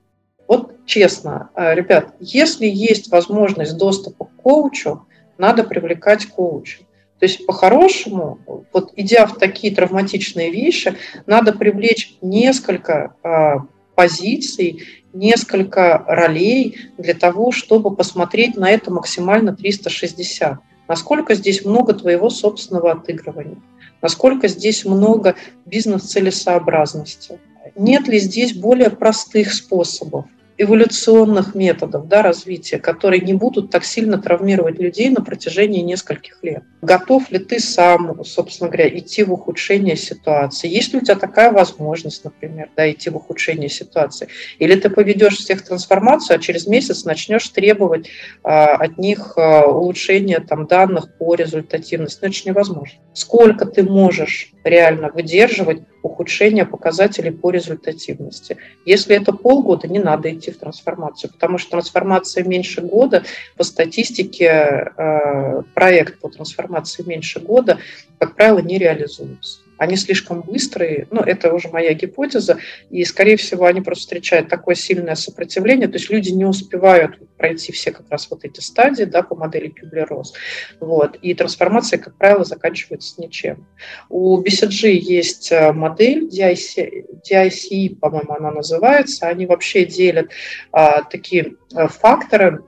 Вот 0.47 0.75
честно, 0.85 1.49
э, 1.55 1.75
ребят, 1.75 2.13
если 2.19 2.65
есть 2.65 3.11
возможность 3.11 3.77
доступа 3.77 4.25
к 4.25 4.41
коучу, 4.41 5.05
надо 5.37 5.63
привлекать 5.63 6.25
коуча. 6.25 6.79
То 7.19 7.25
есть 7.25 7.45
по-хорошему, 7.45 8.39
вот 8.73 8.93
идя 8.95 9.27
в 9.27 9.37
такие 9.37 9.73
травматичные 9.75 10.51
вещи, 10.51 10.97
надо 11.27 11.53
привлечь 11.53 12.17
несколько 12.21 13.15
э, 13.23 13.57
позиций, 13.95 14.83
несколько 15.13 16.03
ролей 16.07 16.79
для 16.97 17.13
того, 17.13 17.51
чтобы 17.51 17.95
посмотреть 17.95 18.55
на 18.57 18.71
это 18.71 18.91
максимально 18.91 19.55
360. 19.55 20.57
Насколько 20.87 21.35
здесь 21.35 21.63
много 21.63 21.93
твоего 21.93 22.29
собственного 22.29 22.93
отыгрывания, 22.93 23.61
насколько 24.01 24.47
здесь 24.47 24.83
много 24.83 25.35
бизнес-целесообразности. 25.65 27.39
Нет 27.75 28.07
ли 28.07 28.19
здесь 28.19 28.53
более 28.53 28.89
простых 28.89 29.53
способов 29.53 30.25
эволюционных 30.61 31.55
методов 31.55 32.07
да, 32.07 32.21
развития, 32.21 32.77
которые 32.77 33.21
не 33.21 33.33
будут 33.33 33.71
так 33.71 33.83
сильно 33.83 34.21
травмировать 34.21 34.79
людей 34.79 35.09
на 35.09 35.21
протяжении 35.21 35.81
нескольких 35.81 36.37
лет. 36.43 36.63
Готов 36.81 37.31
ли 37.31 37.39
ты 37.39 37.59
сам, 37.59 38.23
собственно 38.23 38.69
говоря, 38.69 38.87
идти 38.87 39.23
в 39.23 39.33
ухудшение 39.33 39.95
ситуации? 39.95 40.69
Есть 40.69 40.93
ли 40.93 40.99
у 40.99 41.01
тебя 41.01 41.15
такая 41.15 41.51
возможность, 41.51 42.23
например, 42.23 42.69
да, 42.75 42.89
идти 42.91 43.09
в 43.09 43.15
ухудшение 43.15 43.69
ситуации? 43.69 44.27
Или 44.59 44.75
ты 44.75 44.89
поведешь 44.89 45.37
всех 45.37 45.63
трансформацию, 45.63 46.37
а 46.37 46.39
через 46.39 46.67
месяц 46.67 47.05
начнешь 47.05 47.47
требовать 47.49 48.09
а, 48.43 48.75
от 48.75 48.97
них 48.99 49.33
а, 49.37 49.65
улучшения 49.65 50.39
там, 50.39 50.67
данных 50.67 51.17
по 51.17 51.33
результативности? 51.33 52.19
Ну, 52.21 52.29
невозможно. 52.45 52.99
Сколько 53.13 53.65
ты 53.65 53.83
можешь 53.83 54.51
реально 54.63 55.09
выдерживать 55.09 55.81
ухудшение 56.03 56.65
показателей 56.65 57.31
по 57.31 57.51
результативности. 57.51 58.57
Если 58.85 59.15
это 59.15 59.33
полгода, 59.33 59.87
не 59.87 59.99
надо 59.99 60.33
идти 60.33 60.51
в 60.51 60.57
трансформацию, 60.57 61.31
потому 61.31 61.57
что 61.57 61.71
трансформация 61.71 62.43
меньше 62.43 62.81
года, 62.81 63.23
по 63.55 63.63
статистике 63.63 64.45
э, 64.45 65.63
проект 65.73 66.19
по 66.19 66.29
трансформации 66.29 67.03
меньше 67.03 67.39
года, 67.39 67.79
как 68.17 68.35
правило, 68.35 68.59
не 68.59 68.77
реализуется 68.77 69.59
они 69.81 69.95
слишком 69.95 70.41
быстрые, 70.41 71.07
ну, 71.09 71.21
это 71.21 71.51
уже 71.51 71.69
моя 71.69 71.95
гипотеза, 71.95 72.59
и, 72.91 73.03
скорее 73.03 73.35
всего, 73.35 73.65
они 73.65 73.81
просто 73.81 74.01
встречают 74.01 74.47
такое 74.47 74.75
сильное 74.75 75.15
сопротивление, 75.15 75.87
то 75.87 75.95
есть 75.95 76.11
люди 76.11 76.29
не 76.29 76.45
успевают 76.45 77.17
пройти 77.35 77.71
все 77.71 77.91
как 77.91 78.05
раз 78.11 78.27
вот 78.29 78.45
эти 78.45 78.59
стадии, 78.59 79.05
да, 79.05 79.23
по 79.23 79.33
модели 79.33 79.69
Кюблер-Росс, 79.69 80.33
вот, 80.79 81.17
и 81.23 81.33
трансформация, 81.33 81.97
как 81.97 82.15
правило, 82.15 82.45
заканчивается 82.45 83.19
ничем. 83.19 83.65
У 84.07 84.39
BCG 84.43 84.91
есть 84.91 85.51
э, 85.51 85.71
модель 85.71 86.27
DIC, 86.27 87.23
DICE, 87.27 87.95
по-моему, 87.95 88.33
она 88.33 88.51
называется, 88.51 89.29
они 89.29 89.47
вообще 89.47 89.85
делят 89.85 90.29
а, 90.71 91.01
такие 91.01 91.55
э, 91.75 91.87
факторы, 91.87 92.63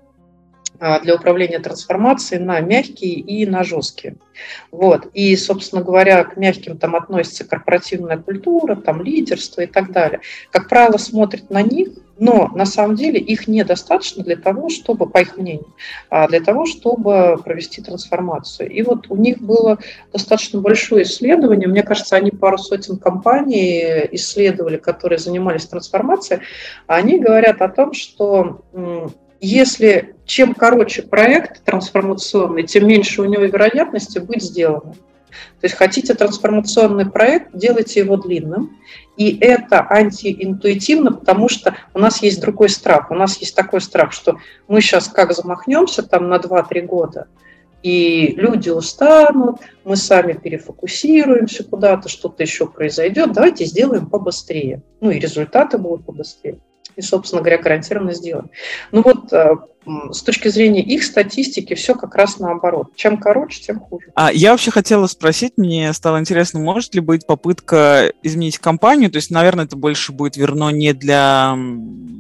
для 0.79 1.15
управления 1.15 1.59
трансформацией 1.59 2.41
на 2.41 2.59
мягкие 2.59 3.13
и 3.13 3.45
на 3.45 3.63
жесткие. 3.63 4.15
Вот. 4.71 5.07
И, 5.13 5.35
собственно 5.35 5.81
говоря, 5.81 6.23
к 6.23 6.37
мягким 6.37 6.77
там 6.77 6.95
относится 6.95 7.45
корпоративная 7.45 8.17
культура, 8.17 8.75
там 8.75 9.01
лидерство 9.01 9.61
и 9.61 9.67
так 9.67 9.91
далее. 9.91 10.21
Как 10.51 10.67
правило, 10.69 10.97
смотрят 10.97 11.49
на 11.49 11.61
них, 11.61 11.89
но 12.17 12.49
на 12.53 12.65
самом 12.65 12.95
деле 12.95 13.19
их 13.19 13.47
недостаточно 13.47 14.23
для 14.23 14.35
того, 14.35 14.69
чтобы, 14.69 15.09
по 15.09 15.19
их 15.19 15.37
мнению, 15.37 15.73
а 16.09 16.27
для 16.27 16.41
того, 16.41 16.65
чтобы 16.65 17.37
провести 17.43 17.81
трансформацию. 17.81 18.69
И 18.69 18.81
вот 18.83 19.07
у 19.09 19.15
них 19.15 19.39
было 19.39 19.79
достаточно 20.11 20.59
большое 20.61 21.03
исследование, 21.03 21.67
мне 21.67 21.83
кажется, 21.83 22.15
они 22.15 22.31
пару 22.31 22.57
сотен 22.57 22.97
компаний 22.97 24.07
исследовали, 24.11 24.77
которые 24.77 25.19
занимались 25.19 25.65
трансформацией, 25.65 26.41
они 26.87 27.19
говорят 27.19 27.61
о 27.61 27.69
том, 27.69 27.93
что 27.93 28.61
если 29.45 30.15
чем 30.25 30.53
короче 30.53 31.01
проект 31.01 31.63
трансформационный, 31.63 32.63
тем 32.63 32.87
меньше 32.87 33.21
у 33.21 33.25
него 33.25 33.43
вероятности 33.43 34.19
быть 34.19 34.41
сделанным. 34.41 34.93
То 34.93 35.65
есть 35.65 35.75
хотите 35.75 36.13
трансформационный 36.13 37.09
проект, 37.09 37.55
делайте 37.55 37.99
его 37.99 38.17
длинным. 38.17 38.77
И 39.17 39.37
это 39.39 39.85
антиинтуитивно, 39.89 41.11
потому 41.11 41.49
что 41.49 41.75
у 41.93 41.99
нас 41.99 42.21
есть 42.21 42.39
другой 42.39 42.69
страх. 42.69 43.11
У 43.11 43.15
нас 43.15 43.37
есть 43.37 43.55
такой 43.55 43.81
страх, 43.81 44.13
что 44.13 44.37
мы 44.67 44.81
сейчас 44.81 45.07
как 45.07 45.33
замахнемся 45.33 46.03
там 46.03 46.29
на 46.29 46.35
2-3 46.35 46.81
года, 46.81 47.27
и 47.83 48.33
люди 48.37 48.69
устанут, 48.69 49.59
мы 49.83 49.97
сами 49.97 50.33
перефокусируемся 50.33 51.65
куда-то, 51.65 52.07
что-то 52.07 52.41
еще 52.41 52.65
произойдет, 52.65 53.33
давайте 53.33 53.65
сделаем 53.65 54.09
побыстрее. 54.09 54.81
Ну 55.01 55.11
и 55.11 55.19
результаты 55.19 55.77
будут 55.77 56.05
побыстрее. 56.05 56.59
И, 56.95 57.01
собственно 57.01 57.41
говоря, 57.41 57.57
гарантированно 57.57 58.13
сделаем. 58.13 58.49
Ну 58.91 59.01
вот 59.03 59.31
э, 59.33 59.55
с 60.11 60.21
точки 60.21 60.47
зрения 60.47 60.81
их 60.81 61.03
статистики 61.03 61.73
все 61.73 61.95
как 61.95 62.15
раз 62.15 62.39
наоборот. 62.39 62.89
Чем 62.95 63.17
короче, 63.17 63.61
тем 63.61 63.79
хуже. 63.79 64.07
А 64.15 64.31
я 64.31 64.51
вообще 64.51 64.71
хотела 64.71 65.07
спросить, 65.07 65.53
мне 65.57 65.91
стало 65.93 66.19
интересно, 66.19 66.59
может 66.59 66.95
ли 66.95 67.01
быть 67.01 67.25
попытка 67.25 68.11
изменить 68.21 68.57
компанию? 68.57 69.11
То 69.11 69.17
есть, 69.17 69.31
наверное, 69.31 69.65
это 69.65 69.75
больше 69.75 70.11
будет 70.11 70.37
верно 70.37 70.69
не 70.69 70.93
для 70.93 71.57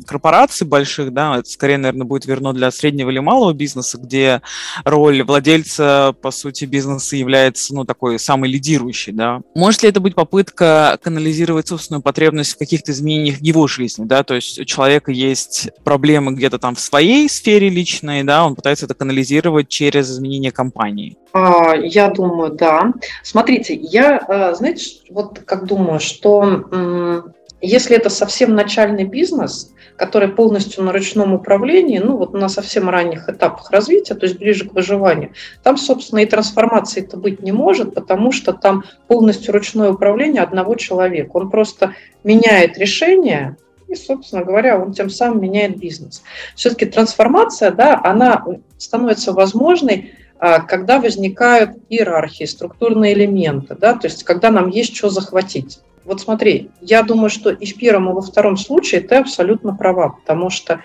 корпораций 0.05 0.67
больших, 0.67 1.13
да, 1.13 1.37
это 1.37 1.49
скорее, 1.49 1.77
наверное, 1.77 2.05
будет 2.05 2.25
верно 2.25 2.53
для 2.53 2.69
среднего 2.71 3.09
или 3.09 3.19
малого 3.19 3.53
бизнеса, 3.53 3.97
где 3.97 4.41
роль 4.83 5.23
владельца, 5.23 6.13
по 6.21 6.31
сути, 6.31 6.65
бизнеса 6.65 7.15
является, 7.15 7.73
ну, 7.73 7.85
такой 7.85 8.19
самый 8.19 8.49
лидирующий, 8.49 9.13
да. 9.13 9.41
Может 9.55 9.83
ли 9.83 9.89
это 9.89 9.99
быть 9.99 10.15
попытка 10.15 10.99
канализировать 11.01 11.67
собственную 11.67 12.01
потребность 12.01 12.53
в 12.53 12.57
каких-то 12.57 12.91
изменениях 12.91 13.41
его 13.41 13.67
жизни, 13.67 14.05
да, 14.05 14.23
то 14.23 14.35
есть 14.35 14.59
у 14.59 14.65
человека 14.65 15.11
есть 15.11 15.69
проблемы 15.83 16.33
где-то 16.33 16.59
там 16.59 16.75
в 16.75 16.79
своей 16.79 17.29
сфере, 17.29 17.52
сфере 17.53 17.69
личной, 17.69 18.23
да, 18.23 18.45
он 18.45 18.55
пытается 18.55 18.85
это 18.85 18.95
канализировать 18.95 19.67
через 19.67 20.09
изменение 20.09 20.51
компании. 20.51 21.17
А, 21.33 21.75
я 21.75 22.09
думаю, 22.09 22.51
да. 22.51 22.93
Смотрите, 23.21 23.75
я, 23.75 24.17
а, 24.17 24.53
знаете, 24.55 25.01
вот 25.09 25.39
как 25.45 25.65
думаю, 25.65 25.99
что 25.99 27.23
если 27.61 27.95
это 27.95 28.09
совсем 28.09 28.55
начальный 28.55 29.05
бизнес, 29.05 29.71
который 29.95 30.29
полностью 30.29 30.83
на 30.83 30.91
ручном 30.91 31.33
управлении, 31.33 31.99
ну 31.99 32.17
вот 32.17 32.33
на 32.33 32.49
совсем 32.49 32.89
ранних 32.89 33.29
этапах 33.29 33.69
развития, 33.71 34.15
то 34.15 34.25
есть 34.25 34.39
ближе 34.39 34.67
к 34.67 34.73
выживанию, 34.73 35.31
там, 35.61 35.77
собственно, 35.77 36.19
и 36.19 36.25
трансформации 36.25 37.03
это 37.03 37.17
быть 37.17 37.41
не 37.41 37.51
может, 37.51 37.93
потому 37.93 38.31
что 38.31 38.53
там 38.53 38.83
полностью 39.07 39.53
ручное 39.53 39.91
управление 39.91 40.41
одного 40.41 40.75
человека. 40.75 41.29
Он 41.33 41.49
просто 41.51 41.93
меняет 42.23 42.77
решение, 42.77 43.55
и, 43.93 43.95
собственно 43.95 44.43
говоря, 44.43 44.79
он 44.79 44.93
тем 44.93 45.09
самым 45.09 45.41
меняет 45.41 45.77
бизнес. 45.77 46.23
Все-таки 46.55 46.85
трансформация, 46.85 47.71
да, 47.71 47.99
она 48.03 48.43
становится 48.77 49.31
возможной, 49.31 50.13
а, 50.39 50.59
когда 50.59 50.99
возникают 50.99 51.77
иерархии, 51.89 52.45
структурные 52.45 53.13
элементы, 53.13 53.75
да, 53.75 53.93
то 53.93 54.07
есть 54.07 54.23
когда 54.23 54.49
нам 54.49 54.69
есть 54.69 54.95
что 54.95 55.09
захватить. 55.09 55.79
Вот 56.05 56.19
смотри, 56.19 56.69
я 56.81 57.03
думаю, 57.03 57.29
что 57.29 57.49
и 57.49 57.65
в 57.65 57.77
первом, 57.77 58.09
и 58.09 58.13
во 58.13 58.21
втором 58.21 58.57
случае 58.57 59.01
ты 59.01 59.15
абсолютно 59.15 59.73
права, 59.73 60.09
потому 60.09 60.49
что 60.49 60.81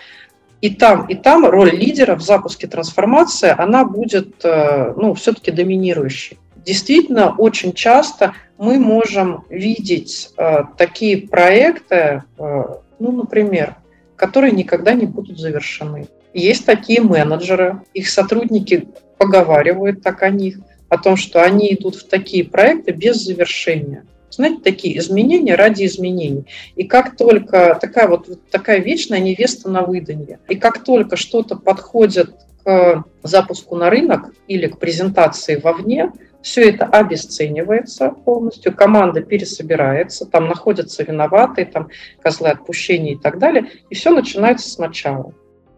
и 0.61 0.71
там, 0.71 1.07
и 1.07 1.15
там 1.15 1.47
роль 1.47 1.71
лидера 1.71 2.15
в 2.17 2.23
запуске 2.23 2.67
трансформации, 2.67 3.55
она 3.57 3.85
будет 3.85 4.45
э, 4.45 4.93
ну, 4.97 5.15
все-таки 5.15 5.51
доминирующей. 5.51 6.39
Действительно, 6.57 7.35
очень 7.37 7.73
часто 7.73 8.35
мы 8.59 8.79
можем 8.79 9.45
видеть 9.49 10.31
э, 10.37 10.65
такие 10.77 11.29
проекты, 11.29 12.25
э, 12.39 12.63
ну, 12.99 13.13
например, 13.13 13.77
которые 14.17 14.53
никогда 14.53 14.95
не 14.95 15.07
будут 15.07 15.39
завершены. 15.39 16.09
Есть 16.35 16.67
такие 16.67 17.01
менеджеры, 17.01 17.83
их 17.95 18.09
сотрудники 18.09 18.89
поговаривают 19.17 20.03
так 20.03 20.23
о 20.23 20.31
них, 20.31 20.59
о 20.89 20.99
том, 20.99 21.17
что 21.17 21.43
они 21.43 21.73
идут 21.75 21.97
в 21.97 22.09
такие 22.09 22.45
проекты 22.45 22.93
без 22.93 23.17
завершения. 23.17 24.05
Знаете, 24.31 24.61
такие 24.63 24.99
изменения 24.99 25.55
ради 25.55 25.85
изменений. 25.85 26.45
И 26.77 26.85
как 26.85 27.17
только 27.17 27.79
такая 27.81 28.09
вот 28.09 28.29
такая 28.51 28.79
вечная 28.79 29.21
невеста 29.21 29.71
на 29.71 29.83
выданье, 29.83 30.39
и 30.49 30.55
как 30.55 30.85
только 30.85 31.17
что-то 31.17 31.57
подходит 31.57 32.35
к 32.63 33.05
запуску 33.23 33.77
на 33.77 33.91
рынок 33.91 34.33
или 34.47 34.67
к 34.67 34.79
презентации 34.79 35.57
вовне, 35.57 36.13
все 36.49 36.71
это 36.71 36.87
обесценивается 36.87 38.09
полностью, 38.09 38.75
команда 38.75 39.21
пересобирается, 39.21 40.25
там 40.25 40.49
находятся 40.49 41.03
виноватые, 41.03 41.67
там 41.67 41.91
козлы 42.23 42.49
отпущения 42.49 43.13
и 43.13 43.19
так 43.19 43.39
далее, 43.39 43.71
и 43.91 43.95
все 43.95 44.11
начинается 44.11 44.71
сначала. 44.71 45.35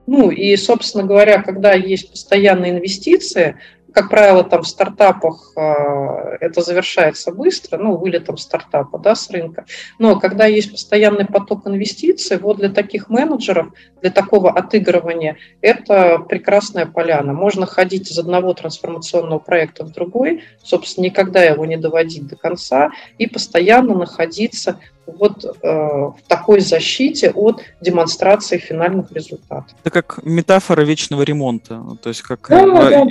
Ну 0.06 0.30
и, 0.30 0.54
собственно 0.56 1.02
говоря, 1.02 1.42
когда 1.42 1.72
есть 1.72 2.12
постоянные 2.12 2.70
инвестиции, 2.70 3.56
как 3.92 4.08
правило, 4.08 4.44
там 4.44 4.62
в 4.62 4.68
стартапах 4.68 5.52
э, 5.56 6.36
это 6.40 6.62
завершается 6.62 7.32
быстро, 7.32 7.78
ну, 7.78 7.96
вылетом 7.96 8.36
стартапа, 8.36 8.98
да, 8.98 9.14
с 9.14 9.30
рынка. 9.30 9.64
Но 9.98 10.18
когда 10.18 10.46
есть 10.46 10.70
постоянный 10.72 11.26
поток 11.26 11.66
инвестиций, 11.66 12.38
вот 12.38 12.58
для 12.58 12.68
таких 12.68 13.08
менеджеров, 13.08 13.72
для 14.00 14.10
такого 14.10 14.50
отыгрывания, 14.50 15.36
это 15.60 16.18
прекрасная 16.18 16.86
поляна. 16.86 17.32
Можно 17.32 17.66
ходить 17.66 18.10
из 18.10 18.18
одного 18.18 18.54
трансформационного 18.54 19.38
проекта 19.38 19.84
в 19.84 19.92
другой, 19.92 20.44
собственно, 20.62 21.04
никогда 21.06 21.42
его 21.42 21.66
не 21.66 21.76
доводить 21.76 22.26
до 22.26 22.36
конца 22.36 22.90
и 23.18 23.26
постоянно 23.26 23.94
находиться 23.94 24.78
вот 25.18 25.44
э, 25.44 25.68
в 25.68 26.16
такой 26.28 26.60
защите 26.60 27.30
от 27.30 27.62
демонстрации 27.80 28.58
финальных 28.58 29.12
результатов. 29.12 29.76
Это 29.84 29.90
как 29.90 30.20
метафора 30.24 30.82
вечного 30.82 31.22
ремонта, 31.22 31.82
то 32.02 32.08
есть 32.08 32.22
как... 32.22 32.46
Да, 32.48 32.66
да, 32.66 32.90
да. 32.90 33.06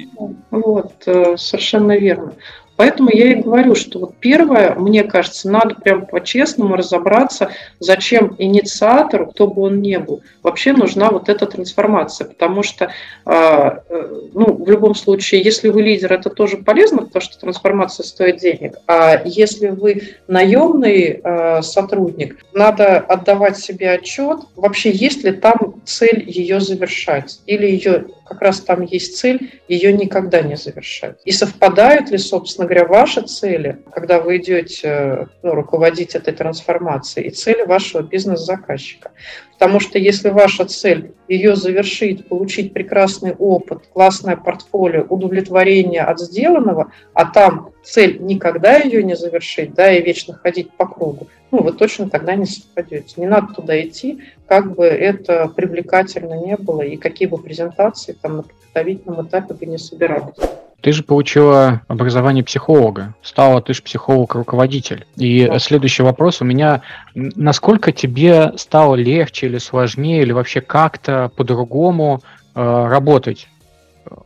вот, 0.51 0.93
э, 1.05 1.37
совершенно 1.37 1.97
верно. 1.97 2.33
Поэтому 2.79 3.09
я 3.11 3.33
и 3.33 3.41
говорю, 3.41 3.75
что 3.75 3.99
вот 3.99 4.15
первое, 4.21 4.73
мне 4.73 5.03
кажется, 5.03 5.51
надо 5.51 5.75
прям 5.75 6.05
по-честному 6.05 6.77
разобраться, 6.77 7.51
зачем 7.79 8.37
инициатору, 8.37 9.27
кто 9.27 9.47
бы 9.47 9.63
он 9.63 9.81
ни 9.81 9.97
был, 9.97 10.21
вообще 10.43 10.71
нужна 10.71 11.09
вот 11.11 11.27
эта 11.27 11.45
трансформация. 11.45 12.29
Потому 12.29 12.63
что, 12.63 12.89
а, 13.25 13.83
э, 13.89 14.29
ну, 14.33 14.53
в 14.53 14.69
любом 14.69 14.95
случае, 14.95 15.41
если 15.41 15.67
вы 15.67 15.81
лидер, 15.81 16.13
это 16.13 16.29
тоже 16.29 16.55
полезно, 16.55 16.99
потому 16.99 17.21
что 17.21 17.37
трансформация 17.37 18.05
стоит 18.05 18.37
денег. 18.37 18.77
А 18.87 19.23
если 19.25 19.67
вы 19.67 20.13
наемный 20.29 21.19
а, 21.21 21.61
сотрудник, 21.61 22.37
надо 22.53 22.99
отдавать 22.99 23.57
себе 23.57 23.91
отчет, 23.91 24.39
вообще 24.55 24.89
есть 24.91 25.25
ли 25.25 25.33
там 25.33 25.81
цель 25.83 26.23
ее 26.25 26.61
завершать, 26.61 27.41
или 27.45 27.65
ее 27.65 28.05
как 28.29 28.41
раз 28.41 28.61
там 28.61 28.83
есть 28.83 29.17
цель 29.17 29.59
ее 29.67 29.91
никогда 29.91 30.41
не 30.41 30.55
завершать. 30.55 31.17
И 31.25 31.31
совпадают 31.31 32.11
ли, 32.11 32.17
собственно 32.17 32.67
говоря, 32.69 32.85
ваши 32.85 33.21
цели, 33.21 33.79
когда 33.91 34.19
вы 34.19 34.37
идете 34.37 35.27
ну, 35.41 35.55
руководить 35.55 36.13
этой 36.13 36.33
трансформацией, 36.33 37.27
и 37.27 37.31
цели 37.31 37.63
вашего 37.63 38.03
бизнес-заказчика. 38.03 39.11
Потому 39.53 39.79
что 39.79 39.97
если 39.97 40.29
ваша 40.29 40.65
цель 40.65 41.11
ее 41.27 41.55
завершить, 41.55 42.27
получить 42.27 42.71
прекрасный 42.71 43.33
опыт, 43.33 43.87
классное 43.91 44.37
портфолио, 44.37 45.03
удовлетворение 45.09 46.01
от 46.01 46.19
сделанного, 46.19 46.91
а 47.13 47.25
там 47.25 47.71
цель 47.83 48.21
никогда 48.21 48.77
ее 48.77 49.03
не 49.03 49.15
завершить, 49.15 49.73
да, 49.73 49.91
и 49.91 50.03
вечно 50.03 50.35
ходить 50.35 50.71
по 50.71 50.85
кругу, 50.85 51.27
ну, 51.51 51.63
вы 51.63 51.73
точно 51.73 52.09
тогда 52.09 52.35
не 52.35 52.45
совпадете. 52.45 53.15
Не 53.17 53.25
надо 53.25 53.53
туда 53.55 53.81
идти, 53.81 54.21
как 54.47 54.75
бы 54.75 54.85
это 54.85 55.47
привлекательно 55.47 56.35
не 56.35 56.55
было, 56.55 56.83
и 56.83 56.97
какие 56.97 57.27
бы 57.27 57.39
презентации 57.39 58.13
там 58.13 58.37
на 58.37 58.43
подготовительном 58.43 59.25
этапе 59.25 59.55
бы 59.55 59.65
не 59.65 59.79
собирались. 59.79 60.35
Ты 60.81 60.93
же 60.93 61.03
получила 61.03 61.81
образование 61.87 62.43
психолога, 62.43 63.13
стала 63.21 63.61
ты 63.61 63.73
же 63.73 63.81
психолог-руководитель. 63.81 65.05
И 65.17 65.45
да. 65.45 65.59
следующий 65.59 66.03
вопрос 66.03 66.41
у 66.41 66.45
меня, 66.45 66.81
насколько 67.13 67.91
тебе 67.91 68.53
стало 68.55 68.95
легче 68.95 69.47
или 69.47 69.57
сложнее, 69.57 70.21
или 70.21 70.31
вообще 70.31 70.61
как-то 70.61 71.31
по-другому 71.35 72.21
э, 72.55 72.87
работать? 72.87 73.47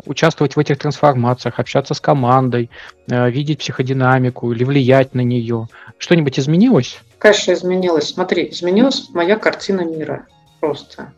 участвовать 0.06 0.56
в 0.56 0.60
этих 0.60 0.78
трансформациях, 0.78 1.60
общаться 1.60 1.93
с 1.93 1.99
командой, 1.99 2.70
э, 3.10 3.30
видеть 3.30 3.60
психодинамику 3.60 4.51
или 4.54 4.64
влиять 4.64 5.14
на 5.14 5.22
нее. 5.22 5.68
Что-нибудь 5.97 6.39
изменилось? 6.39 7.01
Конечно, 7.18 7.54
изменилось. 7.54 8.10
Смотри, 8.10 8.49
изменилась 8.49 9.10
моя 9.14 9.38
картина 9.38 9.82
мира 9.82 10.26
просто. 10.60 11.12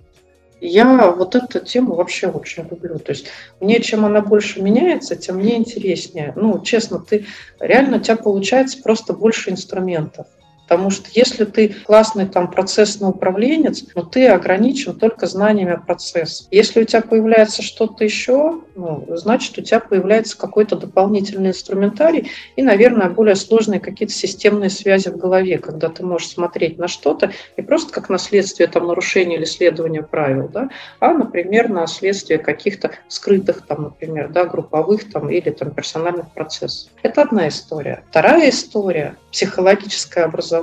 Я 0.68 1.12
вот 1.12 1.36
эту 1.36 1.60
тему 1.60 1.96
вообще 1.96 2.28
очень 2.28 2.68
люблю. 2.70 3.00
То 3.00 3.12
есть 3.12 3.28
мне 3.60 3.80
чем 3.82 4.06
она 4.06 4.22
больше 4.22 4.62
меняется, 4.62 5.16
тем 5.16 5.38
мне 5.38 5.58
интереснее. 5.58 6.34
Ну, 6.36 6.62
честно, 6.62 7.00
ты 7.00 7.26
реально 7.60 7.98
у 7.98 8.00
тебя 8.00 8.18
получается 8.18 8.82
просто 8.82 9.14
больше 9.14 9.52
инструментов. 9.52 10.28
Потому 10.68 10.90
что 10.90 11.10
если 11.14 11.46
ты 11.46 11.76
классный 11.86 12.26
там 12.26 12.50
процессный 12.50 13.10
управленец, 13.10 13.84
но 13.94 14.04
ты 14.04 14.28
ограничен 14.28 14.98
только 14.98 15.28
знаниями 15.28 15.80
процесса. 15.86 16.46
Если 16.52 16.82
у 16.82 16.86
тебя 16.86 17.02
появляется 17.02 17.62
что-то 17.62 18.04
еще, 18.04 18.62
ну, 18.76 19.06
значит, 19.10 19.58
у 19.58 19.62
тебя 19.62 19.80
появляется 19.80 20.38
какой-то 20.38 20.76
дополнительный 20.76 21.50
инструментарий 21.50 22.32
и, 22.56 22.64
наверное, 22.64 23.10
более 23.10 23.36
сложные 23.36 23.80
какие-то 23.80 24.14
системные 24.14 24.70
связи 24.70 25.10
в 25.10 25.18
голове, 25.18 25.58
когда 25.60 25.90
ты 25.90 26.04
можешь 26.04 26.30
смотреть 26.30 26.78
на 26.78 26.88
что-то 26.88 27.32
не 27.58 27.64
просто 27.64 27.94
как 27.94 28.10
на 28.10 28.18
следствие 28.18 28.68
там, 28.68 28.88
нарушения 28.88 29.38
или 29.38 29.46
следования 29.46 30.02
правил, 30.02 30.50
да, 30.50 30.70
а, 31.00 31.14
например, 31.14 31.70
на 31.70 31.88
следствие 31.88 32.40
каких-то 32.40 32.92
скрытых, 33.08 33.66
там, 33.66 33.84
например, 33.84 34.30
да, 34.30 34.46
групповых 34.46 35.12
там, 35.12 35.30
или 35.30 35.50
там, 35.50 35.72
персональных 35.72 36.32
процессов. 36.32 36.92
Это 37.04 37.22
одна 37.22 37.48
история. 37.48 38.04
Вторая 38.10 38.50
история– 38.50 39.16
психологическое 39.32 40.24
образование, 40.24 40.55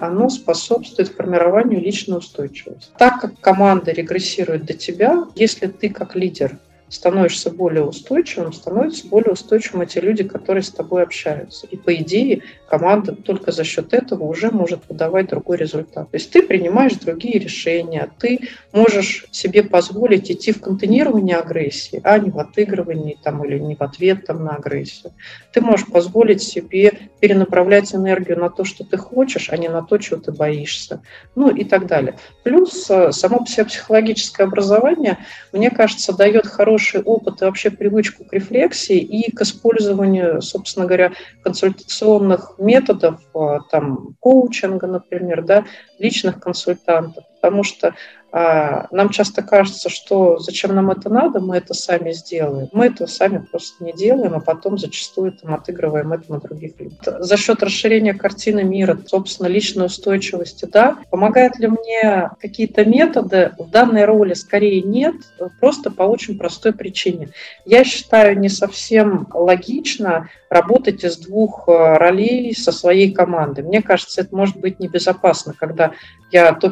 оно 0.00 0.28
способствует 0.28 1.08
формированию 1.08 1.80
личной 1.80 2.18
устойчивости. 2.18 2.90
Так 2.98 3.20
как 3.20 3.40
команда 3.40 3.92
регрессирует 3.92 4.64
до 4.64 4.74
тебя, 4.74 5.26
если 5.34 5.66
ты 5.66 5.88
как 5.88 6.16
лидер 6.16 6.58
становишься 6.94 7.50
более 7.50 7.84
устойчивым, 7.84 8.52
становятся 8.52 9.08
более 9.08 9.32
устойчивыми 9.32 9.84
те 9.84 10.00
люди, 10.00 10.22
которые 10.22 10.62
с 10.62 10.70
тобой 10.70 11.02
общаются. 11.02 11.66
И 11.66 11.76
по 11.76 11.92
идее 11.94 12.42
команда 12.68 13.16
только 13.16 13.50
за 13.50 13.64
счет 13.64 13.92
этого 13.92 14.22
уже 14.24 14.52
может 14.52 14.88
выдавать 14.88 15.28
другой 15.28 15.56
результат. 15.56 16.10
То 16.10 16.16
есть 16.16 16.30
ты 16.30 16.42
принимаешь 16.42 16.94
другие 16.94 17.38
решения, 17.38 18.10
ты 18.18 18.48
можешь 18.72 19.26
себе 19.32 19.64
позволить 19.64 20.30
идти 20.30 20.52
в 20.52 20.60
контейнирование 20.60 21.36
агрессии, 21.36 22.00
а 22.04 22.16
не 22.18 22.30
в 22.30 22.38
отыгрывании 22.38 23.18
там, 23.20 23.44
или 23.44 23.58
не 23.58 23.74
в 23.74 23.80
ответ 23.80 24.24
там, 24.26 24.44
на 24.44 24.54
агрессию. 24.54 25.12
Ты 25.52 25.60
можешь 25.60 25.86
позволить 25.86 26.42
себе 26.42 27.10
перенаправлять 27.20 27.92
энергию 27.92 28.38
на 28.38 28.50
то, 28.50 28.64
что 28.64 28.84
ты 28.84 28.96
хочешь, 28.96 29.50
а 29.50 29.56
не 29.56 29.68
на 29.68 29.82
то, 29.82 29.98
чего 29.98 30.20
ты 30.20 30.30
боишься. 30.30 31.02
Ну 31.34 31.48
и 31.48 31.64
так 31.64 31.86
далее. 31.86 32.16
Плюс 32.44 32.88
э, 32.88 33.10
само 33.10 33.44
психологическое 33.44 34.44
образование, 34.44 35.18
мне 35.52 35.70
кажется, 35.70 36.16
дает 36.16 36.46
хороший 36.46 36.83
опыт 36.92 37.42
и 37.42 37.44
вообще 37.44 37.70
привычку 37.70 38.24
к 38.24 38.32
рефлексии 38.32 38.98
и 38.98 39.30
к 39.30 39.42
использованию, 39.42 40.42
собственно 40.42 40.86
говоря, 40.86 41.12
консультационных 41.42 42.54
методов, 42.58 43.20
э, 43.34 43.58
там, 43.70 44.16
коучинга, 44.20 44.86
например, 44.86 45.42
да, 45.42 45.64
личных 45.98 46.40
консультантов, 46.40 47.24
потому 47.44 47.62
что 47.62 47.94
а, 48.36 48.88
нам 48.90 49.10
часто 49.10 49.42
кажется, 49.42 49.88
что 49.88 50.38
зачем 50.38 50.74
нам 50.74 50.90
это 50.90 51.08
надо, 51.08 51.38
мы 51.38 51.56
это 51.58 51.72
сами 51.72 52.10
сделаем. 52.10 52.68
Мы 52.72 52.86
этого 52.86 53.06
сами 53.06 53.38
просто 53.38 53.84
не 53.84 53.92
делаем, 53.92 54.34
а 54.34 54.40
потом 54.40 54.76
зачастую 54.76 55.32
там, 55.32 55.54
отыгрываем 55.54 56.12
это 56.12 56.32
на 56.32 56.40
других 56.40 56.80
людей. 56.80 56.98
За 57.04 57.36
счет 57.36 57.62
расширения 57.62 58.12
картины 58.12 58.64
мира, 58.64 58.98
собственно, 59.06 59.46
личной 59.46 59.86
устойчивости, 59.86 60.64
да, 60.64 60.96
помогают 61.10 61.60
ли 61.60 61.68
мне 61.68 62.30
какие-то 62.40 62.84
методы? 62.84 63.52
В 63.56 63.70
данной 63.70 64.04
роли 64.04 64.34
скорее 64.34 64.82
нет, 64.82 65.14
просто 65.60 65.92
по 65.92 66.02
очень 66.02 66.36
простой 66.36 66.72
причине. 66.72 67.28
Я 67.64 67.84
считаю 67.84 68.36
не 68.40 68.48
совсем 68.48 69.28
логично 69.32 70.28
работать 70.50 71.04
из 71.04 71.18
двух 71.18 71.68
э, 71.68 71.96
ролей 71.98 72.54
со 72.54 72.72
своей 72.72 73.12
командой. 73.12 73.64
Мне 73.64 73.82
кажется, 73.82 74.20
это 74.20 74.34
может 74.34 74.56
быть 74.56 74.78
небезопасно, 74.78 75.52
когда 75.52 75.92
я 76.30 76.52
то 76.52 76.70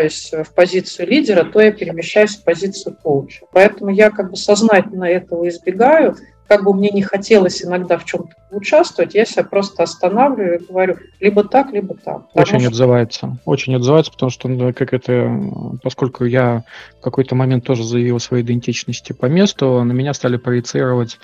перемещаюсь 0.00 0.32
в 0.46 0.54
позицию 0.54 1.08
лидера, 1.08 1.44
то 1.44 1.60
я 1.60 1.72
перемещаюсь 1.72 2.36
в 2.36 2.44
позицию 2.44 2.96
коуча. 3.02 3.44
Поэтому 3.52 3.90
я 3.90 4.10
как 4.10 4.30
бы 4.30 4.36
сознательно 4.36 5.04
этого 5.04 5.48
избегаю, 5.48 6.16
как 6.48 6.64
бы 6.64 6.74
мне 6.74 6.90
не 6.90 7.02
хотелось 7.02 7.64
иногда 7.64 7.96
в 7.96 8.04
чем-то 8.04 8.34
участвовать, 8.50 9.14
я 9.14 9.24
себя 9.24 9.44
просто 9.44 9.84
останавливаю 9.84 10.58
и 10.58 10.66
говорю, 10.66 10.96
либо 11.20 11.44
так, 11.44 11.72
либо 11.72 11.94
так. 11.94 12.22
Очень 12.34 12.58
что... 12.58 12.70
отзывается. 12.70 13.38
Очень 13.44 13.76
отзывается, 13.76 14.10
потому 14.10 14.30
что 14.30 14.72
как 14.72 14.92
это, 14.92 15.30
поскольку 15.82 16.24
я 16.24 16.64
в 16.98 17.04
какой-то 17.04 17.36
момент 17.36 17.64
тоже 17.64 17.84
заявил 17.84 18.18
своей 18.18 18.42
идентичности 18.42 19.12
по 19.12 19.26
месту, 19.26 19.84
на 19.84 19.92
меня 19.92 20.12
стали 20.12 20.38
проецировать 20.38 21.20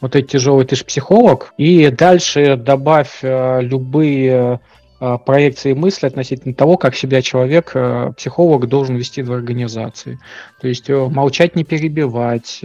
вот 0.00 0.16
эти 0.16 0.28
тяжелые, 0.28 0.66
ты 0.66 0.76
же 0.76 0.84
психолог, 0.86 1.52
и 1.58 1.90
дальше 1.90 2.56
добавь 2.56 3.18
э, 3.20 3.60
любые 3.60 4.60
проекции 5.00 5.72
мысли 5.72 6.06
относительно 6.06 6.54
того, 6.54 6.76
как 6.76 6.94
себя 6.94 7.22
человек, 7.22 7.72
э, 7.74 8.12
психолог 8.16 8.68
должен 8.68 8.96
вести 8.96 9.22
в 9.22 9.32
организации. 9.32 10.18
То 10.60 10.68
есть 10.68 10.90
э, 10.90 11.08
молчать, 11.08 11.56
не 11.56 11.64
перебивать, 11.64 12.60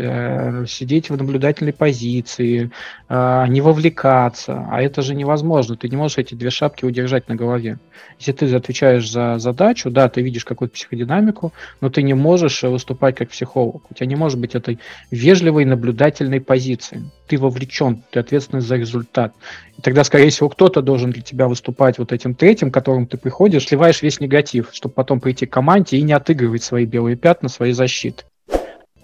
сидеть 0.68 1.10
в 1.10 1.18
наблюдательной 1.18 1.74
позиции, 1.74 2.72
не 3.10 3.62
вовлекаться. 3.62 4.68
А 4.70 4.82
это 4.82 5.02
же 5.02 5.16
невозможно. 5.16 5.78
Ты 5.78 5.90
не 5.90 5.96
можешь 5.96 6.18
эти 6.18 6.34
две 6.36 6.50
шапки 6.50 6.86
удержать 6.86 7.30
на 7.30 7.36
голове. 7.36 7.80
Если 8.20 8.32
ты 8.32 8.54
отвечаешь 8.54 9.10
за 9.10 9.38
задачу, 9.40 9.90
да, 9.90 10.10
ты 10.10 10.22
видишь 10.22 10.46
какую-то 10.46 10.74
психодинамику, 10.74 11.54
но 11.82 11.90
ты 11.90 12.02
не 12.04 12.14
можешь 12.14 12.64
выступать 12.64 13.16
как 13.16 13.30
психолог. 13.30 13.84
У 13.90 13.94
тебя 13.94 14.08
не 14.08 14.16
может 14.16 14.40
быть 14.40 14.56
этой 14.56 14.80
вежливой 15.12 15.66
наблюдательной 15.66 16.42
позиции. 16.42 17.10
Ты 17.28 17.38
вовлечен, 17.38 18.04
ты 18.12 18.20
ответственный 18.20 18.62
за 18.62 18.76
результат. 18.76 19.34
И 19.78 19.82
тогда, 19.82 20.04
скорее 20.04 20.30
всего, 20.30 20.50
кто-то 20.50 20.82
должен 20.82 21.12
для 21.12 21.22
тебя 21.22 21.48
выступать 21.48 21.98
вот 21.98 22.12
этим 22.12 22.36
третьим, 22.36 22.72
к 22.72 22.74
которому 22.74 23.08
ты 23.08 23.18
приходишь, 23.18 23.68
сливаешь 23.68 24.02
весь 24.02 24.20
негатив, 24.20 24.70
чтобы 24.74 24.94
потом 24.94 25.20
прийти 25.20 25.46
к 25.46 25.54
команде 25.54 25.98
и 25.98 26.02
не 26.02 26.14
отыгрывать 26.14 26.64
свои 26.64 26.86
белые 26.86 27.16
пятна, 27.16 27.50
свои 27.50 27.72
защиты. 27.72 28.24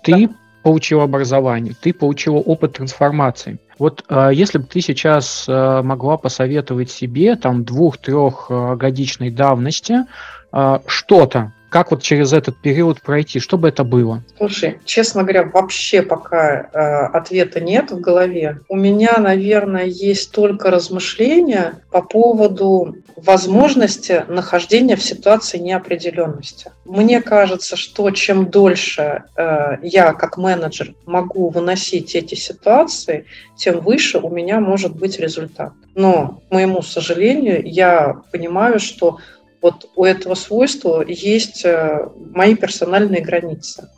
Ты 0.03 0.28
да. 0.28 0.34
получил 0.63 1.01
образование, 1.01 1.76
ты 1.80 1.93
получил 1.93 2.41
опыт 2.45 2.74
трансформации. 2.74 3.59
Вот 3.80 4.03
э, 4.09 4.30
если 4.34 4.59
бы 4.59 4.65
ты 4.65 4.82
сейчас 4.82 5.45
э, 5.47 5.82
могла 5.82 6.17
посоветовать 6.17 6.91
себе 6.91 7.36
там 7.36 7.63
двух-трех 7.63 8.47
э, 8.49 8.76
годичной 8.76 9.32
давности 9.32 10.05
э, 10.53 10.80
что-то, 10.86 11.53
как 11.72 11.91
вот 11.91 12.03
через 12.03 12.34
этот 12.34 12.57
период 12.57 13.01
пройти? 13.01 13.39
Что 13.39 13.57
бы 13.57 13.69
это 13.69 13.86
было? 13.86 14.22
Слушай, 14.38 14.80
честно 14.84 15.24
говоря, 15.24 15.43
вообще 15.43 16.01
пока 16.01 16.69
э, 16.74 16.80
ответа 17.17 17.61
нет 17.61 17.91
в 17.91 18.01
голове. 18.01 18.59
У 18.67 18.76
меня, 18.76 19.15
наверное, 19.17 19.86
есть 19.86 20.32
только 20.34 20.69
размышления 20.69 21.82
по 21.89 22.01
поводу 22.01 22.97
возможности 23.15 24.26
нахождения 24.28 24.97
в 24.97 25.01
ситуации 25.01 25.59
неопределенности. 25.59 26.72
Мне 26.84 27.22
кажется, 27.22 27.78
что 27.78 28.11
чем 28.11 28.49
дольше 28.49 29.24
э, 29.38 29.78
я 29.82 30.11
как 30.11 30.38
менеджер 30.38 30.93
могу 31.05 31.47
выносить 31.47 32.15
эти 32.15 32.36
ситуации, 32.36 33.26
тем 33.55 33.80
выше 33.80 34.19
у 34.19 34.30
меня 34.30 34.59
может 34.59 34.93
быть 34.93 35.19
результат. 35.19 35.72
Но, 35.95 36.41
к 36.49 36.53
моему 36.53 36.82
сожалению, 36.82 37.61
я 37.63 38.17
понимаю, 38.34 38.82
что 38.82 39.19
вот 39.62 39.89
у 39.95 40.05
этого 40.05 40.36
свойства 40.36 41.03
есть 41.07 41.64
э, 41.66 42.09
мои 42.34 42.55
персональные 42.55 43.22
границы. 43.22 43.89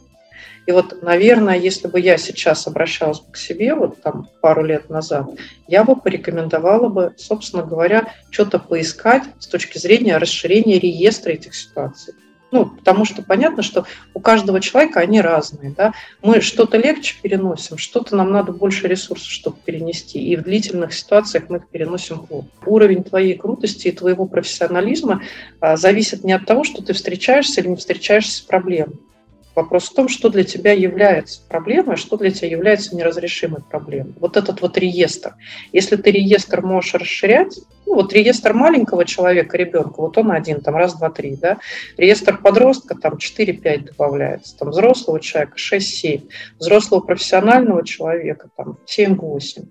И 0.65 0.71
вот, 0.71 1.01
наверное, 1.01 1.57
если 1.57 1.87
бы 1.87 1.99
я 1.99 2.17
сейчас 2.17 2.67
обращалась 2.67 3.21
к 3.31 3.35
себе, 3.35 3.75
вот 3.75 4.01
там 4.01 4.29
пару 4.41 4.63
лет 4.63 4.89
назад, 4.89 5.27
я 5.67 5.83
бы 5.83 5.95
порекомендовала 5.95 6.87
бы, 6.87 7.13
собственно 7.17 7.63
говоря, 7.63 8.13
что-то 8.29 8.59
поискать 8.59 9.23
с 9.39 9.47
точки 9.47 9.77
зрения 9.77 10.17
расширения 10.17 10.79
реестра 10.79 11.31
этих 11.31 11.53
ситуаций. 11.53 12.13
Ну, 12.53 12.67
потому 12.67 13.03
что 13.03 13.23
понятно, 13.23 13.63
что 13.63 13.87
у 14.13 14.19
каждого 14.19 14.61
человека 14.61 14.99
они 14.99 15.21
разные. 15.21 15.73
Да? 15.75 15.93
Мы 16.21 16.39
что-то 16.39 16.77
легче 16.77 17.15
переносим, 17.19 17.79
что-то 17.79 18.15
нам 18.15 18.31
надо 18.31 18.51
больше 18.51 18.87
ресурсов, 18.87 19.27
чтобы 19.27 19.57
перенести. 19.65 20.23
И 20.23 20.35
в 20.35 20.43
длительных 20.43 20.93
ситуациях 20.93 21.45
мы 21.49 21.57
их 21.57 21.67
переносим 21.67 22.19
плохо. 22.19 22.45
Уровень 22.67 23.03
твоей 23.03 23.35
крутости 23.35 23.87
и 23.87 23.91
твоего 23.91 24.27
профессионализма 24.27 25.23
а, 25.59 25.77
зависит 25.77 26.23
не 26.23 26.33
от 26.33 26.45
того, 26.45 26.63
что 26.63 26.83
ты 26.83 26.93
встречаешься 26.93 27.59
или 27.59 27.69
не 27.69 27.75
встречаешься 27.75 28.37
с 28.37 28.41
проблемой. 28.41 28.97
Вопрос 29.55 29.89
в 29.89 29.93
том, 29.93 30.07
что 30.09 30.29
для 30.29 30.43
тебя 30.43 30.71
является 30.71 31.41
проблемой, 31.47 31.93
а 31.93 31.97
что 31.97 32.17
для 32.17 32.31
тебя 32.31 32.49
является 32.49 32.95
неразрешимой 32.95 33.61
проблемой. 33.61 34.13
Вот 34.19 34.35
этот 34.35 34.61
вот 34.61 34.77
реестр. 34.77 35.35
Если 35.71 35.95
ты 35.95 36.09
реестр 36.11 36.61
можешь 36.61 36.95
расширять, 36.95 37.59
ну, 37.85 37.95
вот 37.95 38.13
реестр 38.13 38.53
маленького 38.53 39.05
человека, 39.05 39.55
ребенка, 39.55 40.01
вот 40.01 40.17
он 40.17 40.31
один, 40.31 40.61
там 40.61 40.75
раз, 40.75 40.97
два, 40.97 41.11
три, 41.11 41.35
да. 41.35 41.59
Реестр 41.97 42.37
подростка, 42.41 42.95
там 42.95 43.15
4-5 43.15 43.85
добавляется, 43.91 44.57
там 44.57 44.69
взрослого 44.71 45.19
человека 45.19 45.57
6-7, 45.57 46.29
взрослого 46.57 47.01
профессионального 47.01 47.85
человека, 47.85 48.49
там 48.55 48.79
7-8, 48.87 49.67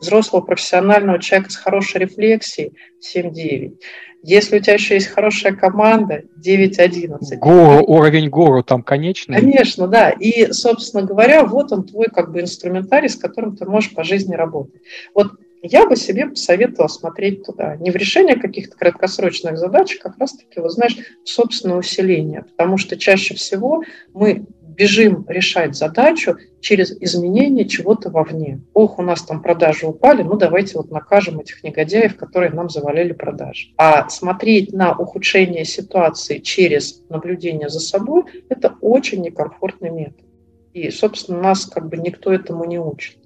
взрослого 0.00 0.42
профессионального 0.42 1.20
человека 1.20 1.50
с 1.50 1.56
хорошей 1.56 2.00
рефлексией 2.02 2.72
7-9. 3.14 3.76
Если 4.22 4.56
у 4.56 4.60
тебя 4.60 4.74
еще 4.74 4.94
есть 4.94 5.06
хорошая 5.06 5.54
команда, 5.54 6.22
9-11. 6.44 7.36
Гору, 7.40 7.84
уровень 7.86 8.28
гору 8.28 8.64
там 8.64 8.82
конечный. 8.82 9.36
Конечно, 9.36 9.86
да. 9.86 10.10
И, 10.10 10.52
собственно 10.52 11.04
говоря, 11.04 11.44
вот 11.44 11.70
он 11.70 11.84
твой 11.84 12.06
как 12.06 12.32
бы 12.32 12.40
инструментарий, 12.40 13.08
с 13.08 13.16
которым 13.16 13.56
ты 13.56 13.66
можешь 13.66 13.94
по 13.94 14.02
жизни 14.02 14.34
работать. 14.34 14.82
Вот 15.14 15.32
я 15.62 15.86
бы 15.86 15.96
себе 15.96 16.26
посоветовала 16.26 16.88
смотреть 16.88 17.44
туда. 17.44 17.76
Не 17.76 17.90
в 17.90 17.96
решение 17.96 18.36
каких-то 18.36 18.76
краткосрочных 18.76 19.58
задач, 19.58 19.96
а 19.96 20.08
как 20.08 20.18
раз-таки, 20.18 20.60
вот 20.60 20.72
знаешь, 20.72 20.96
собственное 21.24 21.76
усиление. 21.76 22.42
Потому 22.42 22.78
что 22.78 22.96
чаще 22.96 23.34
всего 23.34 23.82
мы 24.12 24.46
бежим 24.76 25.24
решать 25.28 25.74
задачу 25.74 26.36
через 26.60 26.92
изменение 27.00 27.64
чего-то 27.66 28.10
вовне. 28.10 28.60
Ох, 28.74 28.98
у 28.98 29.02
нас 29.02 29.22
там 29.22 29.42
продажи 29.42 29.86
упали, 29.86 30.22
ну 30.22 30.36
давайте 30.36 30.76
вот 30.76 30.90
накажем 30.90 31.40
этих 31.40 31.64
негодяев, 31.64 32.16
которые 32.16 32.52
нам 32.52 32.68
завалили 32.68 33.12
продажи. 33.12 33.68
А 33.78 34.08
смотреть 34.08 34.72
на 34.72 34.96
ухудшение 34.96 35.64
ситуации 35.64 36.38
через 36.38 37.02
наблюдение 37.08 37.68
за 37.68 37.80
собой– 37.80 38.24
это 38.48 38.74
очень 38.80 39.22
некомфортный 39.22 39.90
метод. 39.90 40.24
И, 40.72 40.90
собственно, 40.90 41.40
нас 41.40 41.66
как 41.66 41.88
бы 41.88 41.96
никто 41.96 42.32
этому 42.32 42.64
не 42.64 42.78
учит. 42.78 43.18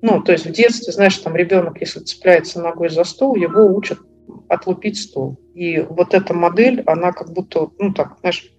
Ну, 0.00 0.22
то 0.22 0.32
есть 0.32 0.46
в 0.46 0.50
детстве, 0.50 0.92
знаешь, 0.92 1.16
там 1.18 1.36
ребенок, 1.36 1.80
если 1.80 2.00
цепляется 2.00 2.60
ногой 2.60 2.88
за 2.88 3.04
стол, 3.04 3.36
его 3.36 3.66
учат 3.66 3.98
отлупить 4.48 4.98
стол. 4.98 5.38
И 5.54 5.78
вот 5.80 6.14
эта 6.14 6.34
модель, 6.34 6.82
она 6.86 7.12
как 7.12 7.32
будто, 7.32 7.68
ну 7.78 7.92
так, 7.92 8.16
знаешь, 8.20 8.52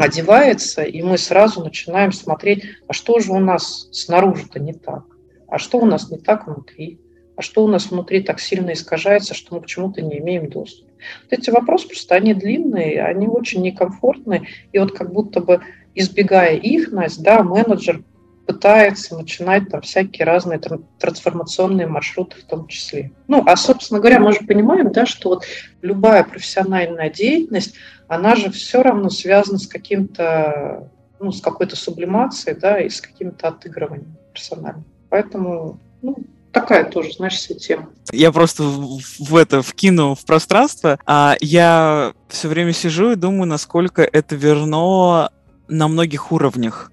одевается, 0.00 0.82
и 0.82 1.02
мы 1.02 1.18
сразу 1.18 1.62
начинаем 1.62 2.12
смотреть, 2.12 2.64
а 2.88 2.92
что 2.92 3.18
же 3.20 3.32
у 3.32 3.38
нас 3.38 3.88
снаружи-то 3.92 4.58
не 4.58 4.72
так, 4.72 5.04
а 5.46 5.58
что 5.58 5.78
у 5.78 5.86
нас 5.86 6.10
не 6.10 6.18
так 6.18 6.46
внутри, 6.46 6.98
а 7.36 7.42
что 7.42 7.64
у 7.64 7.68
нас 7.68 7.90
внутри 7.90 8.22
так 8.22 8.40
сильно 8.40 8.72
искажается, 8.72 9.34
что 9.34 9.54
мы 9.54 9.60
почему-то 9.60 10.02
не 10.02 10.18
имеем 10.18 10.48
доступа. 10.48 10.90
Вот 11.24 11.38
эти 11.38 11.50
вопросы 11.50 11.86
просто, 11.88 12.14
они 12.14 12.34
длинные, 12.34 13.02
они 13.02 13.26
очень 13.26 13.62
некомфортные, 13.62 14.46
и 14.72 14.78
вот 14.78 14.92
как 14.92 15.12
будто 15.12 15.40
бы 15.40 15.60
избегая 15.94 16.56
их, 16.56 16.92
Настя, 16.92 17.22
да, 17.22 17.42
менеджер 17.42 18.02
пытается 18.50 19.16
начинать 19.16 19.68
там 19.70 19.80
всякие 19.80 20.24
разные 20.24 20.60
трансформационные 20.98 21.86
маршруты 21.86 22.40
в 22.40 22.44
том 22.44 22.66
числе. 22.66 23.12
Ну, 23.28 23.44
а, 23.46 23.54
собственно 23.54 24.00
говоря, 24.00 24.18
мы 24.18 24.32
же 24.32 24.40
понимаем, 24.40 24.90
да, 24.90 25.06
что 25.06 25.28
вот 25.28 25.44
любая 25.82 26.24
профессиональная 26.24 27.10
деятельность, 27.10 27.74
она 28.08 28.34
же 28.34 28.50
все 28.50 28.82
равно 28.82 29.08
связана 29.08 29.58
с 29.58 29.68
каким-то, 29.68 30.90
ну, 31.20 31.30
с 31.30 31.40
какой-то 31.40 31.76
сублимацией, 31.76 32.58
да, 32.58 32.80
и 32.80 32.88
с 32.88 33.00
каким-то 33.00 33.48
отыгрыванием 33.48 34.16
персональным. 34.32 34.84
Поэтому, 35.10 35.78
ну, 36.02 36.16
такая 36.50 36.90
тоже, 36.90 37.12
знаешь, 37.12 37.38
себе 37.38 37.60
тема. 37.60 37.90
Я 38.10 38.32
просто 38.32 38.64
в 38.64 39.36
это 39.36 39.62
вкину 39.62 40.16
в 40.16 40.24
пространство. 40.24 40.98
А 41.06 41.36
я 41.40 42.14
все 42.28 42.48
время 42.48 42.72
сижу 42.72 43.12
и 43.12 43.16
думаю, 43.16 43.46
насколько 43.46 44.02
это 44.02 44.34
верно 44.34 45.30
на 45.68 45.86
многих 45.86 46.32
уровнях 46.32 46.90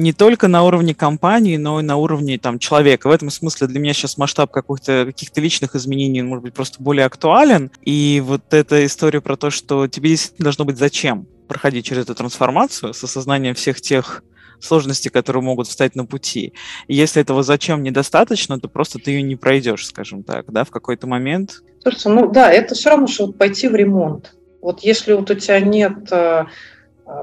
не 0.00 0.12
только 0.12 0.48
на 0.48 0.64
уровне 0.64 0.94
компании, 0.94 1.56
но 1.56 1.80
и 1.80 1.82
на 1.82 1.96
уровне 1.96 2.38
там, 2.38 2.58
человека. 2.58 3.08
В 3.08 3.12
этом 3.12 3.30
смысле 3.30 3.66
для 3.66 3.80
меня 3.80 3.92
сейчас 3.92 4.16
масштаб 4.16 4.50
каких-то 4.50 5.06
каких-то 5.06 5.40
личных 5.40 5.76
изменений 5.76 6.22
может 6.22 6.42
быть 6.42 6.54
просто 6.54 6.82
более 6.82 7.06
актуален. 7.06 7.70
И 7.82 8.22
вот 8.24 8.42
эта 8.52 8.84
история 8.86 9.20
про 9.20 9.36
то, 9.36 9.50
что 9.50 9.86
тебе 9.86 10.10
действительно 10.10 10.44
должно 10.44 10.64
быть 10.64 10.78
зачем 10.78 11.26
проходить 11.48 11.84
через 11.84 12.04
эту 12.04 12.14
трансформацию 12.14 12.94
с 12.94 13.04
осознанием 13.04 13.54
всех 13.54 13.80
тех 13.80 14.22
сложностей, 14.60 15.10
которые 15.10 15.42
могут 15.42 15.66
встать 15.66 15.96
на 15.96 16.04
пути. 16.04 16.52
И 16.86 16.94
если 16.94 17.22
этого 17.22 17.42
зачем 17.42 17.82
недостаточно, 17.82 18.60
то 18.60 18.68
просто 18.68 18.98
ты 18.98 19.12
ее 19.12 19.22
не 19.22 19.36
пройдешь, 19.36 19.86
скажем 19.86 20.22
так, 20.22 20.50
да, 20.52 20.64
в 20.64 20.70
какой-то 20.70 21.06
момент. 21.06 21.62
Слушайте, 21.82 22.08
ну 22.10 22.30
да, 22.30 22.52
это 22.52 22.74
все 22.74 22.90
равно, 22.90 23.06
что 23.06 23.32
пойти 23.32 23.68
в 23.68 23.74
ремонт. 23.74 24.34
Вот 24.60 24.80
если 24.80 25.14
вот 25.14 25.30
у 25.30 25.34
тебя 25.34 25.60
нет 25.60 26.12
э, 26.12 26.44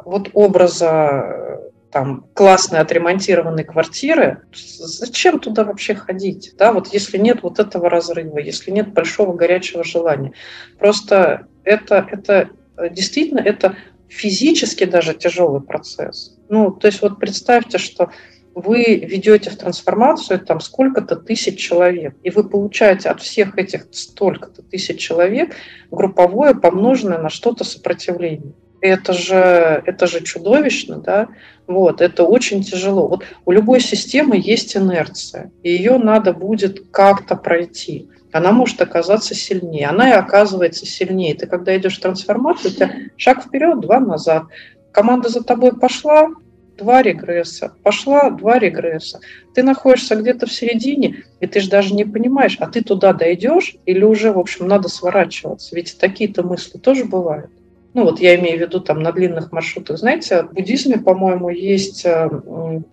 вот 0.03 0.29
образа 0.33 1.66
там 1.91 2.25
классные 2.33 2.81
отремонтированные 2.81 3.65
квартиры, 3.65 4.41
зачем 4.53 5.39
туда 5.39 5.63
вообще 5.63 5.95
ходить? 5.95 6.53
Да, 6.57 6.73
вот 6.73 6.87
если 6.93 7.17
нет 7.17 7.43
вот 7.43 7.59
этого 7.59 7.89
разрыва, 7.89 8.39
если 8.39 8.71
нет 8.71 8.93
большого 8.93 9.33
горячего 9.33 9.83
желания. 9.83 10.33
Просто 10.77 11.47
это, 11.63 12.07
это 12.11 12.49
действительно 12.91 13.39
это 13.39 13.75
физически 14.07 14.85
даже 14.85 15.13
тяжелый 15.13 15.61
процесс. 15.61 16.37
Ну, 16.49 16.71
то 16.71 16.87
есть 16.87 17.01
вот 17.01 17.19
представьте, 17.19 17.77
что 17.77 18.09
вы 18.53 18.95
ведете 18.95 19.51
в 19.51 19.57
трансформацию 19.57 20.39
там 20.39 20.59
сколько-то 20.59 21.15
тысяч 21.15 21.59
человек, 21.59 22.15
и 22.23 22.31
вы 22.31 22.49
получаете 22.49 23.09
от 23.09 23.21
всех 23.21 23.55
этих 23.57 23.85
столько-то 23.91 24.63
тысяч 24.63 24.99
человек 24.99 25.55
групповое 25.91 26.55
помноженное 26.55 27.19
на 27.19 27.29
что-то 27.29 27.63
сопротивление. 27.63 28.53
Это 28.87 29.13
же, 29.13 29.83
это 29.85 30.07
же 30.07 30.23
чудовищно, 30.23 30.97
да? 30.97 31.27
Вот, 31.67 32.01
это 32.01 32.23
очень 32.23 32.63
тяжело. 32.63 33.07
Вот 33.07 33.25
у 33.45 33.51
любой 33.51 33.81
системы 33.81 34.39
есть 34.41 34.75
инерция, 34.77 35.51
и 35.63 35.71
ее 35.71 35.97
надо 35.97 36.33
будет 36.33 36.89
как-то 36.91 37.35
пройти. 37.35 38.09
Она 38.31 38.51
может 38.51 38.81
оказаться 38.81 39.35
сильнее, 39.35 39.87
она 39.87 40.09
и 40.09 40.13
оказывается 40.13 40.85
сильнее. 40.85 41.35
Ты 41.35 41.47
когда 41.47 41.75
идешь 41.77 41.97
в 41.97 42.01
трансформацию, 42.01 42.71
у 42.71 42.75
тебя 42.75 42.91
шаг 43.17 43.43
вперед, 43.43 43.79
два 43.81 43.99
назад. 43.99 44.43
Команда 44.91 45.29
за 45.29 45.43
тобой 45.43 45.77
пошла, 45.77 46.29
два 46.77 47.01
регресса, 47.01 47.73
пошла, 47.83 48.29
два 48.29 48.59
регресса. 48.59 49.19
Ты 49.53 49.63
находишься 49.63 50.15
где-то 50.15 50.45
в 50.45 50.53
середине, 50.53 51.23
и 51.39 51.47
ты 51.47 51.59
же 51.59 51.69
даже 51.69 51.93
не 51.93 52.05
понимаешь, 52.05 52.57
а 52.59 52.67
ты 52.67 52.81
туда 52.81 53.13
дойдешь 53.13 53.75
или 53.85 54.03
уже, 54.03 54.31
в 54.31 54.39
общем, 54.39 54.67
надо 54.67 54.87
сворачиваться. 54.87 55.75
Ведь 55.75 55.97
такие-то 55.99 56.43
мысли 56.43 56.77
тоже 56.77 57.05
бывают. 57.05 57.51
Ну 57.97 58.03
вот 58.03 58.19
я 58.19 58.35
имею 58.35 58.59
в 58.59 58.61
виду 58.61 58.79
там 58.79 59.01
на 59.01 59.11
длинных 59.11 59.51
маршрутах. 59.51 59.97
Знаете, 59.97 60.43
в 60.43 60.53
буддизме, 60.53 60.99
по-моему, 60.99 61.49
есть 61.49 62.05
э, 62.05 62.29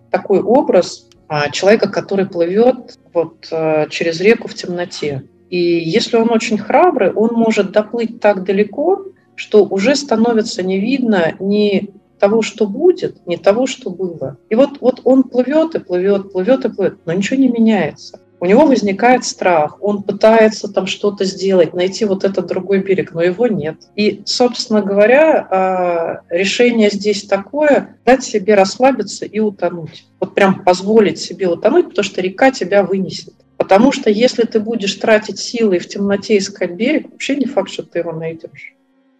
такой 0.09 0.41
образ 0.41 1.07
а, 1.27 1.51
человека, 1.51 1.89
который 1.89 2.25
плывет 2.25 2.97
вот 3.13 3.47
э, 3.51 3.85
через 3.91 4.19
реку 4.19 4.47
в 4.47 4.55
темноте. 4.55 5.21
И 5.51 5.59
если 5.59 6.17
он 6.17 6.31
очень 6.31 6.57
храбрый, 6.57 7.13
он 7.13 7.35
может 7.35 7.71
доплыть 7.71 8.19
так 8.19 8.45
далеко, 8.45 9.05
что 9.35 9.63
уже 9.65 9.95
становится 9.95 10.63
не 10.63 10.79
видно 10.79 11.35
ни 11.39 11.91
того, 12.19 12.41
что 12.41 12.65
будет, 12.65 13.27
ни 13.27 13.35
того, 13.35 13.67
что 13.67 13.91
было. 13.91 14.39
И 14.49 14.55
вот, 14.55 14.81
вот 14.81 15.01
он 15.03 15.21
плывет 15.21 15.75
и 15.75 15.79
плывет, 15.79 16.31
плывет 16.31 16.65
и 16.65 16.69
плывет, 16.69 16.97
но 17.05 17.13
ничего 17.13 17.39
не 17.39 17.49
меняется 17.49 18.24
у 18.39 18.45
него 18.45 18.65
возникает 18.65 19.23
страх, 19.23 19.77
он 19.81 20.03
пытается 20.03 20.67
там 20.67 20.87
что-то 20.87 21.25
сделать, 21.25 21.73
найти 21.73 22.05
вот 22.05 22.23
этот 22.23 22.47
другой 22.47 22.79
берег, 22.79 23.13
но 23.13 23.21
его 23.21 23.47
нет. 23.47 23.77
И, 23.95 24.23
собственно 24.25 24.81
говоря, 24.81 25.47
а, 25.49 26.21
решение 26.29 26.89
здесь 26.89 27.23
такое– 27.23 27.97
дать 28.05 28.23
себе 28.23 28.55
расслабиться 28.55 29.25
и 29.25 29.39
утонуть. 29.39 30.05
Вот 30.19 30.35
прям 30.35 30.63
позволить 30.63 31.19
себе 31.19 31.47
утонуть, 31.47 31.89
потому 31.89 32.03
что 32.03 32.21
река 32.21 32.51
тебя 32.51 32.83
вынесет. 32.83 33.33
Потому 33.57 33.91
что 33.91 34.09
если 34.09 34.43
ты 34.43 34.59
будешь 34.59 34.95
тратить 34.95 35.39
силы 35.39 35.79
в 35.79 35.87
темноте 35.87 36.37
искать 36.37 36.71
берег, 36.71 37.09
вообще 37.11 37.35
не 37.37 37.45
факт, 37.45 37.71
что 37.71 37.83
ты 37.83 37.99
его 37.99 38.11
найдешь. 38.11 38.75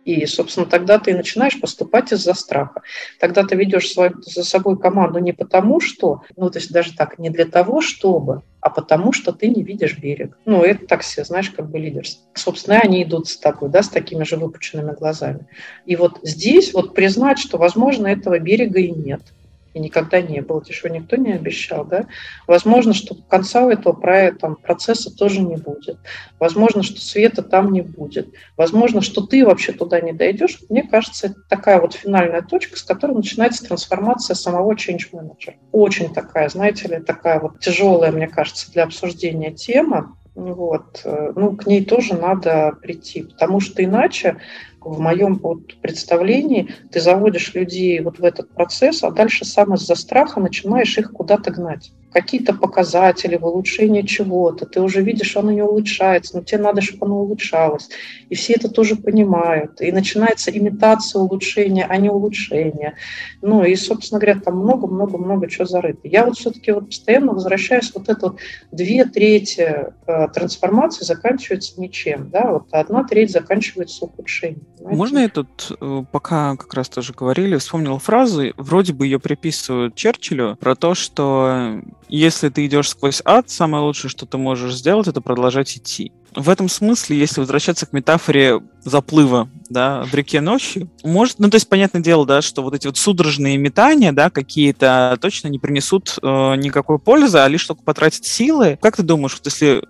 И, 0.06 0.24
собственно, 0.28 0.68
тогда 0.68 1.00
ты 1.00 1.16
начинаешь 1.16 1.60
поступать 1.60 2.14
из-за 2.14 2.36
страха. 2.36 2.84
Тогда 3.20 3.44
ты 3.44 3.56
ведешь 3.56 3.92
свою, 3.92 4.14
за 4.22 4.44
собой 4.44 4.78
команду 4.78 5.18
не 5.18 5.34
потому, 5.34 5.82
что, 5.82 6.22
ну, 6.38 6.52
то 6.52 6.60
есть 6.60 6.72
даже 6.72 6.96
так, 6.96 7.18
не 7.18 7.32
для 7.32 7.46
того, 7.46 7.82
чтобы, 7.82 8.44
а 8.62 8.70
потому 8.70 9.12
что 9.12 9.34
ты 9.34 9.48
не 9.48 9.64
видишь 9.64 9.98
берег. 9.98 10.38
Ну, 10.46 10.62
это 10.62 10.86
так 10.86 11.02
все, 11.02 11.24
знаешь, 11.24 11.50
как 11.50 11.70
бы 11.72 11.80
лидерство. 11.80 12.24
Собственно, 12.36 12.80
они 12.80 13.02
идут 13.02 13.28
с 13.28 13.38
тобой, 13.38 13.70
да, 13.70 13.82
с 13.82 13.90
такими 13.90 14.24
же 14.24 14.38
выпученными 14.38 14.94
глазами. 14.94 15.48
И 15.88 15.96
вот 15.96 16.20
здесь 16.22 16.74
вот 16.74 16.94
признать, 16.94 17.40
что, 17.40 17.58
возможно, 17.58 18.06
этого 18.06 18.38
берега 18.38 18.80
и 18.80 18.92
нет– 18.92 19.22
и 19.76 19.80
никогда 19.80 20.22
не 20.22 20.42
было, 20.42 20.64
еще 20.66 20.90
никто 20.90 21.18
не 21.18 21.34
обещал, 21.34 21.84
да, 21.86 22.08
возможно, 22.48 22.94
что 22.94 23.14
конца 23.14 23.66
у 23.66 23.70
этого 23.70 23.96
там, 24.32 24.56
процесса 24.56 25.14
тоже 25.16 25.42
не 25.42 25.58
будет, 25.58 25.98
возможно, 26.40 26.82
что 26.82 27.02
света 27.02 27.44
там 27.44 27.74
не 27.74 27.82
будет, 27.82 28.34
возможно, 28.56 29.02
что 29.02 29.22
ты 29.22 29.46
вообще 29.46 29.74
туда 29.74 30.00
не 30.00 30.14
дойдешь. 30.14 30.60
Мне 30.70 30.84
кажется, 30.84 31.28
это 31.28 31.36
такая 31.50 31.82
вот 31.82 31.94
финальная 31.94 32.42
точка, 32.42 32.78
с 32.78 32.84
которой 32.84 33.16
начинается 33.16 33.66
трансформация 33.66 34.36
самого 34.36 34.74
change 34.76 35.12
manager. 35.12 35.56
Очень 35.74 36.14
такая, 36.14 36.48
знаете 36.48 36.88
ли, 36.88 37.04
такая 37.04 37.42
вот 37.42 37.60
тяжелая, 37.60 38.14
мне 38.14 38.30
кажется, 38.30 38.72
для 38.72 38.86
обсуждения 38.86 39.52
тема, 39.52 40.16
вот, 40.36 41.02
э, 41.04 41.32
ну, 41.36 41.56
к 41.56 41.66
ней 41.66 41.84
тоже 41.84 42.14
надо 42.14 42.78
прийти, 42.82 43.24
потому 43.24 43.60
что 43.60 43.84
иначе 43.84 44.38
в 44.86 45.00
моем 45.00 45.36
вот 45.36 45.76
представлении 45.82 46.70
ты 46.92 47.02
заводишь 47.02 47.54
людей 47.56 48.00
вот 48.00 48.20
в 48.20 48.24
этот 48.24 48.50
процесс, 48.52 49.04
а 49.04 49.12
дальше 49.12 49.44
сам 49.44 49.74
из-за 49.74 49.96
страха 49.96 50.40
начинаешь 50.40 50.98
их 50.98 51.12
куда-то 51.12 51.52
гнать 51.52 51.92
какие-то 52.16 52.54
показатели 52.54 53.36
в 53.36 53.46
улучшении 53.46 54.02
чего-то, 54.04 54.66
ты 54.66 54.80
уже 54.80 55.02
видишь, 55.02 55.36
оно 55.36 55.52
не 55.52 55.62
улучшается, 55.62 56.38
но 56.38 56.44
тебе 56.44 56.62
надо, 56.62 56.80
чтобы 56.80 57.08
оно 57.08 57.20
улучшалось. 57.20 57.90
И 58.30 58.36
все 58.36 58.54
это 58.54 58.70
тоже 58.70 58.96
понимают. 58.96 59.82
И 59.82 59.92
начинается 59.92 60.50
имитация 60.50 61.20
улучшения, 61.20 61.86
а 61.86 61.98
не 61.98 62.10
улучшения. 62.10 62.96
Ну 63.42 63.66
и, 63.66 63.76
собственно 63.76 64.22
говоря, 64.22 64.40
там 64.40 64.60
много-много-много 64.60 65.50
чего 65.50 65.66
зарыто. 65.66 66.00
Я 66.06 66.26
вот 66.26 66.38
все-таки 66.38 66.72
вот 66.72 66.86
постоянно 66.86 67.34
возвращаюсь, 67.34 67.92
вот 67.94 68.08
это 68.08 68.28
вот 68.28 68.40
две 68.72 69.04
трети 69.04 69.92
э, 70.08 70.28
трансформации 70.34 71.04
заканчивается 71.04 71.82
ничем, 71.82 72.30
да, 72.30 72.50
вот 72.50 72.68
одна 72.72 73.04
треть 73.04 73.32
заканчивается 73.32 74.06
ухудшением. 74.06 74.66
Понимаете? 74.78 74.98
Можно 74.98 75.20
я 75.20 75.28
тут, 75.28 75.78
э, 75.82 76.04
пока 76.10 76.56
как 76.56 76.74
раз 76.76 76.88
тоже 76.88 77.12
говорили, 77.12 77.58
вспомнил 77.58 78.00
фразу, 78.00 78.54
вроде 78.56 78.94
бы 78.94 79.06
ее 79.06 79.20
приписывают 79.20 79.96
Черчиллю, 79.96 80.56
про 80.56 80.76
то, 80.76 80.96
что 80.96 81.82
если 82.08 82.50
ты 82.50 82.66
идешь 82.66 82.90
сквозь 82.90 83.22
ад, 83.26 83.50
самое 83.50 83.84
лучшее, 83.84 84.10
что 84.10 84.26
ты 84.26 84.38
можешь 84.38 84.76
сделать, 84.76 85.08
это 85.08 85.22
продолжать 85.22 85.76
идти. 85.78 86.12
В 86.36 86.50
этом 86.50 86.68
смысле, 86.68 87.18
если 87.18 87.40
возвращаться 87.40 87.86
к 87.86 87.94
метафоре 87.94 88.62
заплыва 88.84 89.48
да, 89.70 90.04
в 90.04 90.14
реке 90.14 90.42
ночью, 90.42 90.90
может, 91.04 91.40
ну 91.40 91.50
то 91.50 91.56
есть 91.56 91.70
понятное 91.70 92.02
дело, 92.02 92.26
да, 92.26 92.42
что 92.42 92.62
вот 92.62 92.74
эти 92.74 92.88
вот 92.88 92.98
судорожные 92.98 93.58
метания, 93.58 94.12
да, 94.12 94.30
какие-то 94.30 95.18
точно 95.22 95.48
не 95.48 95.60
принесут 95.60 96.18
э, 96.22 96.56
никакой 96.58 97.00
пользы, 97.00 97.38
а 97.38 97.48
лишь 97.48 97.66
только 97.66 97.84
потратить 97.84 98.26
силы. 98.26 98.78
Как 98.82 98.98
ты 98.98 99.04
думаешь, 99.04 99.34
вот 99.34 99.46
если 99.46 99.84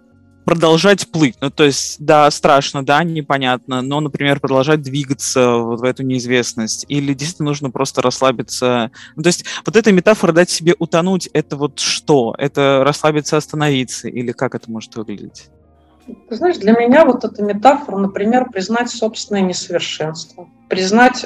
продолжать 0.46 1.08
плыть. 1.10 1.36
Ну, 1.41 1.50
то 1.50 1.64
есть, 1.64 1.98
да, 2.00 2.30
страшно, 2.32 2.86
да, 2.86 3.04
непонятно, 3.04 3.82
но, 3.82 4.00
например, 4.00 4.39
продолжать 4.39 4.82
двигаться 4.82 5.58
вот 5.58 5.82
в 5.82 5.84
эту 5.84 6.04
неизвестность. 6.04 6.86
Или 6.88 7.14
действительно 7.14 7.50
нужно 7.50 7.72
просто 7.72 8.02
расслабиться. 8.02 8.91
Ну, 9.16 9.24
то 9.24 9.28
есть, 9.28 9.43
вот 9.66 9.76
эта 9.76 9.91
метафора 9.91 10.32
дать 10.32 10.50
себе 10.50 10.76
утонуть, 10.78 11.30
это 11.34 11.58
вот 11.58 11.80
что? 11.80 12.36
Это 12.38 12.84
расслабиться, 12.86 13.38
остановиться? 13.38 14.08
Или 14.08 14.32
как 14.32 14.56
это 14.56 14.70
может 14.72 14.96
выглядеть? 14.96 15.50
Ты 16.30 16.36
знаешь, 16.36 16.58
для 16.58 16.74
меня 16.74 17.04
вот 17.04 17.24
эта 17.24 17.41
метафора, 17.41 17.98
например, 17.98 18.50
признать 18.52 18.91
собственное 18.91 19.41
несовершенство, 19.41 20.48
признать 20.70 21.26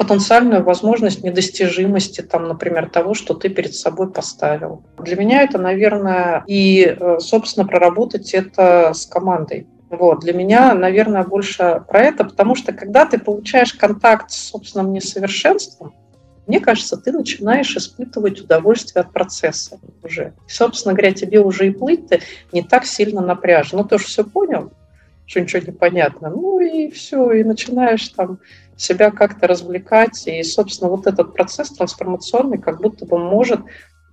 потенциальную 0.00 0.64
возможность 0.64 1.22
недостижимости, 1.22 2.22
там, 2.22 2.48
например, 2.48 2.88
того, 2.88 3.12
что 3.12 3.34
ты 3.34 3.50
перед 3.50 3.74
собой 3.74 4.10
поставил. 4.10 4.82
Для 4.98 5.14
меня 5.14 5.42
это, 5.42 5.58
наверное, 5.58 6.42
и, 6.46 6.96
э, 6.98 7.18
собственно, 7.20 7.66
проработать 7.66 8.32
это 8.32 8.94
с 8.94 9.04
командой. 9.04 9.66
Вот. 9.90 10.20
Для 10.20 10.32
меня, 10.32 10.72
наверное, 10.72 11.22
больше 11.22 11.82
про 11.86 12.00
это, 12.00 12.24
потому 12.24 12.54
что 12.54 12.72
когда 12.72 13.04
ты 13.04 13.18
получаешь 13.18 13.74
контакт 13.74 14.30
с 14.30 14.36
собственным 14.36 14.94
несовершенством, 14.94 15.92
мне 16.46 16.60
кажется, 16.60 16.96
ты 16.96 17.12
начинаешь 17.12 17.76
испытывать 17.76 18.40
удовольствие 18.40 19.02
от 19.02 19.12
процесса 19.12 19.78
уже. 20.02 20.32
И, 20.48 20.50
собственно 20.50 20.94
говоря, 20.94 21.12
тебе 21.12 21.40
уже 21.40 21.66
и 21.66 21.72
плыть-то 21.72 22.20
не 22.52 22.62
так 22.62 22.86
сильно 22.86 23.20
напряжно. 23.20 23.80
Ну, 23.80 23.84
ты 23.84 23.98
же 23.98 24.06
все 24.06 24.24
понял, 24.24 24.72
что 25.26 25.42
ничего 25.42 25.62
не 25.66 25.72
понятно. 25.72 26.30
Ну 26.30 26.58
и 26.58 26.90
все, 26.90 27.32
и 27.32 27.44
начинаешь 27.44 28.08
там 28.08 28.38
себя 28.80 29.10
как-то 29.10 29.46
развлекать. 29.46 30.26
И, 30.26 30.42
собственно, 30.42 30.90
вот 30.90 31.06
этот 31.06 31.34
процесс 31.34 31.70
трансформационный 31.70 32.58
как 32.58 32.80
будто 32.80 33.06
бы 33.06 33.18
может 33.18 33.60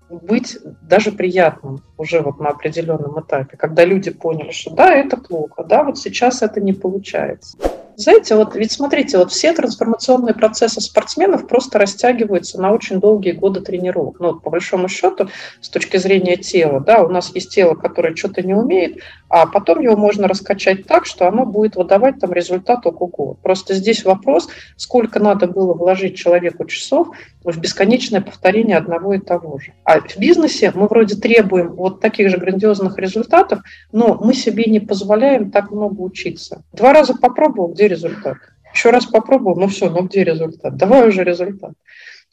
быть 0.10 0.58
даже 0.82 1.12
приятным 1.12 1.82
уже 1.98 2.22
вот 2.22 2.40
на 2.40 2.50
определенном 2.50 3.20
этапе, 3.20 3.58
когда 3.58 3.84
люди 3.84 4.10
поняли, 4.12 4.52
что 4.52 4.72
да, 4.72 4.94
это 4.94 5.18
плохо, 5.18 5.64
да, 5.64 5.84
вот 5.84 5.98
сейчас 5.98 6.42
это 6.42 6.62
не 6.62 6.74
получается. 6.74 7.58
Знаете, 8.00 8.36
вот 8.36 8.56
ведь 8.56 8.72
смотрите, 8.72 9.18
вот 9.18 9.32
все 9.32 9.54
трансформационные 9.54 10.36
процессы 10.36 10.80
спортсменов 10.82 11.48
просто 11.48 11.80
растягиваются 11.80 12.62
на 12.62 12.72
очень 12.72 13.00
долгие 13.00 13.32
годы 13.32 13.62
тренировок. 13.62 14.20
Ну, 14.20 14.34
вот, 14.34 14.44
по 14.44 14.52
большому 14.52 14.88
счету, 14.88 15.30
с 15.62 15.70
точки 15.70 15.98
зрения 15.98 16.38
тела, 16.38 16.80
да, 16.80 17.02
у 17.02 17.10
нас 17.10 17.34
есть 17.34 17.50
тело, 17.50 17.74
которое 17.74 18.16
что-то 18.16 18.44
не 18.44 18.54
умеет, 18.54 19.00
а 19.30 19.48
потом 19.48 19.82
его 19.82 19.98
можно 19.98 20.28
раскачать 20.28 20.86
так, 20.86 21.08
что 21.08 21.28
оно 21.28 21.48
будет 21.48 21.76
выдавать 21.76 22.20
там 22.20 22.34
результат 22.34 22.86
ого-го. 22.86 23.34
Просто 23.42 23.74
здесь 23.74 24.06
вопрос, 24.06 24.48
сколько 24.76 25.20
надо 25.20 25.48
было 25.48 25.74
вложить 25.74 26.16
человеку 26.16 26.66
часов 26.66 27.10
в 27.44 27.60
бесконечное 27.60 28.22
повторение 28.22 28.78
одного 28.78 29.16
и 29.16 29.20
того 29.20 29.58
же. 29.58 29.74
А 29.84 30.02
в 30.02 30.18
бизнесе 30.18 30.72
мы 30.76 30.88
вроде 30.88 31.16
требуем 31.16 31.74
вот 31.74 32.00
таких 32.00 32.30
же 32.30 32.38
грандиозных 32.38 33.00
результатов, 33.00 33.62
но 33.92 34.20
мы 34.22 34.36
себе 34.36 34.66
не 34.66 34.80
позволяем 34.80 35.50
так 35.50 35.72
много 35.72 36.00
учиться. 36.02 36.62
Два 36.74 36.94
раза 36.94 37.16
попробовал, 37.16 37.70
где 37.70 37.87
результат? 37.88 38.38
Еще 38.74 38.90
раз 38.90 39.06
попробовал, 39.06 39.60
ну 39.60 39.68
все, 39.68 39.90
ну 39.90 40.04
где 40.04 40.24
результат? 40.24 40.76
Давай 40.76 41.08
уже 41.08 41.24
результат. 41.24 41.74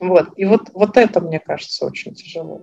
Вот. 0.00 0.28
И 0.36 0.44
вот, 0.44 0.70
вот 0.74 0.96
это, 0.96 1.20
мне 1.20 1.40
кажется, 1.40 1.86
очень 1.86 2.14
тяжело. 2.14 2.62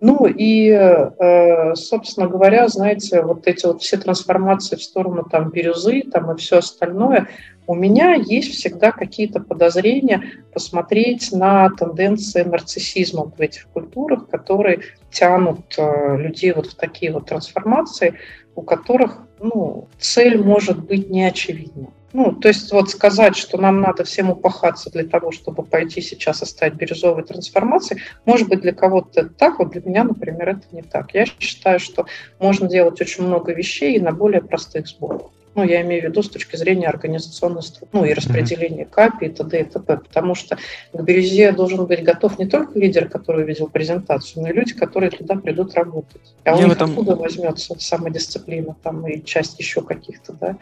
Ну 0.00 0.26
и, 0.26 0.68
э, 0.68 1.74
собственно 1.74 2.28
говоря, 2.28 2.68
знаете, 2.68 3.22
вот 3.22 3.46
эти 3.46 3.64
вот 3.64 3.80
все 3.80 3.96
трансформации 3.96 4.76
в 4.76 4.82
сторону 4.82 5.24
там 5.30 5.50
бирюзы 5.50 6.02
там 6.02 6.30
и 6.32 6.36
все 6.36 6.58
остальное, 6.58 7.28
у 7.66 7.74
меня 7.74 8.12
есть 8.12 8.52
всегда 8.52 8.92
какие-то 8.92 9.40
подозрения 9.40 10.22
посмотреть 10.52 11.32
на 11.32 11.70
тенденции 11.70 12.42
нарциссизма 12.42 13.32
в 13.36 13.40
этих 13.40 13.68
культурах, 13.68 14.28
которые 14.28 14.80
тянут 15.10 15.74
э, 15.78 16.16
людей 16.18 16.52
вот 16.52 16.66
в 16.66 16.74
такие 16.74 17.12
вот 17.12 17.26
трансформации, 17.26 18.18
у 18.54 18.60
которых 18.62 19.22
ну, 19.40 19.88
цель 19.98 20.38
может 20.42 20.84
быть 20.84 21.08
неочевидна. 21.08 21.88
Ну, 22.16 22.32
то 22.32 22.48
есть 22.48 22.72
вот 22.72 22.88
сказать, 22.88 23.36
что 23.36 23.58
нам 23.58 23.82
надо 23.82 24.04
всем 24.04 24.30
упахаться 24.30 24.88
для 24.88 25.04
того, 25.04 25.32
чтобы 25.32 25.62
пойти 25.62 26.00
сейчас 26.00 26.40
и 26.40 26.46
стать 26.46 26.72
бирюзовой 26.72 27.24
трансформацией, 27.24 28.00
может 28.24 28.48
быть, 28.48 28.62
для 28.62 28.72
кого-то 28.72 29.28
так, 29.28 29.58
вот 29.58 29.72
для 29.72 29.82
меня, 29.82 30.02
например, 30.02 30.48
это 30.48 30.62
не 30.72 30.80
так. 30.80 31.12
Я 31.12 31.26
считаю, 31.26 31.78
что 31.78 32.06
можно 32.38 32.70
делать 32.70 32.98
очень 33.02 33.24
много 33.24 33.52
вещей 33.52 33.96
и 33.96 34.00
на 34.00 34.12
более 34.12 34.40
простых 34.40 34.88
сборах. 34.88 35.26
Ну, 35.56 35.64
я 35.64 35.80
имею 35.80 36.02
в 36.02 36.04
виду 36.04 36.22
с 36.22 36.28
точки 36.28 36.56
зрения 36.56 36.86
организационной 36.86 37.62
структуры, 37.62 38.04
ну, 38.04 38.10
и 38.10 38.12
распределения 38.12 38.84
mm-hmm. 38.84 38.90
КАПИ 38.90 39.24
и 39.24 39.28
т.д. 39.30 39.60
и 39.60 39.64
т.п. 39.64 39.96
Потому 39.96 40.34
что 40.34 40.58
к 40.92 41.02
Бирюзе 41.02 41.50
должен 41.52 41.86
быть 41.86 42.04
готов 42.04 42.38
не 42.38 42.46
только 42.46 42.78
лидер, 42.78 43.08
который 43.08 43.44
увидел 43.44 43.66
презентацию, 43.68 44.42
но 44.42 44.50
и 44.50 44.52
люди, 44.52 44.74
которые 44.74 45.10
туда 45.10 45.36
придут 45.36 45.74
работать. 45.74 46.20
А 46.44 46.50
я 46.50 46.56
у 46.56 46.62
них 46.64 46.72
этом... 46.72 46.90
откуда 46.90 47.16
возьмется 47.16 47.74
самодисциплина 47.78 48.76
там 48.82 49.08
и 49.08 49.24
часть 49.24 49.58
еще 49.58 49.80
каких-то 49.80 50.34
да, 50.34 50.58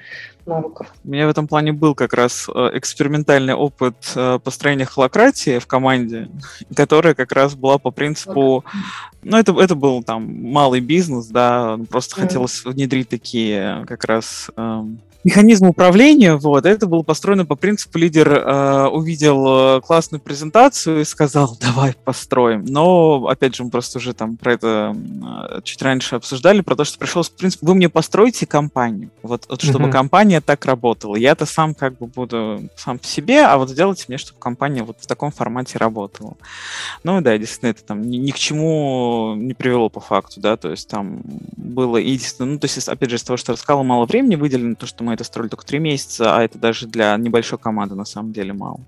навыков. 0.46 0.94
У 1.04 1.08
меня 1.08 1.26
в 1.26 1.30
этом 1.30 1.48
плане 1.48 1.72
был 1.72 1.96
как 1.96 2.14
раз 2.14 2.48
э, 2.48 2.70
экспериментальный 2.74 3.54
опыт 3.54 3.96
э, 4.14 4.38
построения 4.42 4.84
холократии 4.84 5.58
в 5.58 5.66
команде, 5.66 6.28
которая 6.76 7.14
как 7.14 7.32
раз 7.32 7.56
была 7.56 7.78
по 7.78 7.90
принципу 7.90 8.64
ну, 9.24 9.36
это, 9.36 9.52
это 9.60 9.74
был 9.74 10.02
там 10.02 10.50
малый 10.52 10.80
бизнес, 10.80 11.26
да, 11.26 11.78
просто 11.88 12.16
mm. 12.16 12.20
хотелось 12.22 12.64
внедрить 12.64 13.08
такие 13.08 13.84
как 13.86 14.04
раз 14.04 14.50
эм, 14.56 14.98
механизм 15.24 15.66
управления, 15.66 16.36
вот, 16.36 16.66
это 16.66 16.86
было 16.86 17.02
построено 17.02 17.46
по 17.46 17.56
принципу 17.56 17.98
лидер 17.98 18.32
э, 18.32 18.88
увидел 18.88 19.78
э, 19.78 19.80
классную 19.80 20.20
презентацию 20.20 21.00
и 21.00 21.04
сказал, 21.04 21.56
давай 21.60 21.94
построим. 22.04 22.64
Но, 22.66 23.26
опять 23.26 23.56
же, 23.56 23.64
мы 23.64 23.70
просто 23.70 23.98
уже 23.98 24.12
там 24.12 24.36
про 24.36 24.52
это 24.52 24.94
э, 24.94 25.60
чуть 25.64 25.80
раньше 25.82 26.16
обсуждали, 26.16 26.60
про 26.60 26.76
то, 26.76 26.84
что 26.84 26.98
пришел 26.98 27.22
в 27.22 27.30
принципе, 27.30 27.66
вы 27.66 27.74
мне 27.74 27.88
построите 27.88 28.46
компанию, 28.46 29.10
вот, 29.22 29.46
вот 29.48 29.62
чтобы 29.62 29.88
mm-hmm. 29.88 29.92
компания 29.92 30.40
так 30.42 30.64
работала. 30.66 31.16
Я-то 31.16 31.46
сам 31.46 31.74
как 31.74 31.96
бы 31.96 32.06
буду 32.06 32.68
сам 32.76 32.98
по 32.98 33.06
себе, 33.06 33.44
а 33.44 33.56
вот 33.56 33.70
сделайте 33.70 34.04
мне, 34.08 34.18
чтобы 34.18 34.38
компания 34.38 34.82
вот 34.82 34.98
в 35.00 35.06
таком 35.06 35.30
формате 35.30 35.78
работала. 35.78 36.36
Ну 37.02 37.20
да, 37.22 37.38
действительно, 37.38 37.70
это 37.70 37.82
там 37.82 38.02
ни, 38.02 38.18
ни 38.18 38.30
к 38.30 38.38
чему 38.38 39.34
не 39.36 39.54
привело 39.54 39.88
по 39.88 40.00
факту, 40.00 40.40
да, 40.40 40.58
то 40.58 40.70
есть 40.70 40.88
там 40.88 41.22
было 41.56 41.96
единственное, 41.96 42.52
ну, 42.52 42.58
то 42.58 42.66
есть, 42.66 42.88
опять 42.88 43.08
же, 43.08 43.16
из 43.16 43.22
того, 43.22 43.38
что 43.38 43.52
рассказала, 43.52 43.82
мало 43.82 44.04
времени 44.04 44.34
выделено, 44.34 44.74
то, 44.74 44.86
что 44.86 45.02
мы 45.02 45.13
это 45.14 45.24
строили 45.24 45.48
только 45.48 45.64
три 45.64 45.78
месяца, 45.78 46.36
а 46.36 46.42
это 46.42 46.58
даже 46.58 46.86
для 46.86 47.16
небольшой 47.16 47.58
команды 47.58 47.94
на 47.94 48.04
самом 48.04 48.32
деле 48.32 48.52
мало. 48.52 48.80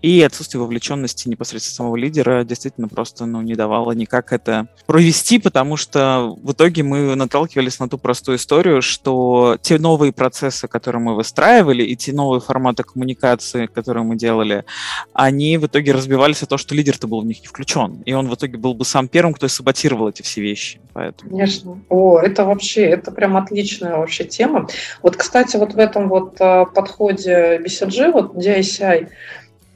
И 0.00 0.22
отсутствие 0.22 0.60
вовлеченности 0.60 1.28
непосредственно 1.28 1.76
самого 1.76 1.96
лидера 1.96 2.44
действительно 2.44 2.88
просто 2.88 3.26
ну, 3.26 3.42
не 3.42 3.54
давало 3.54 3.92
никак 3.92 4.32
это 4.32 4.68
провести, 4.86 5.38
потому 5.38 5.76
что 5.76 6.36
в 6.42 6.52
итоге 6.52 6.82
мы 6.82 7.14
наталкивались 7.14 7.78
на 7.78 7.88
ту 7.88 7.98
простую 7.98 8.38
историю, 8.38 8.82
что 8.82 9.58
те 9.60 9.78
новые 9.78 10.12
процессы, 10.12 10.68
которые 10.68 11.02
мы 11.02 11.14
выстраивали, 11.14 11.82
и 11.82 11.96
те 11.96 12.12
новые 12.12 12.40
форматы 12.40 12.82
коммуникации, 12.82 13.66
которые 13.66 14.04
мы 14.04 14.16
делали, 14.16 14.64
они 15.12 15.58
в 15.58 15.66
итоге 15.66 15.92
разбивались 15.92 16.42
о 16.42 16.46
то, 16.46 16.56
что 16.56 16.74
лидер-то 16.74 17.06
был 17.06 17.20
в 17.20 17.26
них 17.26 17.40
не 17.40 17.46
включен. 17.46 18.02
И 18.04 18.12
он 18.12 18.28
в 18.28 18.34
итоге 18.34 18.56
был 18.56 18.74
бы 18.74 18.84
сам 18.84 19.08
первым, 19.08 19.34
кто 19.34 19.48
саботировал 19.48 20.08
эти 20.08 20.22
все 20.22 20.40
вещи. 20.40 20.80
Поэтому... 20.92 21.30
Конечно. 21.30 21.80
О, 21.88 22.18
это 22.18 22.44
вообще, 22.44 22.82
это 22.82 23.10
прям 23.10 23.36
отличная 23.36 23.96
вообще 23.96 24.24
тема. 24.24 24.68
Вот, 25.02 25.16
кстати, 25.16 25.56
вот 25.56 25.71
в 25.74 25.78
этом 25.78 26.08
вот 26.08 26.36
э, 26.40 26.66
подходе 26.74 27.58
BCG, 27.58 28.12
вот 28.12 28.34
DICI, 28.34 29.08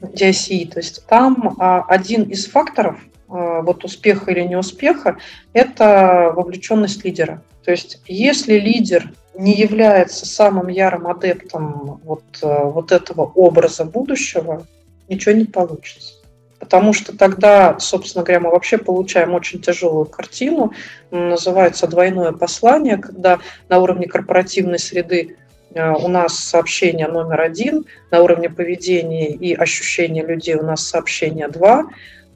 DICE, 0.01 0.71
то 0.71 0.79
есть 0.79 1.05
там 1.07 1.55
а, 1.59 1.83
один 1.87 2.23
из 2.23 2.47
факторов 2.47 2.99
а, 3.29 3.61
вот 3.61 3.83
успеха 3.83 4.31
или 4.31 4.41
неуспеха– 4.41 5.17
это 5.53 6.31
вовлеченность 6.35 7.03
лидера. 7.03 7.41
То 7.63 7.71
есть 7.71 8.01
если 8.05 8.59
лидер 8.59 9.11
не 9.35 9.53
является 9.53 10.25
самым 10.25 10.67
ярым 10.67 11.07
адептом 11.07 11.99
вот, 12.03 12.23
вот 12.41 12.91
этого 12.91 13.23
образа 13.35 13.85
будущего, 13.85 14.65
ничего 15.09 15.35
не 15.35 15.45
получится 15.45 16.17
потому 16.59 16.93
что 16.93 17.15
тогда, 17.15 17.79
собственно 17.79 18.23
говоря, 18.23 18.39
мы 18.41 18.49
вообще 18.49 18.77
получаем 18.77 19.33
очень 19.33 19.61
тяжелую 19.61 20.05
картину, 20.05 20.73
называется 21.11 21.87
двойное 21.87 22.31
послание, 22.31 22.97
когда 22.97 23.39
на 23.69 23.79
уровне 23.79 24.07
корпоративной 24.07 24.79
среды 24.79 25.37
у 25.75 26.07
нас 26.07 26.37
сообщение 26.37 27.07
номер 27.07 27.41
один, 27.41 27.85
на 28.11 28.21
уровне 28.21 28.49
поведения 28.49 29.29
и 29.29 29.53
ощущения 29.53 30.25
людей 30.25 30.55
у 30.55 30.63
нас 30.63 30.83
сообщение 30.87 31.47
два, 31.47 31.87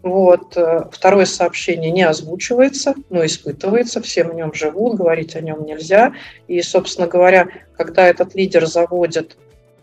вот. 0.03 0.57
Э, 0.57 0.85
второе 0.91 1.25
сообщение 1.25 1.91
не 1.91 2.03
озвучивается, 2.03 2.95
но 3.09 3.25
испытывается, 3.25 4.01
все 4.01 4.23
в 4.23 4.33
нем 4.33 4.53
живут, 4.53 4.95
говорить 4.95 5.35
о 5.35 5.41
нем 5.41 5.63
нельзя. 5.63 6.13
И, 6.47 6.61
собственно 6.61 7.07
говоря, 7.07 7.47
когда 7.77 8.07
этот 8.07 8.33
лидер 8.35 8.65
заводит 8.65 9.37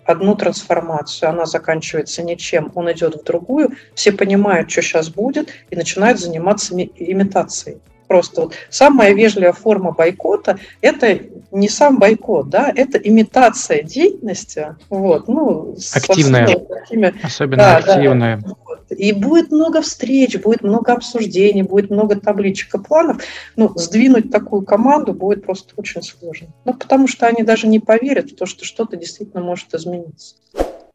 одну 0.04 0.34
трансформацию, 0.34 1.28
она 1.28 1.46
заканчивается 1.46 2.22
ничем, 2.22 2.72
он 2.74 2.90
идет 2.90 3.16
в 3.16 3.24
другую, 3.24 3.72
все 3.94 4.10
понимают, 4.10 4.70
что 4.70 4.82
сейчас 4.82 5.10
будет, 5.10 5.50
и 5.70 5.76
начинают 5.76 6.18
заниматься 6.18 6.74
имитацией. 6.74 7.78
Просто 8.08 8.42
вот 8.42 8.54
самая 8.70 9.12
вежливая 9.12 9.52
форма 9.52 9.92
бойкота– 9.92 10.58
это 10.80 11.20
не 11.52 11.68
сам 11.68 11.98
бойкот, 11.98 12.48
да, 12.48 12.72
это 12.74 12.98
имитация 12.98 13.82
деятельности, 13.82 14.76
вот, 14.88 15.28
ну, 15.28 15.76
активная, 15.94 16.46
такими, 16.46 17.14
особенно 17.22 17.56
да, 17.58 17.76
активная. 17.76 18.38
Да, 18.38 18.94
и 18.96 19.12
будет 19.12 19.50
много 19.50 19.82
встреч, 19.82 20.38
будет 20.40 20.62
много 20.62 20.94
обсуждений, 20.94 21.62
будет 21.62 21.90
много 21.90 22.16
табличек 22.16 22.74
и 22.74 22.78
планов. 22.78 23.22
Ну, 23.54 23.70
сдвинуть 23.76 24.30
такую 24.30 24.62
команду 24.62 25.12
будет 25.12 25.44
просто 25.44 25.74
очень 25.76 26.02
сложно. 26.02 26.48
Ну, 26.64 26.72
потому 26.72 27.06
что 27.06 27.26
они 27.26 27.42
даже 27.42 27.66
не 27.66 27.80
поверят 27.80 28.30
в 28.30 28.36
то, 28.36 28.46
что 28.46 28.64
что-то 28.64 28.96
действительно 28.96 29.42
может 29.42 29.74
измениться. 29.74 30.36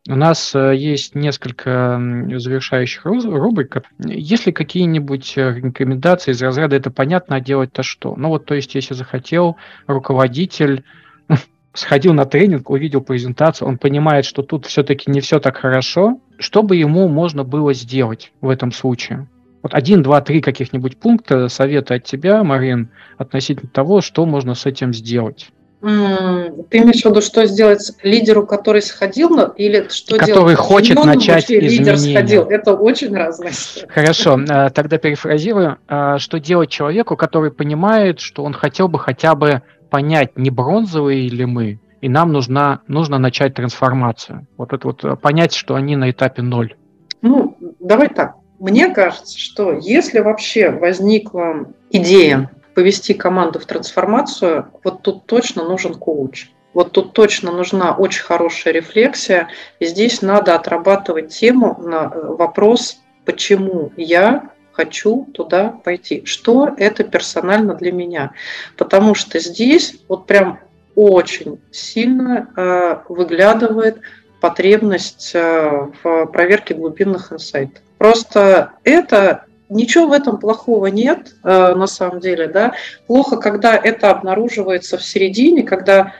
У 0.10 0.16
нас 0.16 0.54
э, 0.54 0.76
есть 0.76 1.16
несколько 1.16 1.98
завершающих 2.36 3.06
рубрик. 3.06 3.84
Есть 4.00 4.46
ли 4.46 4.52
какие-нибудь 4.52 5.38
э, 5.38 5.54
рекомендации 5.62 6.32
из 6.32 6.42
разряда 6.42 6.76
«это 6.76 6.92
понятно, 6.92 7.38
а 7.38 7.40
делать-то 7.40 7.84
что?» 7.84 8.14
Ну 8.18 8.28
вот, 8.28 8.46
то 8.46 8.54
есть, 8.54 8.76
если 8.76 8.96
захотел 8.96 9.56
руководитель 9.88 10.84
сходил 11.74 12.14
на 12.14 12.26
тренинг, 12.26 12.70
увидел 12.70 13.00
презентацию, 13.00 13.66
он 13.66 13.78
понимает, 13.78 14.26
что 14.26 14.44
тут 14.44 14.66
все-таки 14.66 15.10
не 15.10 15.22
все 15.22 15.40
так 15.40 15.56
хорошо, 15.56 16.20
что 16.38 16.64
бы 16.64 16.76
ему 16.76 17.08
можно 17.08 17.46
было 17.46 17.74
сделать 17.74 18.34
в 18.42 18.50
этом 18.50 18.74
случае? 18.74 19.30
Вот 19.62 19.74
один, 19.74 20.04
два, 20.04 20.20
три 20.20 20.42
каких-нибудь 20.42 20.98
пункта 20.98 21.48
совета 21.48 21.94
от 21.94 22.04
тебя, 22.04 22.44
Марин, 22.44 22.90
относительно 23.18 23.70
того, 23.70 24.02
что 24.02 24.26
можно 24.26 24.54
с 24.54 24.66
этим 24.66 24.94
сделать. 24.94 25.52
Ты 25.84 26.78
имеешь 26.78 27.02
в 27.02 27.06
виду, 27.06 27.20
что 27.20 27.46
сделать 27.46 27.92
лидеру, 28.04 28.48
который 28.48 28.82
сходил, 28.82 29.38
или 29.58 29.90
что 29.90 30.18
который 30.18 30.56
делать? 30.56 30.58
хочет 30.58 31.04
начать 31.04 31.52
изменения. 31.52 31.70
Лидер 31.70 31.98
сходил. 31.98 32.44
Это 32.44 32.74
очень 32.74 33.14
разное. 33.14 33.52
Хорошо, 33.90 34.40
э, 34.40 34.70
тогда 34.70 34.98
перефразирую. 34.98 35.78
Э, 35.90 36.20
что 36.20 36.40
делать 36.40 36.70
человеку, 36.70 37.18
который 37.18 37.52
понимает, 37.52 38.22
что 38.22 38.46
он 38.46 38.54
хотел 38.54 38.88
бы 38.88 38.98
хотя 38.98 39.36
бы 39.36 39.62
понять, 39.90 40.38
не 40.38 40.50
бронзовые 40.50 41.28
ли 41.28 41.46
мы, 41.46 41.80
и 42.00 42.08
нам 42.08 42.32
нужна, 42.32 42.80
нужно 42.88 43.18
начать 43.18 43.54
трансформацию. 43.54 44.48
Вот 44.56 44.72
это 44.72 44.88
вот 44.88 45.04
э, 45.04 45.18
понять, 45.18 45.54
что 45.54 45.76
они 45.76 45.98
на 45.98 46.12
этапе 46.12 46.44
ноль. 46.44 46.76
Ну, 47.22 47.58
давай 47.82 48.08
так. 48.08 48.36
Мне 48.58 48.88
кажется, 48.88 49.38
что 49.38 49.74
если 49.74 50.20
вообще 50.20 50.70
возникла 50.70 51.68
идея 51.90 52.50
повести 52.74 53.14
команду 53.14 53.60
в 53.60 53.66
трансформацию, 53.66 54.68
вот 54.84 55.02
тут 55.02 55.26
точно 55.26 55.64
нужен 55.64 55.94
коуч. 55.94 56.50
Вот 56.74 56.92
тут 56.92 57.14
точно 57.14 57.52
нужна 57.52 57.96
очень 57.96 58.24
хорошая 58.24 58.74
рефлексия. 58.74 59.50
И 59.80 59.86
здесь 59.86 60.22
надо 60.22 60.56
отрабатывать 60.56 61.30
тему 61.30 61.80
на 61.80 62.12
э, 62.12 62.20
вопрос, 62.34 63.00
почему 63.26 63.92
я 63.96 64.50
хочу 64.72 65.28
туда 65.34 65.70
пойти. 65.84 66.26
Что 66.26 66.70
это 66.78 67.04
персонально 67.04 67.76
для 67.76 67.92
меня? 67.92 68.32
Потому 68.76 69.14
что 69.14 69.40
здесь 69.40 69.96
вот 70.08 70.26
прям 70.26 70.60
очень 70.96 71.62
сильно 71.72 72.50
э, 72.56 72.98
выглядывает 73.08 74.00
потребность 74.42 75.32
э, 75.36 75.90
в 76.04 76.26
проверке 76.28 76.74
глубинных 76.74 77.32
инсайтов. 77.32 77.84
Просто 77.98 78.72
это 78.84 79.46
Ничего 79.70 80.08
в 80.08 80.12
этом 80.12 80.38
плохого 80.38 80.88
нет, 80.88 81.36
э, 81.44 81.74
на 81.76 81.88
самом 81.88 82.20
деле. 82.20 82.48
Да? 82.48 82.74
Плохо, 83.08 83.38
когда 83.38 83.76
это 83.76 84.12
обнаруживается 84.12 84.98
в 84.98 85.04
середине, 85.04 85.64
когда 85.64 86.14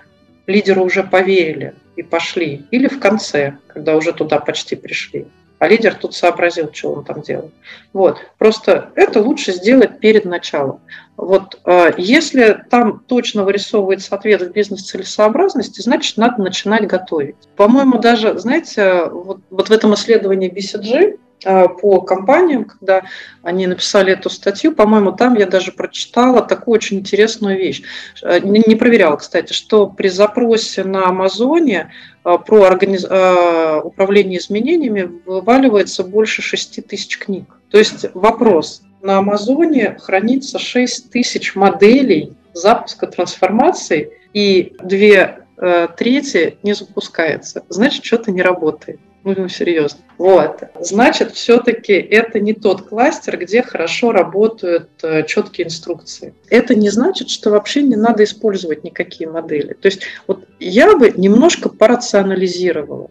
лидеры 0.48 0.82
уже 0.82 1.04
поверили 1.04 1.76
и 1.96 2.04
пошли, 2.04 2.66
или 2.72 2.88
в 2.88 3.00
конце, 3.00 3.58
когда 3.68 3.96
уже 3.96 4.14
туда 4.14 4.40
почти 4.40 4.76
пришли 4.76 5.28
а 5.64 5.68
лидер 5.70 5.96
тут 5.96 6.14
сообразил, 6.14 6.74
что 6.74 6.92
он 6.92 7.06
там 7.06 7.22
делает. 7.22 7.54
Вот. 7.94 8.18
Просто 8.38 8.92
это 8.96 9.22
лучше 9.22 9.54
сделать 9.54 10.00
перед 10.00 10.26
началом. 10.26 10.82
Вот 11.16 11.58
э, 11.64 11.94
если 11.98 12.66
там 12.70 13.00
точно 13.08 13.46
вырисовывается 13.46 14.14
ответ 14.14 14.42
в 14.42 14.52
бизнес-целесообразности, 14.52 15.80
значит, 15.80 16.18
надо 16.18 16.42
начинать 16.42 16.86
готовить. 16.86 17.38
По-моему, 17.56 18.00
даже, 18.00 18.38
знаете, 18.38 19.06
вот, 19.06 19.40
вот 19.50 19.70
в 19.70 19.72
этом 19.72 19.94
исследовании 19.94 20.52
BCG 20.52 21.18
по 21.44 22.02
компаниям, 22.02 22.66
когда 22.66 23.04
они 23.42 23.68
написали 23.68 24.14
эту 24.14 24.30
статью, 24.30 24.74
по-моему, 24.74 25.12
там 25.12 25.36
я 25.36 25.46
даже 25.46 25.72
прочитала 25.72 26.42
такую 26.42 26.76
очень 26.76 27.00
интересную 27.00 27.58
вещь. 27.58 27.84
Э, 28.22 28.40
не 28.40 28.76
проверяла, 28.76 29.18
кстати, 29.18 29.54
что 29.54 29.88
при 29.88 30.08
запросе 30.08 30.84
на 30.84 31.08
Амазоне 31.08 31.92
э, 32.24 32.38
про 32.46 32.64
организ... 32.64 33.04
управление 33.04 34.40
изменениями 34.40 35.12
вываливается 35.26 36.04
больше 36.04 36.42
6 36.42 36.88
тысяч 36.88 37.18
книг. 37.18 37.46
То 37.70 37.78
есть 37.78 38.06
вопрос, 38.14 38.84
на 39.02 39.18
Амазоне 39.18 39.98
хранится 40.02 40.60
6 40.60 41.12
тысяч 41.12 41.56
моделей 41.56 42.34
запуска 42.54 43.08
трансформации, 43.08 44.12
и 44.34 44.76
две 44.82 45.40
трети 45.98 46.58
не 46.64 46.74
запускается. 46.74 47.64
Значит, 47.70 48.04
что-то 48.04 48.32
не 48.32 48.42
работает 48.42 49.00
будем 49.24 49.50
серьезно. 49.50 50.00
Вот. 50.18 50.64
Значит, 50.80 51.34
все-таки 51.34 51.94
это 51.94 52.40
не 52.40 52.54
тот 52.54 52.90
кластер, 52.90 53.38
где 53.38 53.64
хорошо 53.64 54.12
работают 54.12 54.90
э, 55.02 55.26
четкие 55.26 55.68
инструкции. 55.68 56.34
Это 56.50 56.76
не 56.76 56.90
значит, 56.90 57.30
что 57.30 57.50
вообще 57.50 57.84
не 57.84 57.96
надо 57.96 58.24
использовать 58.24 58.84
никакие 58.84 59.30
модели. 59.30 59.74
То 59.74 59.88
есть 59.88 60.02
вот 60.28 60.46
я 60.60 60.96
бы 60.96 61.12
немножко 61.16 61.70
порационализировала. 61.70 63.10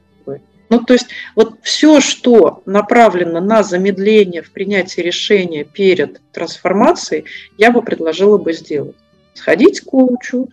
Ну, 0.72 0.80
то 0.80 0.94
есть 0.94 1.08
вот 1.36 1.56
все, 1.60 2.00
что 2.00 2.62
направлено 2.64 3.42
на 3.42 3.62
замедление 3.62 4.40
в 4.40 4.52
принятии 4.52 5.02
решения 5.02 5.64
перед 5.64 6.22
трансформацией, 6.32 7.26
я 7.58 7.70
бы 7.70 7.82
предложила 7.82 8.38
бы 8.38 8.54
сделать. 8.54 8.96
Сходить 9.34 9.82
к 9.82 9.84
коучу, 9.84 10.48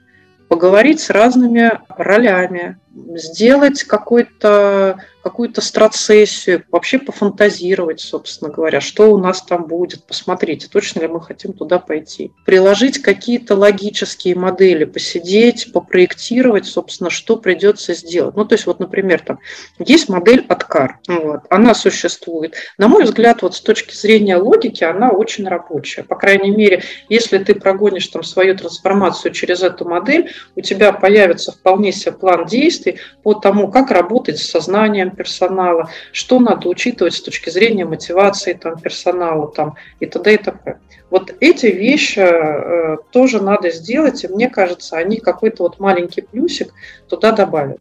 поговорить 0.50 1.00
с 1.00 1.10
разными 1.10 1.72
ролями, 1.88 2.78
сделать 2.94 3.84
какой-то 3.84 5.00
какую-то 5.24 5.62
страцессию, 5.62 6.64
вообще 6.72 6.98
пофантазировать, 6.98 8.00
собственно 8.00 8.52
говоря, 8.52 8.80
что 8.80 9.12
у 9.12 9.18
нас 9.18 9.42
там 9.42 9.66
будет, 9.66 10.06
посмотреть, 10.06 10.70
точно 10.72 11.02
ли 11.02 11.08
мы 11.08 11.22
хотим 11.22 11.54
туда 11.54 11.80
пойти. 11.80 12.32
Приложить 12.46 13.00
какие-то 13.00 13.56
логические 13.56 14.36
модели, 14.36 14.86
посидеть, 14.86 15.74
попроектировать, 15.74 16.66
собственно, 16.66 17.10
что 17.10 17.36
придется 17.36 17.94
сделать. 17.94 18.36
Ну, 18.36 18.46
то 18.46 18.56
есть, 18.56 18.66
вот, 18.66 18.80
например, 18.80 19.20
там 19.20 19.40
есть 19.78 20.10
модель 20.10 20.46
Откар, 20.48 21.00
вот, 21.08 21.42
она 21.50 21.74
существует. 21.74 22.56
На 22.78 22.88
мой 22.88 23.04
взгляд, 23.04 23.42
вот 23.42 23.56
с 23.56 23.62
точки 23.62 23.96
зрения 23.96 24.38
логики, 24.38 24.84
она 24.84 25.10
очень 25.10 25.48
рабочая. 25.48 26.04
По 26.04 26.16
крайней 26.16 26.52
мере, 26.52 26.84
если 27.10 27.38
ты 27.40 27.56
прогонишь 27.56 28.08
там 28.08 28.24
свою 28.24 28.56
трансформацию 28.56 29.34
через 29.34 29.62
эту 29.62 29.86
модель, 29.86 30.32
у 30.56 30.62
тебя 30.62 30.94
появится 30.94 31.52
вполне 31.52 31.92
себе 31.92 32.14
план 32.14 32.46
действий, 32.46 32.79
действий 32.80 33.00
по 33.24 33.34
тому, 33.34 33.70
как 33.70 33.92
работать 33.92 34.40
с 34.40 34.50
сознанием 34.50 35.12
персонала, 35.12 35.90
что 36.12 36.40
надо 36.40 36.70
учитывать 36.70 37.14
с 37.14 37.22
точки 37.22 37.50
зрения 37.50 37.86
мотивации 37.86 38.54
там, 38.54 38.80
персонала 38.80 39.48
там, 39.52 39.76
и 40.00 40.06
т.д. 40.06 40.34
и 40.34 40.38
т.п. 40.38 40.80
Вот 41.10 41.34
эти 41.40 41.68
вещи 41.68 42.20
э, 42.20 42.98
тоже 43.12 43.42
надо 43.42 43.72
сделать, 43.72 44.24
и 44.24 44.28
мне 44.28 44.50
кажется, 44.50 44.98
они 44.98 45.18
какой-то 45.18 45.64
вот 45.64 45.80
маленький 45.80 46.22
плюсик 46.22 46.74
туда 47.08 47.32
добавят. 47.32 47.80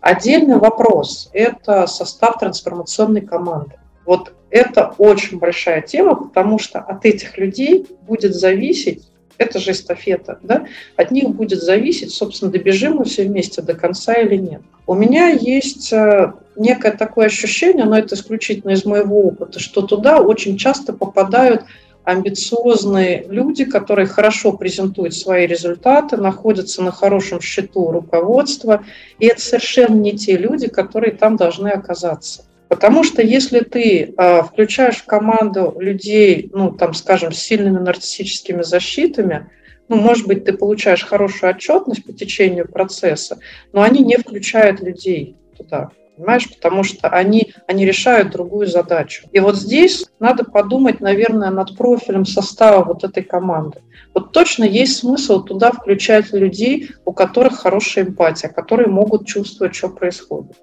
Отдельный 0.00 0.56
вопрос– 0.56 1.30
это 1.32 1.86
состав 1.86 2.38
трансформационной 2.38 3.20
команды. 3.20 3.78
Вот 4.06 4.32
это 4.50 4.94
очень 4.98 5.38
большая 5.38 5.82
тема, 5.82 6.14
потому 6.14 6.58
что 6.58 6.80
от 6.80 7.04
этих 7.04 7.36
людей 7.38 7.86
будет 8.02 8.34
зависеть 8.34 9.10
это 9.40 9.58
же 9.58 9.70
эстафета, 9.72 10.38
да, 10.42 10.66
от 10.96 11.10
них 11.10 11.30
будет 11.30 11.62
зависеть, 11.62 12.12
собственно, 12.12 12.52
добежим 12.52 12.96
мы 12.96 13.04
все 13.04 13.24
вместе 13.24 13.62
до 13.62 13.74
конца 13.74 14.12
или 14.12 14.36
нет. 14.36 14.60
У 14.86 14.94
меня 14.94 15.28
есть 15.30 15.92
э, 15.92 16.32
некое 16.56 16.92
такое 16.92 17.26
ощущение, 17.26 17.86
но 17.86 17.98
это 17.98 18.14
исключительно 18.14 18.72
из 18.72 18.84
моего 18.84 19.22
опыта, 19.22 19.58
что 19.58 19.82
туда 19.82 20.20
очень 20.20 20.58
часто 20.58 20.92
попадают 20.92 21.62
амбициозные 22.04 23.24
люди, 23.28 23.64
которые 23.64 24.06
хорошо 24.06 24.52
презентуют 24.52 25.14
свои 25.14 25.46
результаты, 25.46 26.18
находятся 26.18 26.82
на 26.82 26.92
хорошем 26.92 27.40
счету 27.40 27.90
руководства, 27.90 28.84
и 29.18 29.26
это 29.26 29.40
совершенно 29.40 29.94
не 29.94 30.12
те 30.18 30.36
люди, 30.36 30.68
которые 30.68 31.12
там 31.12 31.36
должны 31.36 31.68
оказаться. 31.68 32.44
Потому 32.70 33.02
что 33.02 33.20
если 33.20 33.60
ты 33.60 34.14
э, 34.16 34.42
включаешь 34.44 34.98
в 34.98 35.04
команду 35.04 35.74
людей, 35.80 36.50
ну, 36.52 36.70
там, 36.70 36.94
скажем, 36.94 37.32
с 37.32 37.38
сильными 37.38 37.78
нарциссическими 37.78 38.62
защитами, 38.62 39.50
ну, 39.88 39.96
может 39.96 40.28
быть, 40.28 40.44
ты 40.44 40.52
получаешь 40.52 41.04
хорошую 41.04 41.50
отчетность 41.50 42.04
по 42.04 42.12
течению 42.12 42.70
процесса, 42.70 43.40
но 43.72 43.82
они 43.82 44.04
не 44.04 44.16
включают 44.18 44.80
людей 44.82 45.36
туда, 45.58 45.90
понимаешь, 46.16 46.48
потому 46.48 46.84
что 46.84 47.08
они, 47.08 47.52
они 47.66 47.84
решают 47.84 48.30
другую 48.30 48.68
задачу. 48.68 49.26
И 49.32 49.40
вот 49.40 49.56
здесь 49.56 50.06
надо 50.20 50.44
подумать, 50.44 51.00
наверное, 51.00 51.50
над 51.50 51.76
профилем 51.76 52.24
состава 52.24 52.84
вот 52.84 53.02
этой 53.02 53.24
команды. 53.24 53.82
Вот 54.14 54.30
точно 54.30 54.62
есть 54.62 54.98
смысл 54.98 55.42
туда 55.42 55.72
включать 55.72 56.32
людей, 56.32 56.90
у 57.04 57.12
которых 57.12 57.58
хорошая 57.58 58.04
эмпатия, 58.04 58.48
которые 58.48 58.86
могут 58.86 59.26
чувствовать, 59.26 59.74
что 59.74 59.88
происходит. 59.88 60.56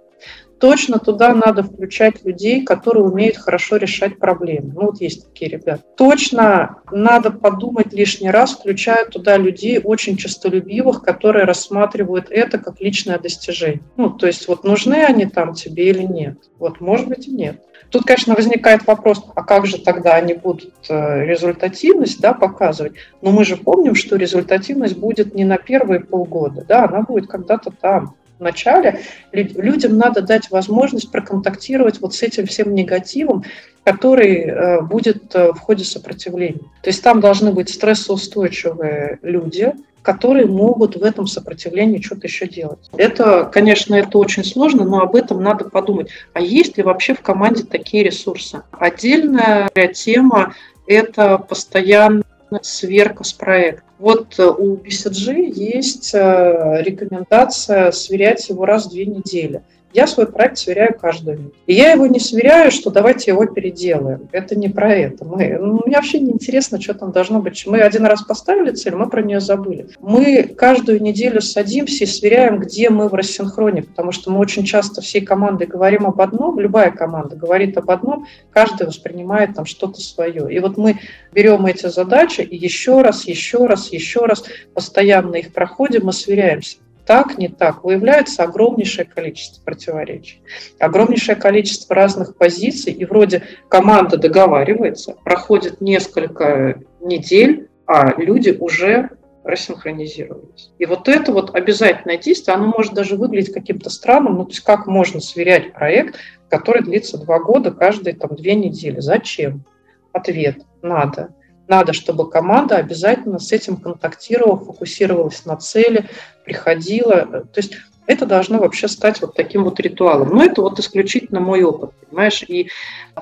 Точно 0.60 1.00
туда 1.00 1.34
надо 1.34 1.64
включать 1.64 2.24
людей, 2.26 2.64
которые 2.64 3.04
умеют 3.04 3.38
хорошо 3.38 3.78
решать 3.78 4.18
проблемы. 4.18 4.74
Ну 4.74 4.86
вот 4.88 5.02
есть 5.02 5.26
такие 5.28 5.52
ребята. 5.52 5.84
Точно 5.98 6.78
надо 6.92 7.32
подумать 7.32 7.94
лишний 7.94 8.32
раз, 8.32 8.54
включая 8.54 9.06
туда 9.06 9.38
людей 9.38 9.80
очень 9.84 10.18
честолюбивых, 10.18 11.04
которые 11.04 11.46
рассматривают 11.46 12.28
это 12.30 12.58
как 12.58 12.82
личное 12.82 13.20
достижение. 13.20 13.82
Ну, 13.98 14.10
то 14.10 14.28
есть 14.28 14.48
вот 14.48 14.64
нужны 14.64 14.96
они 14.96 15.26
там 15.26 15.54
тебе 15.54 15.90
или 15.90 16.04
нет. 16.04 16.38
Вот 16.58 16.82
может 16.82 17.08
быть 17.08 17.28
и 17.28 17.32
нет. 17.32 17.62
Тут, 17.90 18.04
конечно, 18.04 18.36
возникает 18.36 18.86
вопрос, 18.86 19.24
а 19.36 19.44
как 19.44 19.66
же 19.66 19.78
тогда 19.78 20.16
они 20.16 20.34
будут 20.34 20.74
э, 20.90 21.26
результативность 21.26 22.20
да, 22.20 22.34
показывать? 22.34 22.94
Но 23.22 23.32
мы 23.32 23.46
же 23.46 23.56
помним, 23.56 23.96
что 23.96 24.18
результативность 24.18 24.98
будет 24.98 25.34
не 25.36 25.46
на 25.46 25.58
первые 25.58 26.02
полгода, 26.02 26.66
да, 26.68 26.86
она 26.86 27.02
будет 27.02 27.28
когда-то 27.28 27.72
там 27.72 28.16
в 28.38 28.44
начале, 28.44 29.02
людям 29.32 29.98
надо 29.98 30.22
дать 30.22 30.50
возможность 30.52 31.12
проконтактировать 31.12 32.00
вот 32.02 32.14
с 32.14 32.24
этим 32.24 32.46
всем 32.46 32.74
негативом, 32.74 33.44
который 33.84 34.42
э, 34.42 34.82
будет 34.82 35.34
э, 35.34 35.54
в 35.54 35.60
ходе 35.60 35.86
сопротивления. 35.86 36.60
То 36.82 36.90
есть 36.90 37.02
там 37.02 37.22
должны 37.22 37.52
быть 37.52 37.70
стрессоустойчивые 37.70 39.20
люди, 39.22 39.74
которые 40.02 40.46
могут 40.46 40.96
в 40.96 41.04
этом 41.04 41.28
сопротивлении 41.28 42.02
что-то 42.02 42.28
еще 42.28 42.48
делать. 42.48 42.80
Это, 42.96 43.44
конечно, 43.46 43.96
это 43.96 44.18
очень 44.18 44.44
сложно, 44.44 44.86
но 44.86 45.02
об 45.02 45.16
этом 45.16 45.42
надо 45.42 45.66
подумать. 45.66 46.10
А 46.34 46.42
есть 46.42 46.78
ли 46.78 46.84
вообще 46.84 47.14
в 47.14 47.22
команде 47.22 47.64
такие 47.64 48.04
ресурсы? 48.04 48.62
Отдельная 48.72 49.70
тема– 49.94 50.54
это 50.88 51.38
постоянная 51.38 52.24
сверка 52.62 53.24
с 53.24 53.34
проекта. 53.34 53.84
Вот 54.00 54.40
э, 54.40 54.46
у 54.46 54.78
BCG 54.78 55.52
есть 55.54 56.14
э, 56.14 56.82
рекомендация 56.82 57.92
сверять 57.92 58.48
его 58.50 58.66
раз 58.66 58.86
в 58.86 58.92
две 58.92 59.06
недели. 59.06 59.64
Я 59.98 60.06
свой 60.06 60.28
проект 60.28 60.60
сверяю 60.60 60.96
каждую 60.96 61.38
неделю. 61.38 61.54
И 61.66 61.74
я 61.74 61.94
его 61.94 62.06
не 62.06 62.20
сверяю, 62.20 62.70
что 62.70 62.92
давайте 62.92 63.32
его 63.32 63.48
переделаем. 63.48 64.30
Это 64.32 64.56
не 64.56 64.70
про 64.70 64.94
это. 64.94 65.26
Мы, 65.26 65.58
ну, 65.60 65.82
мне 65.84 65.96
вообще 65.96 66.20
не 66.20 66.34
интересно, 66.34 66.80
что 66.80 66.94
там 66.94 67.12
должно 67.12 67.40
быть. 67.40 67.66
Мы 67.66 67.82
один 67.82 68.06
раз 68.06 68.22
поставили 68.22 68.70
цель, 68.70 68.94
мы 68.94 69.10
про 69.10 69.24
нее 69.24 69.40
забыли. 69.40 69.88
Мы 70.00 70.44
каждую 70.44 71.02
неделю 71.02 71.42
садимся 71.42 72.04
и 72.04 72.08
сверяем, 72.08 72.60
где 72.60 72.92
мы 72.92 73.10
в 73.10 73.16
рассинхроне, 73.16 73.82
потому 73.82 74.12
что 74.12 74.30
мы 74.30 74.38
очень 74.38 74.66
часто 74.66 75.02
всей 75.02 75.22
командой 75.22 75.66
говорим 75.66 76.06
об 76.06 76.22
одном, 76.22 76.60
любая 76.60 76.92
команда 76.92 77.36
говорит 77.36 77.76
об 77.76 77.90
одном, 77.90 78.28
каждый 78.52 78.86
воспринимает 78.86 79.56
там 79.56 79.66
что-то 79.66 80.00
свое. 80.00 80.54
И 80.54 80.60
вот 80.60 80.78
мы 80.78 81.00
берем 81.34 81.66
эти 81.66 81.88
задачи 81.88 82.42
и 82.42 82.56
еще 82.56 83.02
раз, 83.02 83.26
еще 83.26 83.66
раз, 83.66 83.92
еще 83.92 84.26
раз 84.26 84.44
постоянно 84.76 85.38
их 85.38 85.54
проходим 85.54 86.08
и 86.08 86.14
сверяемся 86.14 86.78
так, 87.08 87.38
не 87.38 87.48
так, 87.48 87.84
выявляется 87.84 88.44
огромнейшее 88.44 89.06
количество 89.06 89.64
противоречий, 89.64 90.42
огромнейшее 90.78 91.38
количество 91.38 91.96
разных 91.96 92.36
позиций, 92.36 92.92
и 92.92 93.06
вроде 93.06 93.44
команда 93.70 94.18
договаривается, 94.18 95.16
проходит 95.24 95.80
несколько 95.80 96.82
недель, 97.00 97.70
а 97.88 98.14
люди 98.22 98.50
уже 98.60 99.12
рассинхронизировались. 99.46 100.72
И 100.78 100.86
вот 100.86 101.08
это 101.08 101.32
вот 101.32 101.56
обязательное 101.56 102.18
действие, 102.18 102.56
оно 102.56 102.68
может 102.68 102.94
даже 102.94 103.16
выглядеть 103.16 103.54
каким-то 103.54 103.90
странным, 103.90 104.36
ну 104.36 104.44
то 104.44 104.52
есть 104.52 104.64
как 104.66 104.86
можно 104.86 105.22
сверять 105.22 105.72
проект, 105.72 106.20
который 106.50 106.84
длится 106.84 107.18
два 107.18 107.40
года, 107.40 107.72
каждые 107.72 108.16
там 108.16 108.36
две 108.36 108.56
недели. 108.56 109.00
Зачем? 109.00 109.64
Ответ– 110.12 110.58
надо. 110.82 111.34
Надо, 111.68 111.94
чтобы 111.94 112.30
команда 112.30 112.78
обязательно 112.78 113.40
с 113.40 113.52
этим 113.52 113.78
контактировала, 113.78 114.58
фокусировалась 114.58 115.46
на 115.46 115.58
цели, 115.58 116.10
приходила. 116.46 117.26
То 117.26 117.58
есть 117.58 117.78
это 118.08 118.26
должно 118.26 118.58
вообще 118.58 118.88
стать 118.88 119.22
вот 119.22 119.36
таким 119.36 119.66
вот 119.66 119.80
ритуалом. 119.82 120.30
Но 120.30 120.44
это 120.44 120.62
вот 120.62 120.80
исключительно 120.80 121.42
мой 121.42 121.62
опыт, 121.64 121.92
понимаешь? 122.10 122.42
И 122.48 122.70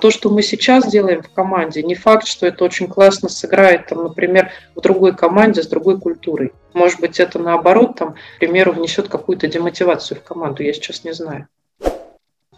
то, 0.00 0.12
что 0.12 0.30
мы 0.30 0.42
сейчас 0.42 0.88
делаем 0.88 1.22
в 1.22 1.30
команде, 1.30 1.82
не 1.82 1.96
факт, 1.96 2.26
что 2.26 2.46
это 2.46 2.64
очень 2.64 2.86
классно 2.86 3.28
сыграет, 3.28 3.88
там, 3.88 4.04
например, 4.04 4.52
в 4.76 4.80
другой 4.80 5.14
команде 5.14 5.62
с 5.62 5.66
другой 5.66 6.00
культурой. 6.00 6.52
Может 6.72 7.00
быть, 7.00 7.18
это 7.18 7.40
наоборот, 7.40 7.96
там, 7.96 8.12
к 8.12 8.38
примеру, 8.38 8.72
внесет 8.72 9.08
какую-то 9.08 9.48
демотивацию 9.48 10.18
в 10.18 10.22
команду, 10.22 10.62
я 10.62 10.72
сейчас 10.72 11.02
не 11.02 11.12
знаю. 11.12 11.48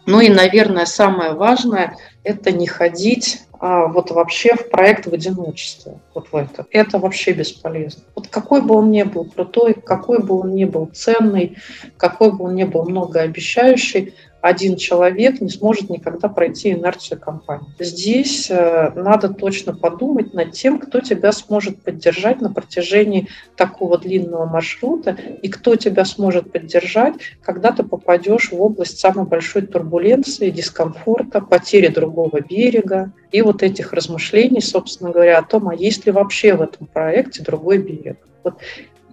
Ну 0.05 0.21
и, 0.21 0.29
наверное, 0.29 0.85
самое 0.85 1.33
важное– 1.33 1.97
это 2.23 2.51
не 2.51 2.67
ходить 2.67 3.41
а, 3.59 3.87
вот 3.87 4.11
вообще 4.11 4.55
в 4.55 4.69
проект 4.69 5.05
в 5.05 5.13
одиночестве, 5.13 5.99
вот 6.13 6.29
в 6.31 6.35
это. 6.35 6.65
Это 6.71 6.97
вообще 6.97 7.33
бесполезно. 7.33 8.03
Вот 8.15 8.27
какой 8.27 8.61
бы 8.61 8.75
он 8.75 8.89
ни 8.89 9.03
был 9.03 9.25
крутой, 9.25 9.73
какой 9.73 10.19
бы 10.19 10.39
он 10.39 10.55
ни 10.55 10.63
был 10.63 10.89
ценный, 10.93 11.57
какой 11.97 12.31
бы 12.31 12.45
он 12.45 12.55
ни 12.55 12.63
был 12.63 12.89
многообещающий, 12.89 14.13
один 14.41 14.77
человек 14.77 15.41
не 15.41 15.49
сможет 15.49 15.89
никогда 15.89 16.29
пройти 16.29 16.71
инерцию 16.71 17.19
компании. 17.19 17.67
Здесь 17.79 18.49
э, 18.49 18.91
надо 18.95 19.29
точно 19.29 19.75
подумать 19.75 20.33
над 20.33 20.51
тем, 20.51 20.79
кто 20.79 21.01
тебя 21.01 21.31
сможет 21.31 21.81
поддержать 21.81 22.41
на 22.41 22.51
протяжении 22.51 23.27
такого 23.55 23.97
длинного 23.97 24.45
маршрута 24.45 25.11
и 25.11 25.49
кто 25.49 25.75
тебя 25.75 26.05
сможет 26.05 26.51
поддержать, 26.51 27.15
когда 27.41 27.71
ты 27.71 27.83
попадешь 27.83 28.51
в 28.51 28.61
область 28.61 28.99
самой 28.99 29.25
большой 29.25 29.63
турбуленции, 29.63 30.49
дискомфорта, 30.49 31.41
потери 31.41 31.87
другого 31.87 32.39
берега 32.41 33.11
и 33.31 33.41
вот 33.41 33.61
этих 33.63 33.93
размышлений, 33.93 34.61
собственно 34.61 35.11
говоря, 35.11 35.39
о 35.39 35.43
том, 35.43 35.69
а 35.69 35.75
есть 35.75 36.05
ли 36.05 36.11
вообще 36.11 36.55
в 36.55 36.61
этом 36.61 36.87
проекте 36.87 37.43
другой 37.43 37.77
берег. 37.79 38.17
Вот 38.43 38.55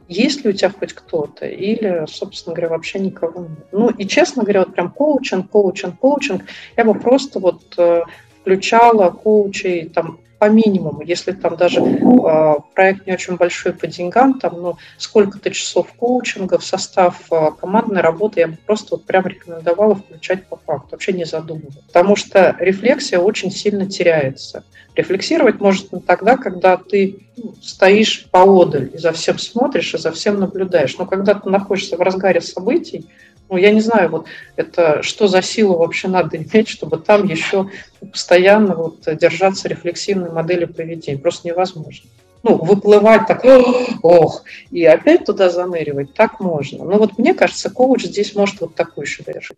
есть 0.09 0.45
ли 0.45 0.51
у 0.51 0.53
тебя 0.53 0.71
хоть 0.71 0.93
кто-то, 0.93 1.47
или, 1.47 2.05
собственно 2.09 2.55
говоря, 2.55 2.71
вообще 2.71 2.99
никого 2.99 3.41
нет. 3.43 3.67
Ну 3.73 3.91
и, 3.91 4.07
честно 4.07 4.43
говоря, 4.43 4.61
вот 4.61 4.75
прям 4.75 4.91
коучинг, 4.91 5.51
коучинг, 5.51 5.99
коучинг, 5.99 6.45
я 6.77 6.85
бы 6.85 6.95
просто 6.95 7.41
вот 7.41 7.75
э, 7.77 8.03
включала 8.41 9.11
коучей 9.11 9.89
там 9.89 10.21
по 10.39 10.49
минимуму, 10.51 11.03
если 11.03 11.33
там 11.33 11.57
даже 11.57 11.81
э, 11.81 12.55
проект 12.75 13.07
не 13.07 13.13
очень 13.13 13.37
большой 13.37 13.73
по 13.73 13.87
деньгам, 13.87 14.39
там, 14.39 14.61
ну, 14.61 14.77
сколько-то 14.99 15.51
часов 15.51 15.93
коучинга 15.95 16.59
в 16.59 16.65
состав 16.65 17.21
э, 17.31 17.51
командной 17.59 18.03
работы, 18.03 18.41
я 18.41 18.49
бы 18.49 18.57
просто 18.67 18.97
вот 18.97 19.05
прям 19.05 19.27
рекомендовала 19.27 19.95
включать 19.95 20.47
по 20.47 20.57
факту, 20.57 20.89
вообще 20.93 21.13
не 21.13 21.25
задумываясь. 21.25 21.77
Потому 21.87 22.17
что 22.17 22.55
рефлексия 22.59 23.19
очень 23.19 23.51
сильно 23.51 23.87
теряется. 23.87 24.65
Рефлексировать 24.95 25.61
можно 25.61 26.01
тогда, 26.01 26.37
когда 26.37 26.77
ты 26.77 27.27
ну, 27.37 27.55
стоишь 27.63 28.27
поодаль 28.31 28.91
и 28.93 28.99
за 28.99 29.13
всем 29.13 29.39
смотришь, 29.39 29.95
и 29.95 29.99
за 29.99 30.13
всем 30.13 30.39
наблюдаешь. 30.41 30.97
Но 30.99 31.07
когда 31.07 31.35
ты 31.35 31.49
находишься 31.49 31.97
в 31.97 32.01
разгаре 32.01 32.41
событий, 32.41 33.07
ну, 33.49 33.57
я 33.57 33.71
не 33.71 33.81
знаю, 33.81 34.11
вот 34.11 34.27
это 34.57 35.03
что 35.03 35.29
за 35.29 35.43
силу 35.43 35.77
вообще 35.77 36.09
надо 36.09 36.37
иметь, 36.43 36.69
чтобы 36.69 36.99
там 36.99 37.27
еще 37.27 37.71
постоянно 38.01 38.75
вот 38.75 39.01
держаться 39.17 39.69
рефлексивной 39.69 40.31
модели 40.31 40.65
поведения. 40.65 41.19
Просто 41.19 41.49
невозможно. 41.49 42.09
Ну, 42.43 42.57
выплывать 42.57 43.27
так, 43.27 43.45
ох, 44.03 44.45
и 44.71 44.85
опять 44.85 45.25
туда 45.25 45.51
заныривать, 45.51 46.15
так 46.15 46.39
можно. 46.39 46.85
Но 46.85 46.99
вот 46.99 47.19
мне 47.19 47.35
кажется, 47.35 47.71
коуч 47.71 48.05
здесь 48.05 48.35
может 48.37 48.61
вот 48.61 48.75
такую 48.75 49.05
еще 49.05 49.25
решить. 49.27 49.57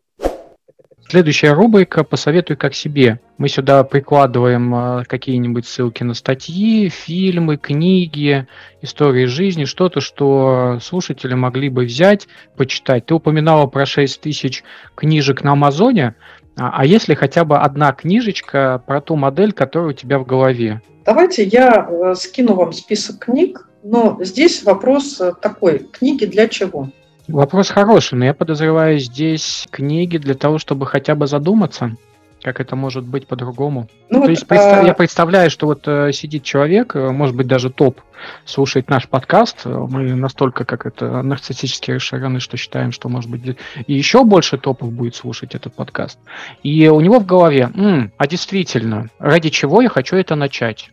Следующая 1.10 1.54
рубрика 1.54 2.04
«Посоветуй 2.04 2.56
как 2.56 2.74
себе». 2.74 3.18
Мы 3.38 3.48
сюда 3.48 3.82
прикладываем 3.82 4.74
а, 4.74 5.04
какие-нибудь 5.06 5.66
ссылки 5.66 6.02
на 6.02 6.12
статьи, 6.12 6.90
фильмы, 6.90 7.56
книги, 7.56 8.46
истории 8.82 9.24
жизни, 9.24 9.64
что-то, 9.64 10.02
что 10.02 10.78
слушатели 10.82 11.32
могли 11.32 11.70
бы 11.70 11.86
взять, 11.86 12.28
почитать. 12.58 13.06
Ты 13.06 13.14
упоминала 13.14 13.66
про 13.66 13.86
6 13.86 14.20
тысяч 14.20 14.62
книжек 14.94 15.42
на 15.42 15.52
Амазоне, 15.52 16.14
а, 16.58 16.72
а 16.74 16.84
если 16.84 17.14
хотя 17.14 17.46
бы 17.46 17.56
одна 17.56 17.92
книжечка 17.92 18.82
про 18.86 19.00
ту 19.00 19.16
модель, 19.16 19.52
которая 19.52 19.90
у 19.90 19.94
тебя 19.94 20.18
в 20.18 20.26
голове? 20.26 20.82
Давайте 21.06 21.44
я 21.44 21.88
э, 21.88 22.14
скину 22.16 22.52
вам 22.52 22.74
список 22.74 23.20
книг, 23.20 23.66
но 23.82 24.18
здесь 24.20 24.62
вопрос 24.62 25.18
э, 25.22 25.32
такой, 25.40 25.78
книги 25.90 26.26
для 26.26 26.48
чего? 26.48 26.90
Вопрос 27.28 27.68
хороший, 27.68 28.14
но 28.14 28.24
я 28.24 28.34
подозреваю 28.34 28.98
здесь 28.98 29.68
книги 29.70 30.16
для 30.16 30.34
того, 30.34 30.58
чтобы 30.58 30.86
хотя 30.86 31.14
бы 31.14 31.26
задуматься, 31.26 31.94
как 32.42 32.58
это 32.58 32.74
может 32.74 33.04
быть 33.04 33.26
по-другому. 33.26 33.88
Ну, 34.08 34.16
То 34.16 34.20
вот, 34.20 34.30
есть 34.30 34.46
а... 34.48 34.82
я 34.82 34.94
представляю, 34.94 35.50
что 35.50 35.66
вот 35.66 35.86
э, 35.86 36.10
сидит 36.12 36.42
человек, 36.42 36.96
э, 36.96 37.10
может 37.10 37.36
быть 37.36 37.46
даже 37.46 37.68
топ, 37.68 38.00
слушает 38.46 38.88
наш 38.88 39.08
подкаст. 39.08 39.66
Мы 39.66 40.14
настолько 40.14 40.64
как 40.64 40.86
это 40.86 41.22
нарциссически 41.22 41.90
расширены, 41.90 42.40
что 42.40 42.56
считаем, 42.56 42.92
что 42.92 43.10
может 43.10 43.30
быть 43.30 43.58
и 43.86 43.92
еще 43.92 44.24
больше 44.24 44.56
топов 44.56 44.90
будет 44.90 45.14
слушать 45.14 45.54
этот 45.54 45.74
подкаст. 45.74 46.18
И 46.62 46.88
у 46.88 47.00
него 47.00 47.18
в 47.18 47.26
голове, 47.26 47.70
М, 47.74 48.10
а 48.16 48.26
действительно, 48.26 49.08
ради 49.18 49.50
чего 49.50 49.82
я 49.82 49.90
хочу 49.90 50.16
это 50.16 50.34
начать? 50.34 50.90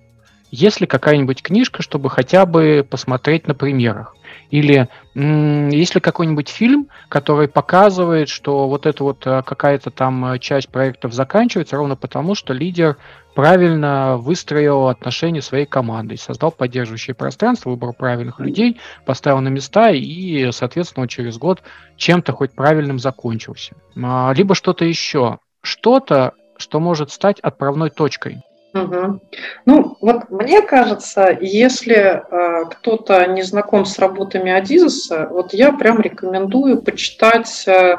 есть 0.51 0.79
ли 0.79 0.87
какая-нибудь 0.87 1.41
книжка, 1.41 1.81
чтобы 1.81 2.09
хотя 2.09 2.45
бы 2.45 2.85
посмотреть 2.89 3.47
на 3.47 3.53
примерах? 3.53 4.14
Или 4.49 4.89
есть 5.15 5.95
ли 5.95 6.01
какой-нибудь 6.01 6.49
фильм, 6.49 6.89
который 7.07 7.47
показывает, 7.47 8.27
что 8.27 8.67
вот 8.67 8.85
эта 8.85 9.03
вот 9.03 9.25
э, 9.25 9.43
какая-то 9.43 9.89
там 9.89 10.25
э, 10.25 10.39
часть 10.39 10.67
проектов 10.67 11.13
заканчивается 11.13 11.77
ровно 11.77 11.95
потому, 11.95 12.35
что 12.35 12.53
лидер 12.53 12.97
правильно 13.33 14.17
выстроил 14.17 14.87
отношения 14.87 15.41
своей 15.41 15.65
командой, 15.65 16.17
создал 16.17 16.51
поддерживающее 16.51 17.13
пространство, 17.13 17.69
выбрал 17.69 17.93
правильных 17.93 18.39
людей, 18.39 18.79
поставил 19.05 19.39
на 19.39 19.49
места 19.49 19.91
и, 19.91 20.51
соответственно, 20.51 21.07
через 21.07 21.37
год 21.37 21.61
чем-то 21.95 22.33
хоть 22.33 22.53
правильным 22.53 22.99
закончился. 22.99 23.75
А, 24.01 24.33
либо 24.35 24.55
что-то 24.55 24.83
еще. 24.83 25.39
Что-то, 25.61 26.33
что 26.57 26.79
может 26.79 27.11
стать 27.11 27.39
отправной 27.39 27.89
точкой. 27.89 28.41
Угу. 28.75 29.21
Ну, 29.65 29.97
вот 30.01 30.29
мне 30.29 30.61
кажется, 30.61 31.35
если 31.39 31.95
э, 31.95 32.65
кто-то 32.65 33.25
не 33.27 33.41
знаком 33.41 33.85
с 33.85 33.97
работами 33.99 34.51
Адизеса, 34.51 35.29
вот 35.31 35.53
я 35.53 35.71
прям 35.71 36.01
рекомендую 36.01 36.81
почитать 36.81 37.65
э, 37.67 37.95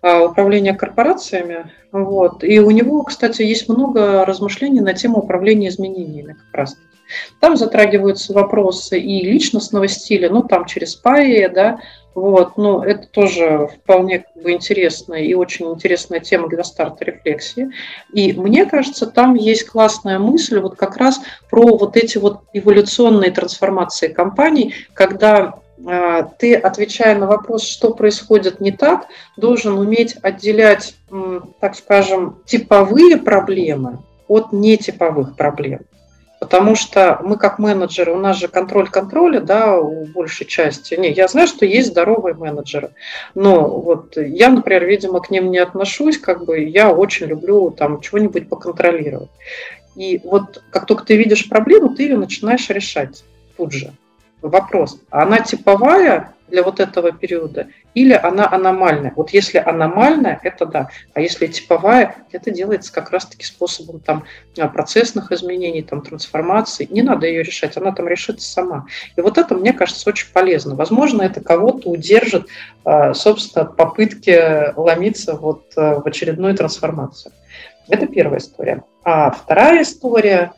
э, 0.00 0.18
управление 0.24 0.72
корпорациями. 0.72 1.70
Вот. 1.92 2.42
И 2.42 2.58
у 2.60 2.70
него, 2.70 3.02
кстати, 3.02 3.42
есть 3.42 3.68
много 3.68 4.24
размышлений 4.24 4.80
на 4.80 4.94
тему 4.94 5.18
управления 5.18 5.68
изменениями 5.68 6.32
как 6.46 6.54
раз. 6.54 6.76
Там 7.38 7.58
затрагиваются 7.58 8.32
вопросы 8.32 8.98
и 8.98 9.30
личностного 9.30 9.86
стиля, 9.86 10.30
ну, 10.30 10.42
там 10.42 10.64
через 10.64 10.94
ПАИ, 10.94 11.48
да, 11.48 11.80
вот, 12.14 12.56
ну, 12.56 12.82
это 12.82 13.06
тоже 13.06 13.68
вполне 13.82 14.20
как 14.20 14.42
бы, 14.42 14.52
интересная 14.52 15.20
и 15.20 15.34
очень 15.34 15.66
интересная 15.70 16.20
тема 16.20 16.48
для 16.48 16.64
старта 16.64 17.04
рефлексии. 17.04 17.70
И 18.12 18.32
мне 18.32 18.66
кажется, 18.66 19.06
там 19.06 19.34
есть 19.34 19.66
классная 19.66 20.18
мысль 20.18 20.58
вот 20.58 20.76
как 20.76 20.96
раз 20.96 21.20
про 21.50 21.76
вот 21.76 21.96
эти 21.96 22.18
вот 22.18 22.40
эволюционные 22.52 23.30
трансформации 23.30 24.08
компаний, 24.08 24.74
когда 24.92 25.54
э, 25.78 26.22
ты, 26.38 26.56
отвечая 26.56 27.16
на 27.16 27.26
вопрос, 27.26 27.62
что 27.62 27.94
происходит 27.94 28.60
не 28.60 28.72
так, 28.72 29.06
должен 29.36 29.78
уметь 29.78 30.16
отделять, 30.20 30.94
э, 31.12 31.40
так 31.60 31.76
скажем, 31.76 32.38
типовые 32.44 33.18
проблемы 33.18 33.98
от 34.26 34.52
нетиповых 34.52 35.36
проблем. 35.36 35.80
Потому 36.40 36.74
что 36.74 37.20
мы 37.22 37.36
как 37.36 37.58
менеджеры, 37.58 38.12
у 38.12 38.18
нас 38.18 38.38
же 38.38 38.48
контроль 38.48 38.88
контроля, 38.88 39.40
да, 39.40 39.76
у 39.78 40.06
большей 40.06 40.46
части. 40.46 40.94
Не, 40.94 41.12
я 41.12 41.28
знаю, 41.28 41.46
что 41.46 41.66
есть 41.66 41.88
здоровые 41.88 42.34
менеджеры, 42.34 42.92
но 43.34 43.68
вот 43.68 44.16
я, 44.16 44.48
например, 44.48 44.86
видимо, 44.86 45.20
к 45.20 45.30
ним 45.30 45.50
не 45.50 45.58
отношусь, 45.58 46.16
как 46.16 46.46
бы 46.46 46.60
я 46.64 46.90
очень 46.90 47.26
люблю 47.26 47.70
там 47.70 48.00
чего-нибудь 48.00 48.48
поконтролировать. 48.48 49.28
И 49.96 50.18
вот 50.24 50.62
как 50.70 50.86
только 50.86 51.04
ты 51.04 51.16
видишь 51.18 51.46
проблему, 51.46 51.94
ты 51.94 52.04
ее 52.04 52.16
начинаешь 52.16 52.70
решать 52.70 53.22
тут 53.58 53.72
же. 53.72 53.92
Вопрос, 54.40 54.98
она 55.10 55.40
типовая 55.40 56.32
для 56.50 56.62
вот 56.62 56.80
этого 56.80 57.12
периода 57.12 57.68
или 57.94 58.12
она 58.12 58.48
аномальная. 58.50 59.12
Вот 59.16 59.30
если 59.30 59.58
аномальная, 59.58 60.38
это 60.42 60.66
да. 60.66 60.88
А 61.14 61.20
если 61.20 61.46
типовая, 61.46 62.16
это 62.30 62.50
делается 62.50 62.92
как 62.92 63.10
раз-таки 63.10 63.44
способом 63.44 64.00
там, 64.00 64.24
а, 64.58 64.68
процессных 64.68 65.32
изменений, 65.32 65.82
там, 65.82 66.02
трансформации. 66.02 66.86
Не 66.90 67.02
надо 67.02 67.26
ее 67.26 67.42
решать, 67.42 67.76
она 67.76 67.92
там 67.92 68.08
решится 68.08 68.50
сама. 68.50 68.86
И 69.16 69.20
вот 69.20 69.38
это, 69.38 69.54
мне 69.54 69.72
кажется, 69.72 70.08
очень 70.08 70.32
полезно. 70.32 70.74
Возможно, 70.74 71.22
это 71.22 71.40
кого-то 71.40 71.88
удержит, 71.90 72.46
а, 72.84 73.14
собственно, 73.14 73.64
от 73.64 73.76
попытки 73.76 74.74
ломиться 74.76 75.34
вот 75.34 75.64
а, 75.76 76.00
в 76.00 76.06
очередную 76.06 76.54
трансформацию. 76.54 77.32
Это 77.88 78.06
первая 78.06 78.38
история. 78.38 78.84
А 79.04 79.30
вторая 79.30 79.82
история 79.82 80.52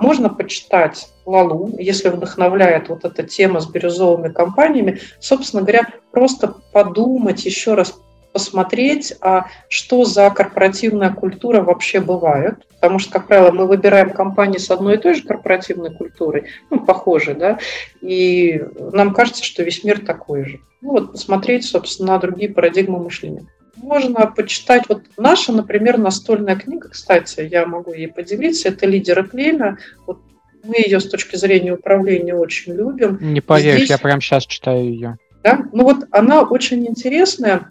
можно 0.00 0.28
почитать 0.28 1.08
Лалу, 1.26 1.74
если 1.78 2.08
вдохновляет 2.08 2.88
вот 2.88 3.04
эта 3.04 3.22
тема 3.22 3.60
с 3.60 3.66
бирюзовыми 3.66 4.32
компаниями. 4.32 5.00
Собственно 5.20 5.62
говоря, 5.62 5.88
просто 6.12 6.54
подумать 6.72 7.44
еще 7.44 7.74
раз, 7.74 7.94
посмотреть, 8.32 9.14
а 9.22 9.46
что 9.70 10.04
за 10.04 10.28
корпоративная 10.28 11.10
культура 11.10 11.62
вообще 11.62 12.00
бывает. 12.00 12.66
Потому 12.74 12.98
что, 12.98 13.12
как 13.12 13.28
правило, 13.28 13.50
мы 13.50 13.66
выбираем 13.66 14.10
компании 14.10 14.58
с 14.58 14.70
одной 14.70 14.96
и 14.96 14.98
той 14.98 15.14
же 15.14 15.22
корпоративной 15.22 15.94
культурой, 15.94 16.44
ну, 16.68 16.80
похожей, 16.80 17.34
да, 17.34 17.58
и 18.02 18.62
нам 18.92 19.14
кажется, 19.14 19.42
что 19.42 19.62
весь 19.62 19.82
мир 19.84 20.04
такой 20.04 20.44
же. 20.44 20.60
Ну, 20.82 20.90
вот 20.90 21.12
посмотреть, 21.12 21.64
собственно, 21.64 22.12
на 22.12 22.18
другие 22.18 22.52
парадигмы 22.52 22.98
мышления 22.98 23.46
можно 23.76 24.26
почитать. 24.26 24.84
Вот 24.88 25.02
наша, 25.16 25.52
например, 25.52 25.98
настольная 25.98 26.56
книга, 26.56 26.88
кстати, 26.88 27.40
я 27.50 27.66
могу 27.66 27.92
ей 27.92 28.08
поделиться, 28.08 28.68
это 28.68 28.86
«Лидеры 28.86 29.24
племя». 29.24 29.78
Вот 30.06 30.20
мы 30.64 30.76
ее 30.78 31.00
с 31.00 31.08
точки 31.08 31.36
зрения 31.36 31.74
управления 31.74 32.34
очень 32.34 32.74
любим. 32.74 33.18
Не 33.20 33.40
поверишь, 33.40 33.84
Здесь... 33.84 33.90
я 33.90 33.98
прямо 33.98 34.20
сейчас 34.20 34.46
читаю 34.46 34.84
ее. 34.84 35.18
Да? 35.42 35.60
Ну 35.72 35.84
вот 35.84 36.06
она 36.10 36.42
очень 36.42 36.86
интересная, 36.86 37.70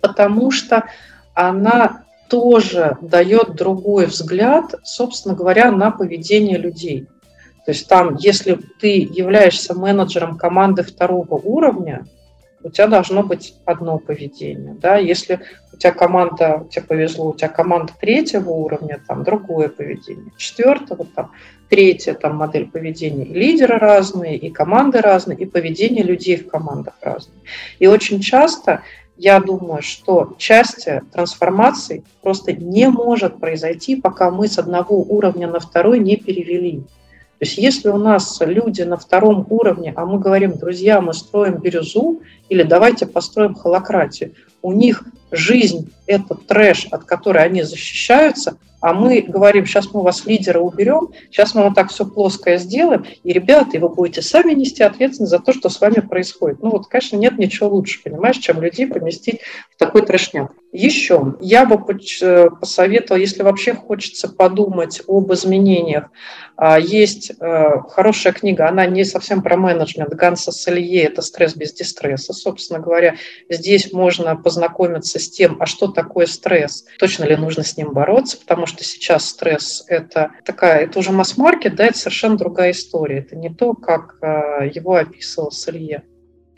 потому 0.00 0.50
что 0.50 0.84
она 1.34 2.04
тоже 2.28 2.96
дает 3.00 3.54
другой 3.54 4.06
взгляд, 4.06 4.74
собственно 4.84 5.34
говоря, 5.34 5.70
на 5.70 5.90
поведение 5.90 6.58
людей. 6.58 7.06
То 7.64 7.72
есть 7.72 7.88
там, 7.88 8.16
если 8.16 8.58
ты 8.80 8.96
являешься 8.96 9.74
менеджером 9.74 10.38
команды 10.38 10.82
второго 10.82 11.34
уровня, 11.34 12.06
у 12.62 12.70
тебя 12.70 12.86
должно 12.86 13.22
быть 13.22 13.54
одно 13.64 13.98
поведение. 13.98 14.74
Да? 14.80 14.96
Если 14.96 15.40
у 15.72 15.76
тебя 15.76 15.92
команда, 15.92 16.66
тебе 16.70 16.82
повезло, 16.82 17.30
у 17.30 17.34
тебя 17.34 17.48
команда 17.48 17.92
третьего 18.00 18.50
уровня, 18.50 19.00
там 19.06 19.24
другое 19.24 19.68
поведение. 19.68 20.32
Четвертого, 20.36 21.04
там 21.04 21.32
третья 21.68 22.14
там, 22.14 22.36
модель 22.36 22.68
поведения. 22.68 23.24
И 23.24 23.34
лидеры 23.34 23.78
разные, 23.78 24.36
и 24.36 24.50
команды 24.50 25.00
разные, 25.00 25.38
и 25.38 25.46
поведение 25.46 26.02
людей 26.02 26.36
в 26.36 26.48
командах 26.48 26.94
разное. 27.00 27.36
И 27.78 27.86
очень 27.86 28.20
часто 28.20 28.82
я 29.16 29.40
думаю, 29.40 29.82
что 29.82 30.34
часть 30.38 30.88
трансформации 31.12 32.04
просто 32.22 32.52
не 32.52 32.88
может 32.88 33.40
произойти, 33.40 33.96
пока 33.96 34.30
мы 34.30 34.46
с 34.46 34.58
одного 34.58 34.96
уровня 34.96 35.48
на 35.48 35.58
второй 35.58 35.98
не 35.98 36.16
перевели. 36.16 36.84
То 37.38 37.44
есть 37.44 37.56
если 37.56 37.88
у 37.88 37.98
нас 37.98 38.40
люди 38.40 38.82
на 38.82 38.96
втором 38.96 39.46
уровне, 39.48 39.92
а 39.94 40.04
мы 40.06 40.18
говорим, 40.18 40.58
друзья, 40.58 41.00
мы 41.00 41.14
строим 41.14 41.58
бирюзу, 41.58 42.20
или 42.48 42.64
давайте 42.64 43.06
построим 43.06 43.54
холократию, 43.54 44.34
у 44.60 44.72
них 44.72 45.04
жизнь– 45.30 45.92
это 46.06 46.34
трэш, 46.34 46.88
от 46.90 47.04
которой 47.04 47.44
они 47.44 47.62
защищаются, 47.62 48.58
а 48.80 48.92
мы 48.92 49.20
говорим, 49.20 49.66
сейчас 49.66 49.92
мы 49.92 50.02
вас 50.02 50.24
лидера 50.24 50.60
уберем, 50.60 51.08
сейчас 51.30 51.54
мы 51.54 51.64
вот 51.64 51.74
так 51.74 51.90
все 51.90 52.04
плоское 52.04 52.58
сделаем, 52.58 53.04
и, 53.24 53.32
ребята, 53.32 53.76
и 53.76 53.78
вы 53.78 53.88
будете 53.88 54.22
сами 54.22 54.52
нести 54.52 54.82
ответственность 54.82 55.30
за 55.30 55.40
то, 55.40 55.52
что 55.52 55.68
с 55.68 55.80
вами 55.80 56.00
происходит. 56.00 56.62
Ну 56.62 56.70
вот, 56.70 56.86
конечно, 56.86 57.16
нет 57.16 57.38
ничего 57.38 57.68
лучше, 57.68 58.02
понимаешь, 58.02 58.38
чем 58.38 58.60
людей 58.60 58.86
поместить 58.86 59.40
в 59.70 59.78
такой 59.78 60.02
трэшняк. 60.02 60.52
Еще 60.70 61.34
я 61.40 61.64
бы 61.64 61.82
э, 62.20 62.50
посоветовала, 62.50 63.18
если 63.18 63.42
вообще 63.42 63.72
хочется 63.72 64.28
подумать 64.28 65.00
об 65.08 65.32
изменениях, 65.32 66.10
а, 66.56 66.78
есть 66.78 67.32
э, 67.40 67.80
хорошая 67.88 68.34
книга, 68.34 68.68
она 68.68 68.84
не 68.84 69.04
совсем 69.04 69.42
про 69.42 69.56
менеджмент, 69.56 70.12
Ганса 70.12 70.52
Салье, 70.52 71.04
это 71.04 71.22
«Стресс 71.22 71.54
без 71.54 71.72
дистресса». 71.72 72.34
Собственно 72.34 72.80
говоря, 72.80 73.16
здесь 73.48 73.92
можно 73.92 74.36
познакомиться 74.36 75.18
с 75.18 75.30
тем, 75.30 75.56
а 75.58 75.64
что 75.64 75.88
такое 75.88 76.26
стресс, 76.26 76.84
точно 76.98 77.24
ли 77.24 77.36
нужно 77.36 77.62
с 77.62 77.78
ним 77.78 77.92
бороться, 77.92 78.36
потому 78.38 78.66
что 78.66 78.84
сейчас 78.84 79.26
стресс– 79.26 79.84
это 79.88 80.32
такая, 80.44 80.84
это 80.84 80.98
уже 80.98 81.12
масс-маркет, 81.12 81.76
да, 81.76 81.86
это 81.86 81.98
совершенно 81.98 82.36
другая 82.36 82.72
история, 82.72 83.20
это 83.20 83.36
не 83.36 83.48
то, 83.48 83.72
как 83.72 84.16
э, 84.20 84.70
его 84.74 84.96
описывал 84.96 85.50
Салье. 85.50 86.02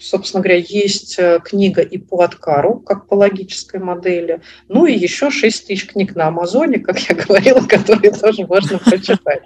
Собственно 0.00 0.42
говоря, 0.42 0.64
есть 0.66 1.18
э, 1.18 1.40
книга 1.44 1.82
и 1.82 1.98
по 1.98 2.22
Откару, 2.22 2.80
как 2.80 3.06
по 3.06 3.14
логической 3.14 3.80
модели. 3.80 4.40
Ну 4.68 4.86
и 4.86 4.94
еще 4.94 5.30
6 5.30 5.66
тысяч 5.66 5.86
книг 5.86 6.16
на 6.16 6.28
Амазоне, 6.28 6.78
как 6.78 6.98
я 7.00 7.14
говорила, 7.14 7.60
которые 7.68 8.12
тоже 8.12 8.46
можно 8.46 8.78
прочитать. 8.78 9.42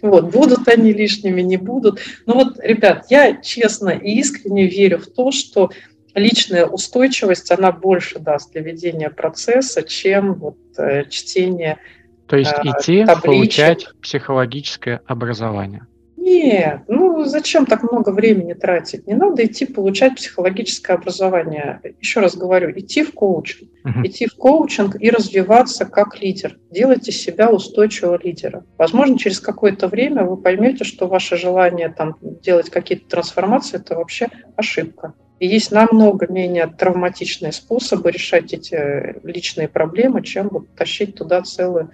Вот, 0.00 0.30
будут 0.30 0.66
они 0.68 0.92
лишними, 0.92 1.42
не 1.42 1.58
будут. 1.58 2.00
Но 2.24 2.34
вот, 2.34 2.58
ребят, 2.60 3.06
я 3.10 3.36
честно 3.36 3.90
и 3.90 4.12
искренне 4.12 4.66
верю 4.66 4.98
в 4.98 5.06
то, 5.06 5.30
что 5.30 5.70
личная 6.14 6.64
устойчивость, 6.64 7.50
она 7.50 7.70
больше 7.70 8.18
даст 8.18 8.52
для 8.52 8.62
ведения 8.62 9.10
процесса, 9.10 9.82
чем 9.82 10.34
вот 10.34 10.56
э, 10.78 11.04
чтение 11.10 11.78
То 12.26 12.36
есть 12.36 12.52
э, 12.52 12.62
идти 12.62 13.04
табличек. 13.04 13.24
получать 13.24 13.88
психологическое 14.00 15.02
образование. 15.06 15.86
Нет, 16.28 16.82
ну 16.88 17.24
зачем 17.24 17.64
так 17.64 17.90
много 17.90 18.10
времени 18.10 18.52
тратить? 18.52 19.06
Не 19.06 19.14
надо 19.14 19.46
идти 19.46 19.64
получать 19.64 20.16
психологическое 20.16 20.92
образование. 20.92 21.80
Еще 22.00 22.20
раз 22.20 22.36
говорю, 22.36 22.70
идти 22.78 23.02
в 23.02 23.14
коучинг. 23.14 23.70
Uh-huh. 23.86 24.06
Идти 24.06 24.26
в 24.26 24.34
коучинг 24.36 24.96
и 25.00 25.08
развиваться 25.08 25.86
как 25.86 26.20
лидер. 26.20 26.58
Делайте 26.70 27.12
себя 27.12 27.50
устойчивого 27.50 28.18
лидера. 28.22 28.66
Возможно, 28.76 29.18
через 29.18 29.40
какое-то 29.40 29.88
время 29.88 30.24
вы 30.24 30.36
поймете, 30.36 30.84
что 30.84 31.06
ваше 31.06 31.38
желание 31.38 31.88
там, 31.88 32.16
делать 32.20 32.68
какие-то 32.68 33.08
трансформации– 33.08 33.76
это 33.78 33.96
вообще 33.96 34.28
ошибка. 34.54 35.14
И 35.40 35.46
есть 35.46 35.72
намного 35.72 36.30
менее 36.30 36.66
травматичные 36.66 37.52
способы 37.52 38.10
решать 38.10 38.52
эти 38.52 39.16
личные 39.26 39.68
проблемы, 39.68 40.22
чем 40.22 40.48
вот 40.48 40.68
тащить 40.76 41.14
туда 41.14 41.40
целую 41.42 41.90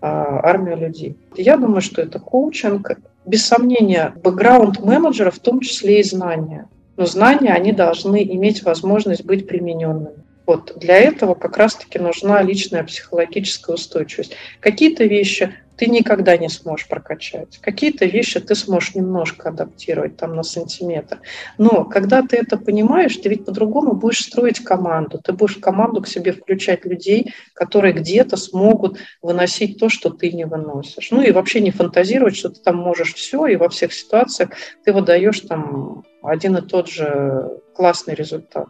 а, 0.00 0.40
армия 0.42 0.74
людей. 0.74 1.16
Я 1.34 1.56
думаю, 1.56 1.80
что 1.80 2.02
это 2.02 2.18
коучинг. 2.18 2.98
Без 3.24 3.44
сомнения, 3.44 4.14
бэкграунд 4.22 4.80
менеджера, 4.80 5.30
в 5.30 5.38
том 5.38 5.60
числе 5.60 6.00
и 6.00 6.02
знания. 6.02 6.68
Но 6.96 7.06
знания, 7.06 7.52
они 7.52 7.72
должны 7.72 8.22
иметь 8.24 8.62
возможность 8.62 9.24
быть 9.24 9.46
примененными. 9.46 10.24
Вот 10.46 10.72
для 10.76 10.96
этого 10.96 11.34
как 11.34 11.56
раз-таки 11.56 11.98
нужна 11.98 12.42
личная 12.42 12.82
психологическая 12.82 13.76
устойчивость. 13.76 14.34
Какие-то 14.58 15.04
вещи 15.04 15.54
ты 15.80 15.86
никогда 15.86 16.36
не 16.36 16.50
сможешь 16.50 16.88
прокачать. 16.88 17.56
Какие-то 17.56 18.04
вещи 18.04 18.38
ты 18.38 18.54
сможешь 18.54 18.94
немножко 18.94 19.48
адаптировать 19.48 20.18
там 20.18 20.36
на 20.36 20.42
сантиметр. 20.42 21.20
Но 21.56 21.86
когда 21.86 22.20
ты 22.20 22.36
это 22.36 22.58
понимаешь, 22.58 23.16
ты 23.16 23.30
ведь 23.30 23.46
по-другому 23.46 23.94
будешь 23.94 24.20
строить 24.20 24.62
команду. 24.62 25.18
Ты 25.24 25.32
будешь 25.32 25.56
в 25.56 25.60
команду 25.60 26.02
к 26.02 26.06
себе 26.06 26.32
включать 26.32 26.84
людей, 26.84 27.32
которые 27.54 27.94
где-то 27.94 28.36
смогут 28.36 28.98
выносить 29.22 29.78
то, 29.78 29.88
что 29.88 30.10
ты 30.10 30.30
не 30.32 30.44
выносишь. 30.44 31.10
Ну 31.12 31.22
и 31.22 31.32
вообще 31.32 31.60
не 31.60 31.70
фантазировать, 31.70 32.36
что 32.36 32.50
ты 32.50 32.60
там 32.60 32.76
можешь 32.76 33.14
все, 33.14 33.46
и 33.46 33.56
во 33.56 33.70
всех 33.70 33.94
ситуациях 33.94 34.50
ты 34.84 34.92
выдаешь 34.92 35.40
там 35.40 36.04
один 36.22 36.58
и 36.58 36.60
тот 36.60 36.90
же 36.90 37.58
классный 37.74 38.14
результат. 38.14 38.68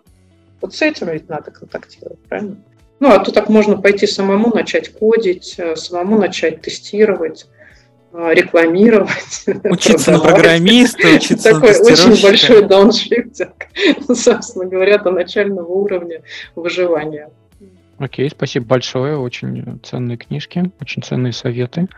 Вот 0.61 0.77
с 0.77 0.83
этим 0.83 1.09
ведь 1.09 1.29
надо 1.29 1.51
контактировать, 1.51 2.23
правильно? 2.29 2.63
Ну, 3.01 3.11
а 3.11 3.19
то 3.19 3.33
так 3.33 3.49
можно 3.49 3.79
пойти 3.79 4.07
самому 4.07 4.55
начать 4.55 4.91
кодить, 4.91 5.55
э, 5.57 5.75
самому 5.75 6.19
начать 6.19 6.61
тестировать 6.61 7.47
э, 8.13 8.35
рекламировать. 8.35 9.47
Учиться 9.65 10.13
на 10.13 10.21
программиста, 10.21 11.09
учиться 11.17 11.55
Такой 11.55 11.73
на 11.73 11.81
очень 11.81 12.23
большой 12.23 12.63
дауншифтинг, 12.63 13.55
собственно 14.15 14.67
говоря, 14.67 14.99
до 14.99 15.11
начального 15.13 15.67
уровня 15.67 16.21
выживания. 16.55 17.31
Окей, 17.99 18.29
спасибо 18.29 18.67
большое. 18.67 19.17
Очень 19.19 19.81
ценные 19.83 20.19
книжки, 20.19 20.71
очень 20.81 21.03
ценные 21.03 21.33
советы. 21.33 21.89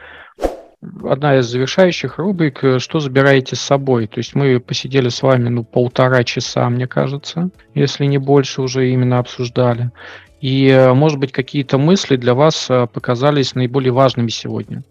Одна 1.05 1.39
из 1.39 1.47
завершающих 1.47 2.19
рубрик 2.19 2.61
«Что 2.79 2.99
забираете 2.99 3.55
с 3.55 3.61
собой?». 3.61 4.09
То 4.09 4.19
есть 4.19 4.35
мы 4.35 4.59
посидели 4.59 5.09
с 5.09 5.23
вами 5.23 5.49
ну, 5.49 5.63
полтора 5.65 6.25
часа, 6.25 6.69
мне 6.69 6.89
кажется, 6.89 7.51
если 7.75 8.05
не 8.07 8.19
больше 8.19 8.63
уже 8.63 8.91
именно 8.91 9.21
обсуждали. 9.21 9.93
И, 10.43 10.67
э, 10.67 10.93
может 10.93 11.19
быть, 11.19 11.31
какие-то 11.31 11.79
мысли 11.79 12.17
для 12.17 12.35
вас 12.35 12.67
э, 12.69 12.89
показались 12.93 13.55
наиболее 13.55 13.93
важными 13.93 14.29
сегодня. 14.29 14.83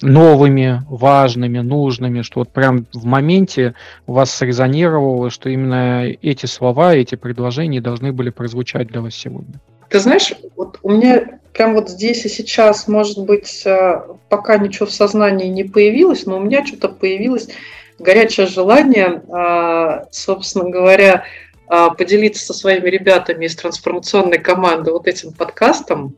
Новыми, 0.00 0.80
важными, 0.88 1.58
нужными, 1.58 2.22
что 2.22 2.40
вот 2.40 2.48
прям 2.48 2.86
в 2.94 3.04
моменте 3.04 3.74
вас 4.06 4.34
срезонировало, 4.34 5.28
что 5.28 5.50
именно 5.50 6.06
эти 6.22 6.46
слова, 6.46 6.94
эти 6.94 7.14
предложения 7.14 7.82
должны 7.82 8.12
были 8.12 8.30
прозвучать 8.30 8.88
для 8.88 9.02
вас 9.02 9.14
сегодня. 9.14 9.60
Ты 9.90 10.00
знаешь, 10.00 10.32
вот 10.56 10.78
у 10.82 10.90
меня 10.90 11.40
прям 11.52 11.74
вот 11.74 11.90
здесь 11.90 12.24
и 12.24 12.30
сейчас, 12.30 12.88
может 12.88 13.18
быть, 13.18 13.64
э, 13.66 14.00
пока 14.30 14.56
ничего 14.56 14.86
в 14.86 14.92
сознании 14.92 15.48
не 15.48 15.64
появилось, 15.64 16.24
но 16.24 16.38
у 16.38 16.40
меня 16.40 16.64
что-то 16.64 16.88
появилось 16.88 17.50
горячее 17.98 18.46
желание, 18.46 19.22
собственно 20.10 20.68
говоря, 20.68 21.14
а, 21.14 21.24
поделиться 21.66 22.44
со 22.44 22.54
своими 22.54 22.88
ребятами 22.88 23.46
из 23.46 23.56
трансформационной 23.56 24.38
команды 24.38 24.92
вот 24.92 25.06
этим 25.06 25.32
подкастом. 25.32 26.16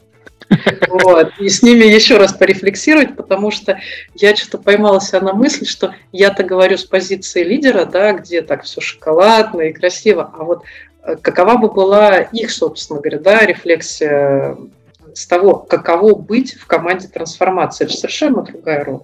Вот, 0.89 1.33
и 1.39 1.49
с 1.51 1.63
ними 1.63 1.85
еще 1.85 2.17
раз 2.17 2.33
порефлексировать, 2.33 3.17
потому 3.17 3.51
что 3.51 3.79
я 4.15 4.35
что-то 4.35 4.57
поймала 4.57 4.99
себя 4.99 5.21
на 5.21 5.35
мысли, 5.35 5.67
что 5.67 5.95
я-то 6.11 6.43
говорю 6.43 6.79
с 6.79 6.85
позиции 6.85 7.45
лидера, 7.45 7.85
да, 7.85 8.13
где 8.13 8.41
так 8.41 8.63
все 8.63 8.81
шоколадно 8.81 9.63
и 9.63 9.75
красиво, 9.75 10.33
а 10.39 10.45
вот 10.45 10.65
э, 11.03 11.17
какова 11.17 11.59
бы 11.59 11.71
была 11.71 12.21
их, 12.21 12.51
собственно 12.51 12.99
говоря, 13.01 13.19
да, 13.19 13.45
рефлексия 13.45 14.57
с 15.15 15.27
того, 15.27 15.55
каково 15.55 16.15
быть 16.15 16.55
в 16.55 16.67
команде 16.67 17.09
трансформации. 17.09 17.85
Это 17.85 17.95
совершенно 17.95 18.43
другая 18.43 18.85
роль 18.85 19.03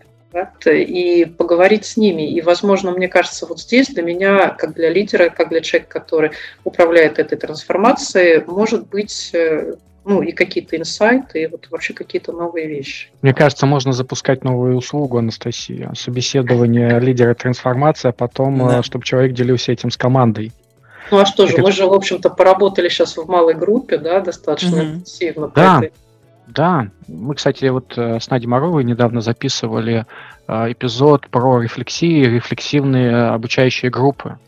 и 0.67 1.25
поговорить 1.25 1.85
с 1.85 1.97
ними. 1.97 2.31
И, 2.31 2.41
возможно, 2.41 2.91
мне 2.91 3.09
кажется, 3.09 3.47
вот 3.47 3.61
здесь 3.61 3.89
для 3.89 4.03
меня, 4.03 4.51
как 4.51 4.75
для 4.75 4.91
лидера, 4.91 5.31
как 5.31 5.49
для 5.49 5.61
человека, 5.61 6.01
который 6.01 6.31
управляет 6.65 7.19
этой 7.19 7.39
трансформацией, 7.39 8.45
может 8.47 8.89
быть 8.89 9.31
э, 9.33 9.75
ну, 10.05 10.23
и 10.23 10.33
какие-то 10.33 10.77
инсайты, 10.77 11.43
и 11.43 11.47
вот 11.47 11.69
вообще 11.71 11.95
какие-то 11.95 12.33
новые 12.33 12.67
вещи. 12.67 13.09
Мне 13.23 13.33
кажется, 13.33 13.67
можно 13.67 13.93
запускать 13.93 14.45
новую 14.45 14.77
услугу, 14.77 15.19
Анастасия, 15.19 15.93
собеседование 15.95 17.01
лидера 17.01 17.35
трансформации, 17.35 18.09
а 18.09 18.13
потом, 18.13 18.59
да. 18.59 18.81
Э, 18.81 18.83
чтобы 18.83 19.05
человек 19.05 19.33
делился 19.33 19.73
этим 19.73 19.91
с 19.91 19.97
командой. 19.97 20.53
Ну 21.11 21.19
а 21.19 21.27
что 21.27 21.47
же, 21.47 21.59
мы 21.59 21.71
же, 21.71 21.87
в 21.87 21.93
общем-то, 21.93 22.31
поработали 22.31 22.89
сейчас 22.89 23.17
в 23.17 23.27
малой 23.29 23.55
группе, 23.55 23.99
да, 23.99 24.21
достаточно 24.21 24.77
угу. 24.77 24.85
интенсивно. 24.85 25.53
Да, 25.55 25.79
этой 25.79 25.93
да, 26.47 26.89
мы, 27.09 27.35
кстати, 27.35 27.65
вот 27.67 27.97
э, 27.97 28.21
с 28.21 28.29
Надей 28.31 28.47
Моровой 28.47 28.85
недавно 28.85 29.21
записывали 29.21 30.07
э, 30.47 30.73
эпизод 30.73 31.29
про 31.29 31.61
рефлексии, 31.61 32.25
рефлексивные 32.25 33.29
обучающие 33.29 33.91
группы. 33.91 34.39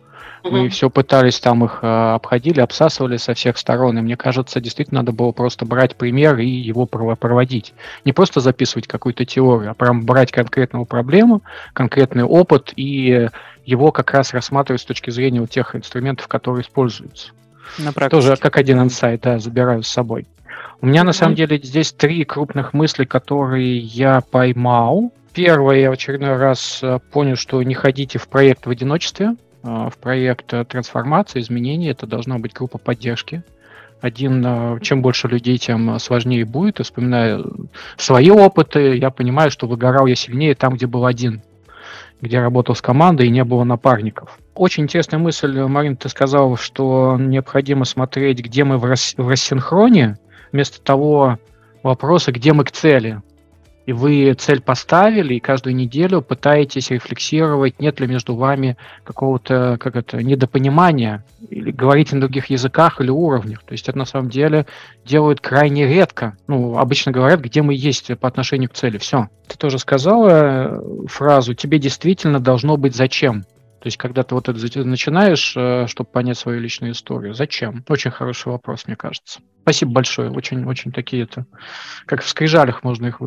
Мы 0.45 0.69
все 0.69 0.91
пытались 0.91 1.41
там 1.41 1.65
их 1.65 1.81
э, 1.83 1.87
обходили, 1.87 2.61
обсасывали 2.61 3.17
со 3.17 3.35
всех 3.35 3.59
сторон, 3.59 3.99
и 3.99 4.01
мне 4.01 4.17
кажется, 4.17 4.61
действительно 4.61 5.01
надо 5.01 5.13
было 5.13 5.33
просто 5.33 5.67
брать 5.67 5.97
пример 5.97 6.39
и 6.39 6.47
его 6.47 6.87
проводить. 6.87 7.75
Не 8.05 8.13
просто 8.13 8.41
записывать 8.41 8.87
какую-то 8.87 9.25
теорию, 9.25 9.73
а 9.73 9.75
прям 9.75 10.05
брать 10.05 10.31
конкретную 10.31 10.85
проблему, 10.85 11.43
конкретный 11.73 12.23
опыт 12.23 12.73
и 12.77 13.29
его 13.65 13.91
как 13.91 14.13
раз 14.13 14.33
рассматривать 14.35 14.83
с 14.83 14.85
точки 14.85 15.11
зрения 15.11 15.41
вот 15.41 15.51
тех 15.51 15.75
инструментов, 15.75 16.29
которые 16.29 16.63
используются. 16.63 17.33
На 17.79 17.93
Тоже 17.93 18.37
как 18.37 18.57
один 18.57 18.81
инсайт, 18.81 19.23
да, 19.23 19.39
забираю 19.41 19.83
с 19.83 19.89
собой. 19.89 20.27
У 20.81 20.87
меня 20.87 21.05
на 21.05 21.13
самом 21.13 21.35
деле 21.35 21.59
здесь 21.63 21.93
три 21.93 22.25
крупных 22.25 22.75
мысли, 22.75 23.05
которые 23.05 23.79
я 23.79 24.21
поймал. 24.21 25.13
Первое, 25.33 25.81
я 25.81 25.91
в 25.91 25.95
очередной 25.95 26.37
раз 26.37 26.81
э, 26.83 26.99
понял, 27.13 27.37
что 27.37 27.63
не 27.63 27.75
ходите 27.75 28.19
в 28.19 28.29
проект 28.29 28.67
в 28.67 28.71
одиночестве, 28.71 29.37
э, 29.63 29.67
в 29.67 29.93
проект 30.01 30.53
э, 30.55 30.65
трансформации, 30.65 31.41
изменений. 31.41 31.89
Это 31.89 32.07
должна 32.07 32.39
быть 32.39 32.55
группа 32.55 32.79
поддержки. 32.79 33.43
Один, 34.01 34.79
чем 34.83 35.01
больше 35.01 35.27
людей, 35.27 35.57
тем 35.57 35.99
сложнее 35.99 36.45
будет. 36.45 36.81
И 36.81 36.83
вспоминая 36.83 37.43
свои 37.97 38.31
опыты, 38.31 38.97
я 38.97 39.11
понимаю, 39.11 39.51
что 39.51 39.67
выгорал 39.67 40.05
я 40.05 40.15
сильнее 40.15 40.55
там, 40.55 40.75
где 40.75 40.87
был 40.87 41.07
один, 41.07 41.43
где 42.21 42.39
работал 42.41 42.75
с 42.75 42.83
командой 42.83 43.27
и 43.27 43.31
не 43.31 43.43
было 43.43 43.65
напарников. 43.65 44.39
Очень 44.55 44.85
интересная 44.85 45.19
мысль, 45.19 45.59
Марин, 45.61 45.97
ты 45.97 46.11
сказал, 46.11 46.57
что 46.57 47.17
необходимо 47.19 47.87
смотреть, 47.87 48.41
где 48.41 48.65
мы 48.65 48.77
в, 48.77 48.85
рас- 48.85 49.15
в 49.17 49.29
рассинхроне, 49.29 50.19
вместо 50.57 50.81
того 50.81 51.39
вопроса, 51.83 52.33
где 52.33 52.55
мы 52.55 52.65
к 52.65 52.71
цели. 52.71 53.21
И 53.85 53.93
вы 53.93 54.33
цель 54.33 54.61
поставили, 54.63 55.35
и 55.35 55.39
каждую 55.39 55.77
неделю 55.77 56.23
пытаетесь 56.23 56.91
рефлексировать, 56.91 57.79
нет 57.79 58.01
ли 58.01 58.07
между 58.09 58.35
вами 58.35 58.77
какого-то 59.05 59.77
как 59.79 59.95
это, 59.95 60.21
недопонимания, 60.23 61.25
или 61.51 61.71
говорите 61.71 62.17
на 62.17 62.23
других 62.23 62.47
языках 62.47 63.01
или 63.01 63.11
уровнях. 63.11 63.63
То 63.63 63.73
есть 63.73 63.89
это 63.89 63.97
на 63.99 64.07
самом 64.07 64.31
деле 64.31 64.67
делают 65.05 65.41
крайне 65.41 65.87
редко. 65.87 66.37
Ну, 66.49 66.79
обычно 66.79 67.13
говорят, 67.13 67.41
где 67.41 67.63
мы 67.63 67.75
есть 67.75 68.11
по 68.19 68.27
отношению 68.27 68.71
к 68.71 68.75
цели. 68.75 68.99
Все. 68.99 69.29
Ты 69.47 69.57
тоже 69.59 69.79
сказала 69.79 70.31
э, 70.31 70.81
фразу 71.07 71.55
«тебе 71.55 71.79
действительно 71.79 72.41
должно 72.41 72.77
быть 72.79 72.97
зачем». 72.97 73.45
То 73.81 73.89
есть, 73.89 73.99
когда 73.99 74.23
ты 74.23 74.35
вот 74.35 74.49
это 74.49 74.85
начинаешь, 74.85 75.55
э, 75.57 75.87
чтобы 75.87 76.11
понять 76.11 76.39
свою 76.39 76.61
личную 76.61 76.93
историю, 76.93 77.35
зачем? 77.35 77.85
Очень 77.89 78.11
хороший 78.11 78.49
вопрос, 78.49 78.87
мне 78.87 78.97
кажется. 78.97 79.41
Спасибо 79.63 79.93
большое. 79.93 80.31
Очень-очень 80.31 80.93
такие 80.93 81.25
это, 81.25 81.47
как 82.07 82.23
в 82.23 82.29
скрижалях 82.29 82.83
можно 82.83 83.07
их 83.07 83.21
э, 83.21 83.25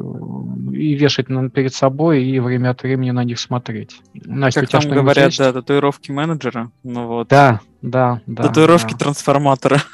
и 0.74 0.96
вешать 0.96 1.28
перед 1.54 1.74
собой, 1.74 2.24
и 2.24 2.40
время 2.40 2.72
от 2.72 2.82
времени 2.82 3.12
на 3.12 3.24
них 3.24 3.40
смотреть. 3.40 4.02
Настя, 4.14 4.62
как 4.62 4.70
там 4.70 4.92
говорят, 4.92 5.28
есть? 5.28 5.38
да, 5.38 5.54
татуировки 5.54 6.12
менеджера. 6.12 6.72
Ну 6.84 7.08
вот. 7.08 7.28
Да, 7.28 7.62
да, 7.82 8.22
да. 8.26 8.44
Татуировки 8.44 8.94
да. 8.94 8.98
трансформатора. 8.98 9.82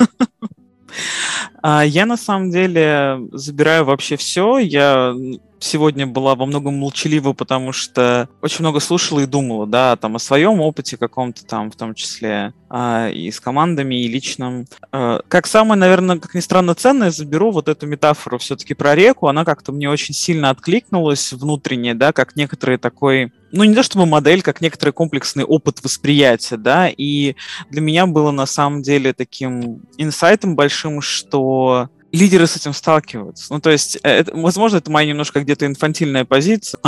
А 1.61 1.83
я 1.83 2.05
на 2.05 2.15
самом 2.15 2.51
деле 2.51 3.19
забираю 3.31 3.85
вообще 3.85 4.17
все. 4.17 4.59
Я 4.59 5.15
сегодня 5.59 6.07
была 6.07 6.35
во 6.35 6.45
многом 6.45 6.75
молчалива, 6.75 7.33
потому 7.33 7.71
что 7.71 8.29
очень 8.41 8.61
много 8.61 8.79
слушала 8.79 9.21
и 9.21 9.25
думала, 9.25 9.65
да, 9.65 9.95
там 9.95 10.15
о 10.15 10.19
своем 10.19 10.61
опыте 10.61 10.97
каком-то 10.97 11.45
там, 11.45 11.71
в 11.71 11.75
том 11.75 11.93
числе 11.93 12.53
а, 12.69 13.09
и 13.09 13.31
с 13.31 13.39
командами, 13.39 14.03
и 14.03 14.07
личном. 14.07 14.65
А, 14.91 15.21
как 15.27 15.47
самое, 15.47 15.79
наверное, 15.79 16.19
как 16.19 16.33
ни 16.35 16.39
странно, 16.39 16.75
ценное, 16.75 17.11
заберу 17.11 17.51
вот 17.51 17.67
эту 17.67 17.87
метафору 17.87 18.37
все-таки 18.37 18.73
про 18.73 18.95
реку. 18.95 19.27
Она 19.27 19.45
как-то 19.45 19.71
мне 19.71 19.89
очень 19.89 20.13
сильно 20.13 20.49
откликнулась 20.49 21.33
внутренне, 21.33 21.93
да, 21.93 22.11
как 22.11 22.35
некоторые 22.35 22.77
такой 22.77 23.31
ну, 23.51 23.63
не 23.63 23.73
то 23.73 23.83
чтобы 23.83 24.05
модель, 24.05 24.41
как 24.41 24.59
некоторый 24.59 24.91
комплексный 24.91 25.45
опыт 25.45 25.81
восприятия, 25.81 26.57
да, 26.57 26.89
и 26.89 27.35
для 27.69 27.79
меня 27.79 28.05
было 28.05 28.31
на 28.31 28.45
самом 28.45 28.81
деле 28.81 29.13
таким 29.13 29.81
инсайтом 29.97 30.57
большим, 30.57 30.99
что 30.99 31.89
лидеры 32.15 32.47
с 32.47 32.55
этим 32.55 32.73
сталкиваются. 32.73 33.53
Ну, 33.53 33.59
то 33.59 33.69
есть, 33.69 33.97
э, 34.03 34.09
это, 34.09 34.35
возможно, 34.35 34.77
это 34.77 34.89
моя 34.89 35.09
немножко 35.09 35.41
где-то 35.41 35.65
инфантильная 35.65 36.25
позиция, 36.25 36.79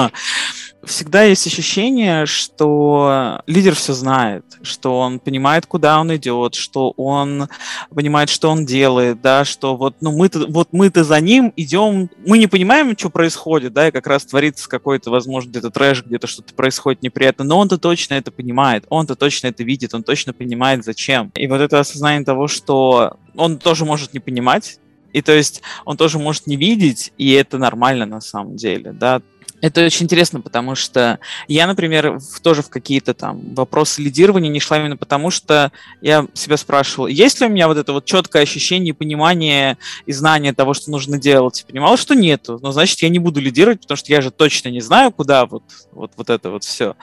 всегда 0.83 1.23
есть 1.23 1.45
ощущение, 1.45 2.25
что 2.25 3.41
лидер 3.45 3.75
все 3.75 3.93
знает, 3.93 4.45
что 4.61 4.99
он 4.99 5.19
понимает, 5.19 5.65
куда 5.65 5.99
он 5.99 6.15
идет, 6.15 6.55
что 6.55 6.91
он 6.91 7.49
понимает, 7.93 8.29
что 8.29 8.49
он 8.49 8.65
делает, 8.65 9.21
да, 9.21 9.43
что 9.43 9.75
вот, 9.75 9.95
ну, 10.01 10.11
мы-то, 10.11 10.47
вот 10.47 10.69
мы-то 10.71 11.03
за 11.03 11.19
ним 11.19 11.51
идем, 11.55 12.09
мы 12.25 12.37
не 12.37 12.47
понимаем, 12.47 12.97
что 12.97 13.09
происходит, 13.09 13.73
да, 13.73 13.89
и 13.89 13.91
как 13.91 14.07
раз 14.07 14.25
творится 14.25 14.69
какой-то, 14.69 15.11
возможно, 15.11 15.49
где-то 15.49 15.69
трэш, 15.69 16.03
где-то 16.05 16.27
что-то 16.27 16.53
происходит 16.53 17.03
неприятно, 17.03 17.43
но 17.43 17.59
он-то 17.59 17.77
точно 17.77 18.15
это 18.15 18.31
понимает, 18.31 18.85
он-то 18.89 19.15
точно 19.15 19.47
это 19.47 19.63
видит, 19.63 19.93
он 19.93 20.03
точно 20.03 20.33
понимает, 20.33 20.85
зачем. 20.85 21.31
И 21.35 21.47
вот 21.47 21.59
это 21.59 21.79
осознание 21.79 22.23
того, 22.23 22.47
что 22.47 23.17
он 23.35 23.57
тоже 23.57 23.83
может 23.85 24.13
не 24.13 24.19
понимать, 24.19 24.79
и 25.17 25.21
то 25.21 25.33
есть 25.33 25.61
он 25.85 25.97
тоже 25.97 26.19
может 26.19 26.47
не 26.47 26.55
видеть, 26.55 27.11
и 27.17 27.31
это 27.31 27.57
нормально 27.57 28.05
на 28.05 28.21
самом 28.21 28.55
деле, 28.55 28.91
да. 28.91 29.21
Это 29.59 29.85
очень 29.85 30.03
интересно, 30.03 30.39
потому 30.39 30.75
что 30.75 31.19
я, 31.47 31.65
например, 31.65 32.19
в, 32.19 32.39
тоже 32.41 32.61
в 32.61 32.69
какие-то 32.69 33.15
там 33.15 33.55
вопросы 33.55 34.03
лидирования 34.03 34.51
не 34.51 34.59
шла 34.59 34.77
именно 34.77 34.97
потому, 34.97 35.31
что 35.31 35.71
я 35.99 36.27
себя 36.33 36.57
спрашивал, 36.57 37.07
есть 37.07 37.41
ли 37.41 37.47
у 37.47 37.49
меня 37.49 37.67
вот 37.67 37.77
это 37.77 37.91
вот 37.91 38.05
четкое 38.05 38.43
ощущение, 38.43 38.93
понимание 38.93 39.77
и 40.05 40.13
знание 40.13 40.53
того, 40.53 40.75
что 40.75 40.91
нужно 40.91 41.17
делать. 41.17 41.65
Понимал, 41.67 41.97
что 41.97 42.13
нету. 42.13 42.59
Но 42.61 42.71
значит, 42.71 42.99
я 43.01 43.09
не 43.09 43.17
буду 43.17 43.41
лидировать, 43.41 43.81
потому 43.81 43.97
что 43.97 44.11
я 44.11 44.21
же 44.21 44.29
точно 44.29 44.69
не 44.69 44.81
знаю, 44.81 45.11
куда 45.11 45.47
вот, 45.47 45.63
вот, 45.91 46.11
вот 46.15 46.29
это 46.29 46.51
вот 46.51 46.63
все. 46.63 46.95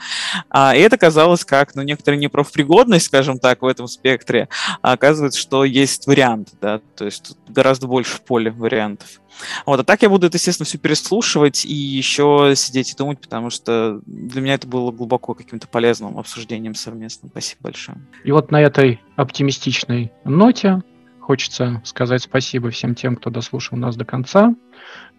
А, 0.49 0.73
и 0.75 0.79
это 0.79 0.97
казалось 0.97 1.43
как, 1.43 1.75
ну, 1.75 1.81
некоторая 1.81 2.19
непрофпригодность, 2.19 3.07
скажем 3.07 3.37
так, 3.37 3.63
в 3.63 3.65
этом 3.65 3.87
спектре. 3.87 4.47
А 4.81 4.93
оказывается, 4.93 5.39
что 5.39 5.65
есть 5.65 6.07
вариант, 6.07 6.49
да, 6.61 6.79
то 6.95 7.03
есть 7.03 7.35
гораздо 7.49 7.87
больше 7.87 8.21
поле 8.21 8.51
вариантов. 8.51 9.19
Вот, 9.65 9.79
а 9.79 9.83
так 9.83 10.01
я 10.01 10.09
буду 10.09 10.27
это, 10.27 10.37
естественно, 10.37 10.65
все 10.65 10.77
переслушивать 10.77 11.65
и 11.65 11.73
еще 11.73 12.53
сидеть 12.55 12.91
и 12.91 12.95
думать, 12.95 13.19
потому 13.19 13.49
что 13.49 14.01
для 14.05 14.41
меня 14.41 14.55
это 14.55 14.67
было 14.67 14.91
глубоко 14.91 15.33
каким-то 15.33 15.67
полезным 15.67 16.17
обсуждением 16.17 16.75
совместным. 16.75 17.29
Спасибо 17.31 17.63
большое. 17.63 17.97
И 18.23 18.31
вот 18.31 18.51
на 18.51 18.61
этой 18.61 19.01
оптимистичной 19.15 20.11
ноте 20.23 20.81
хочется 21.19 21.81
сказать 21.83 22.21
спасибо 22.21 22.69
всем 22.69 22.95
тем, 22.95 23.15
кто 23.15 23.29
дослушал 23.29 23.77
нас 23.77 23.95
до 23.95 24.05
конца, 24.05 24.53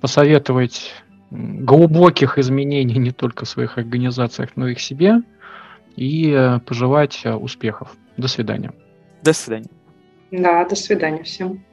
посоветовать 0.00 0.92
глубоких 1.30 2.38
изменений 2.38 2.98
не 2.98 3.10
только 3.10 3.44
в 3.44 3.48
своих 3.48 3.78
организациях, 3.78 4.50
но 4.54 4.68
и 4.68 4.74
в 4.74 4.80
себе, 4.80 5.22
и 5.96 6.30
э, 6.30 6.60
пожелать 6.60 7.22
э, 7.24 7.34
успехов. 7.34 7.96
До 8.16 8.28
свидания. 8.28 8.72
До 9.22 9.32
свидания. 9.32 9.70
Да, 10.30 10.64
до 10.64 10.76
свидания 10.76 11.24
всем. 11.24 11.64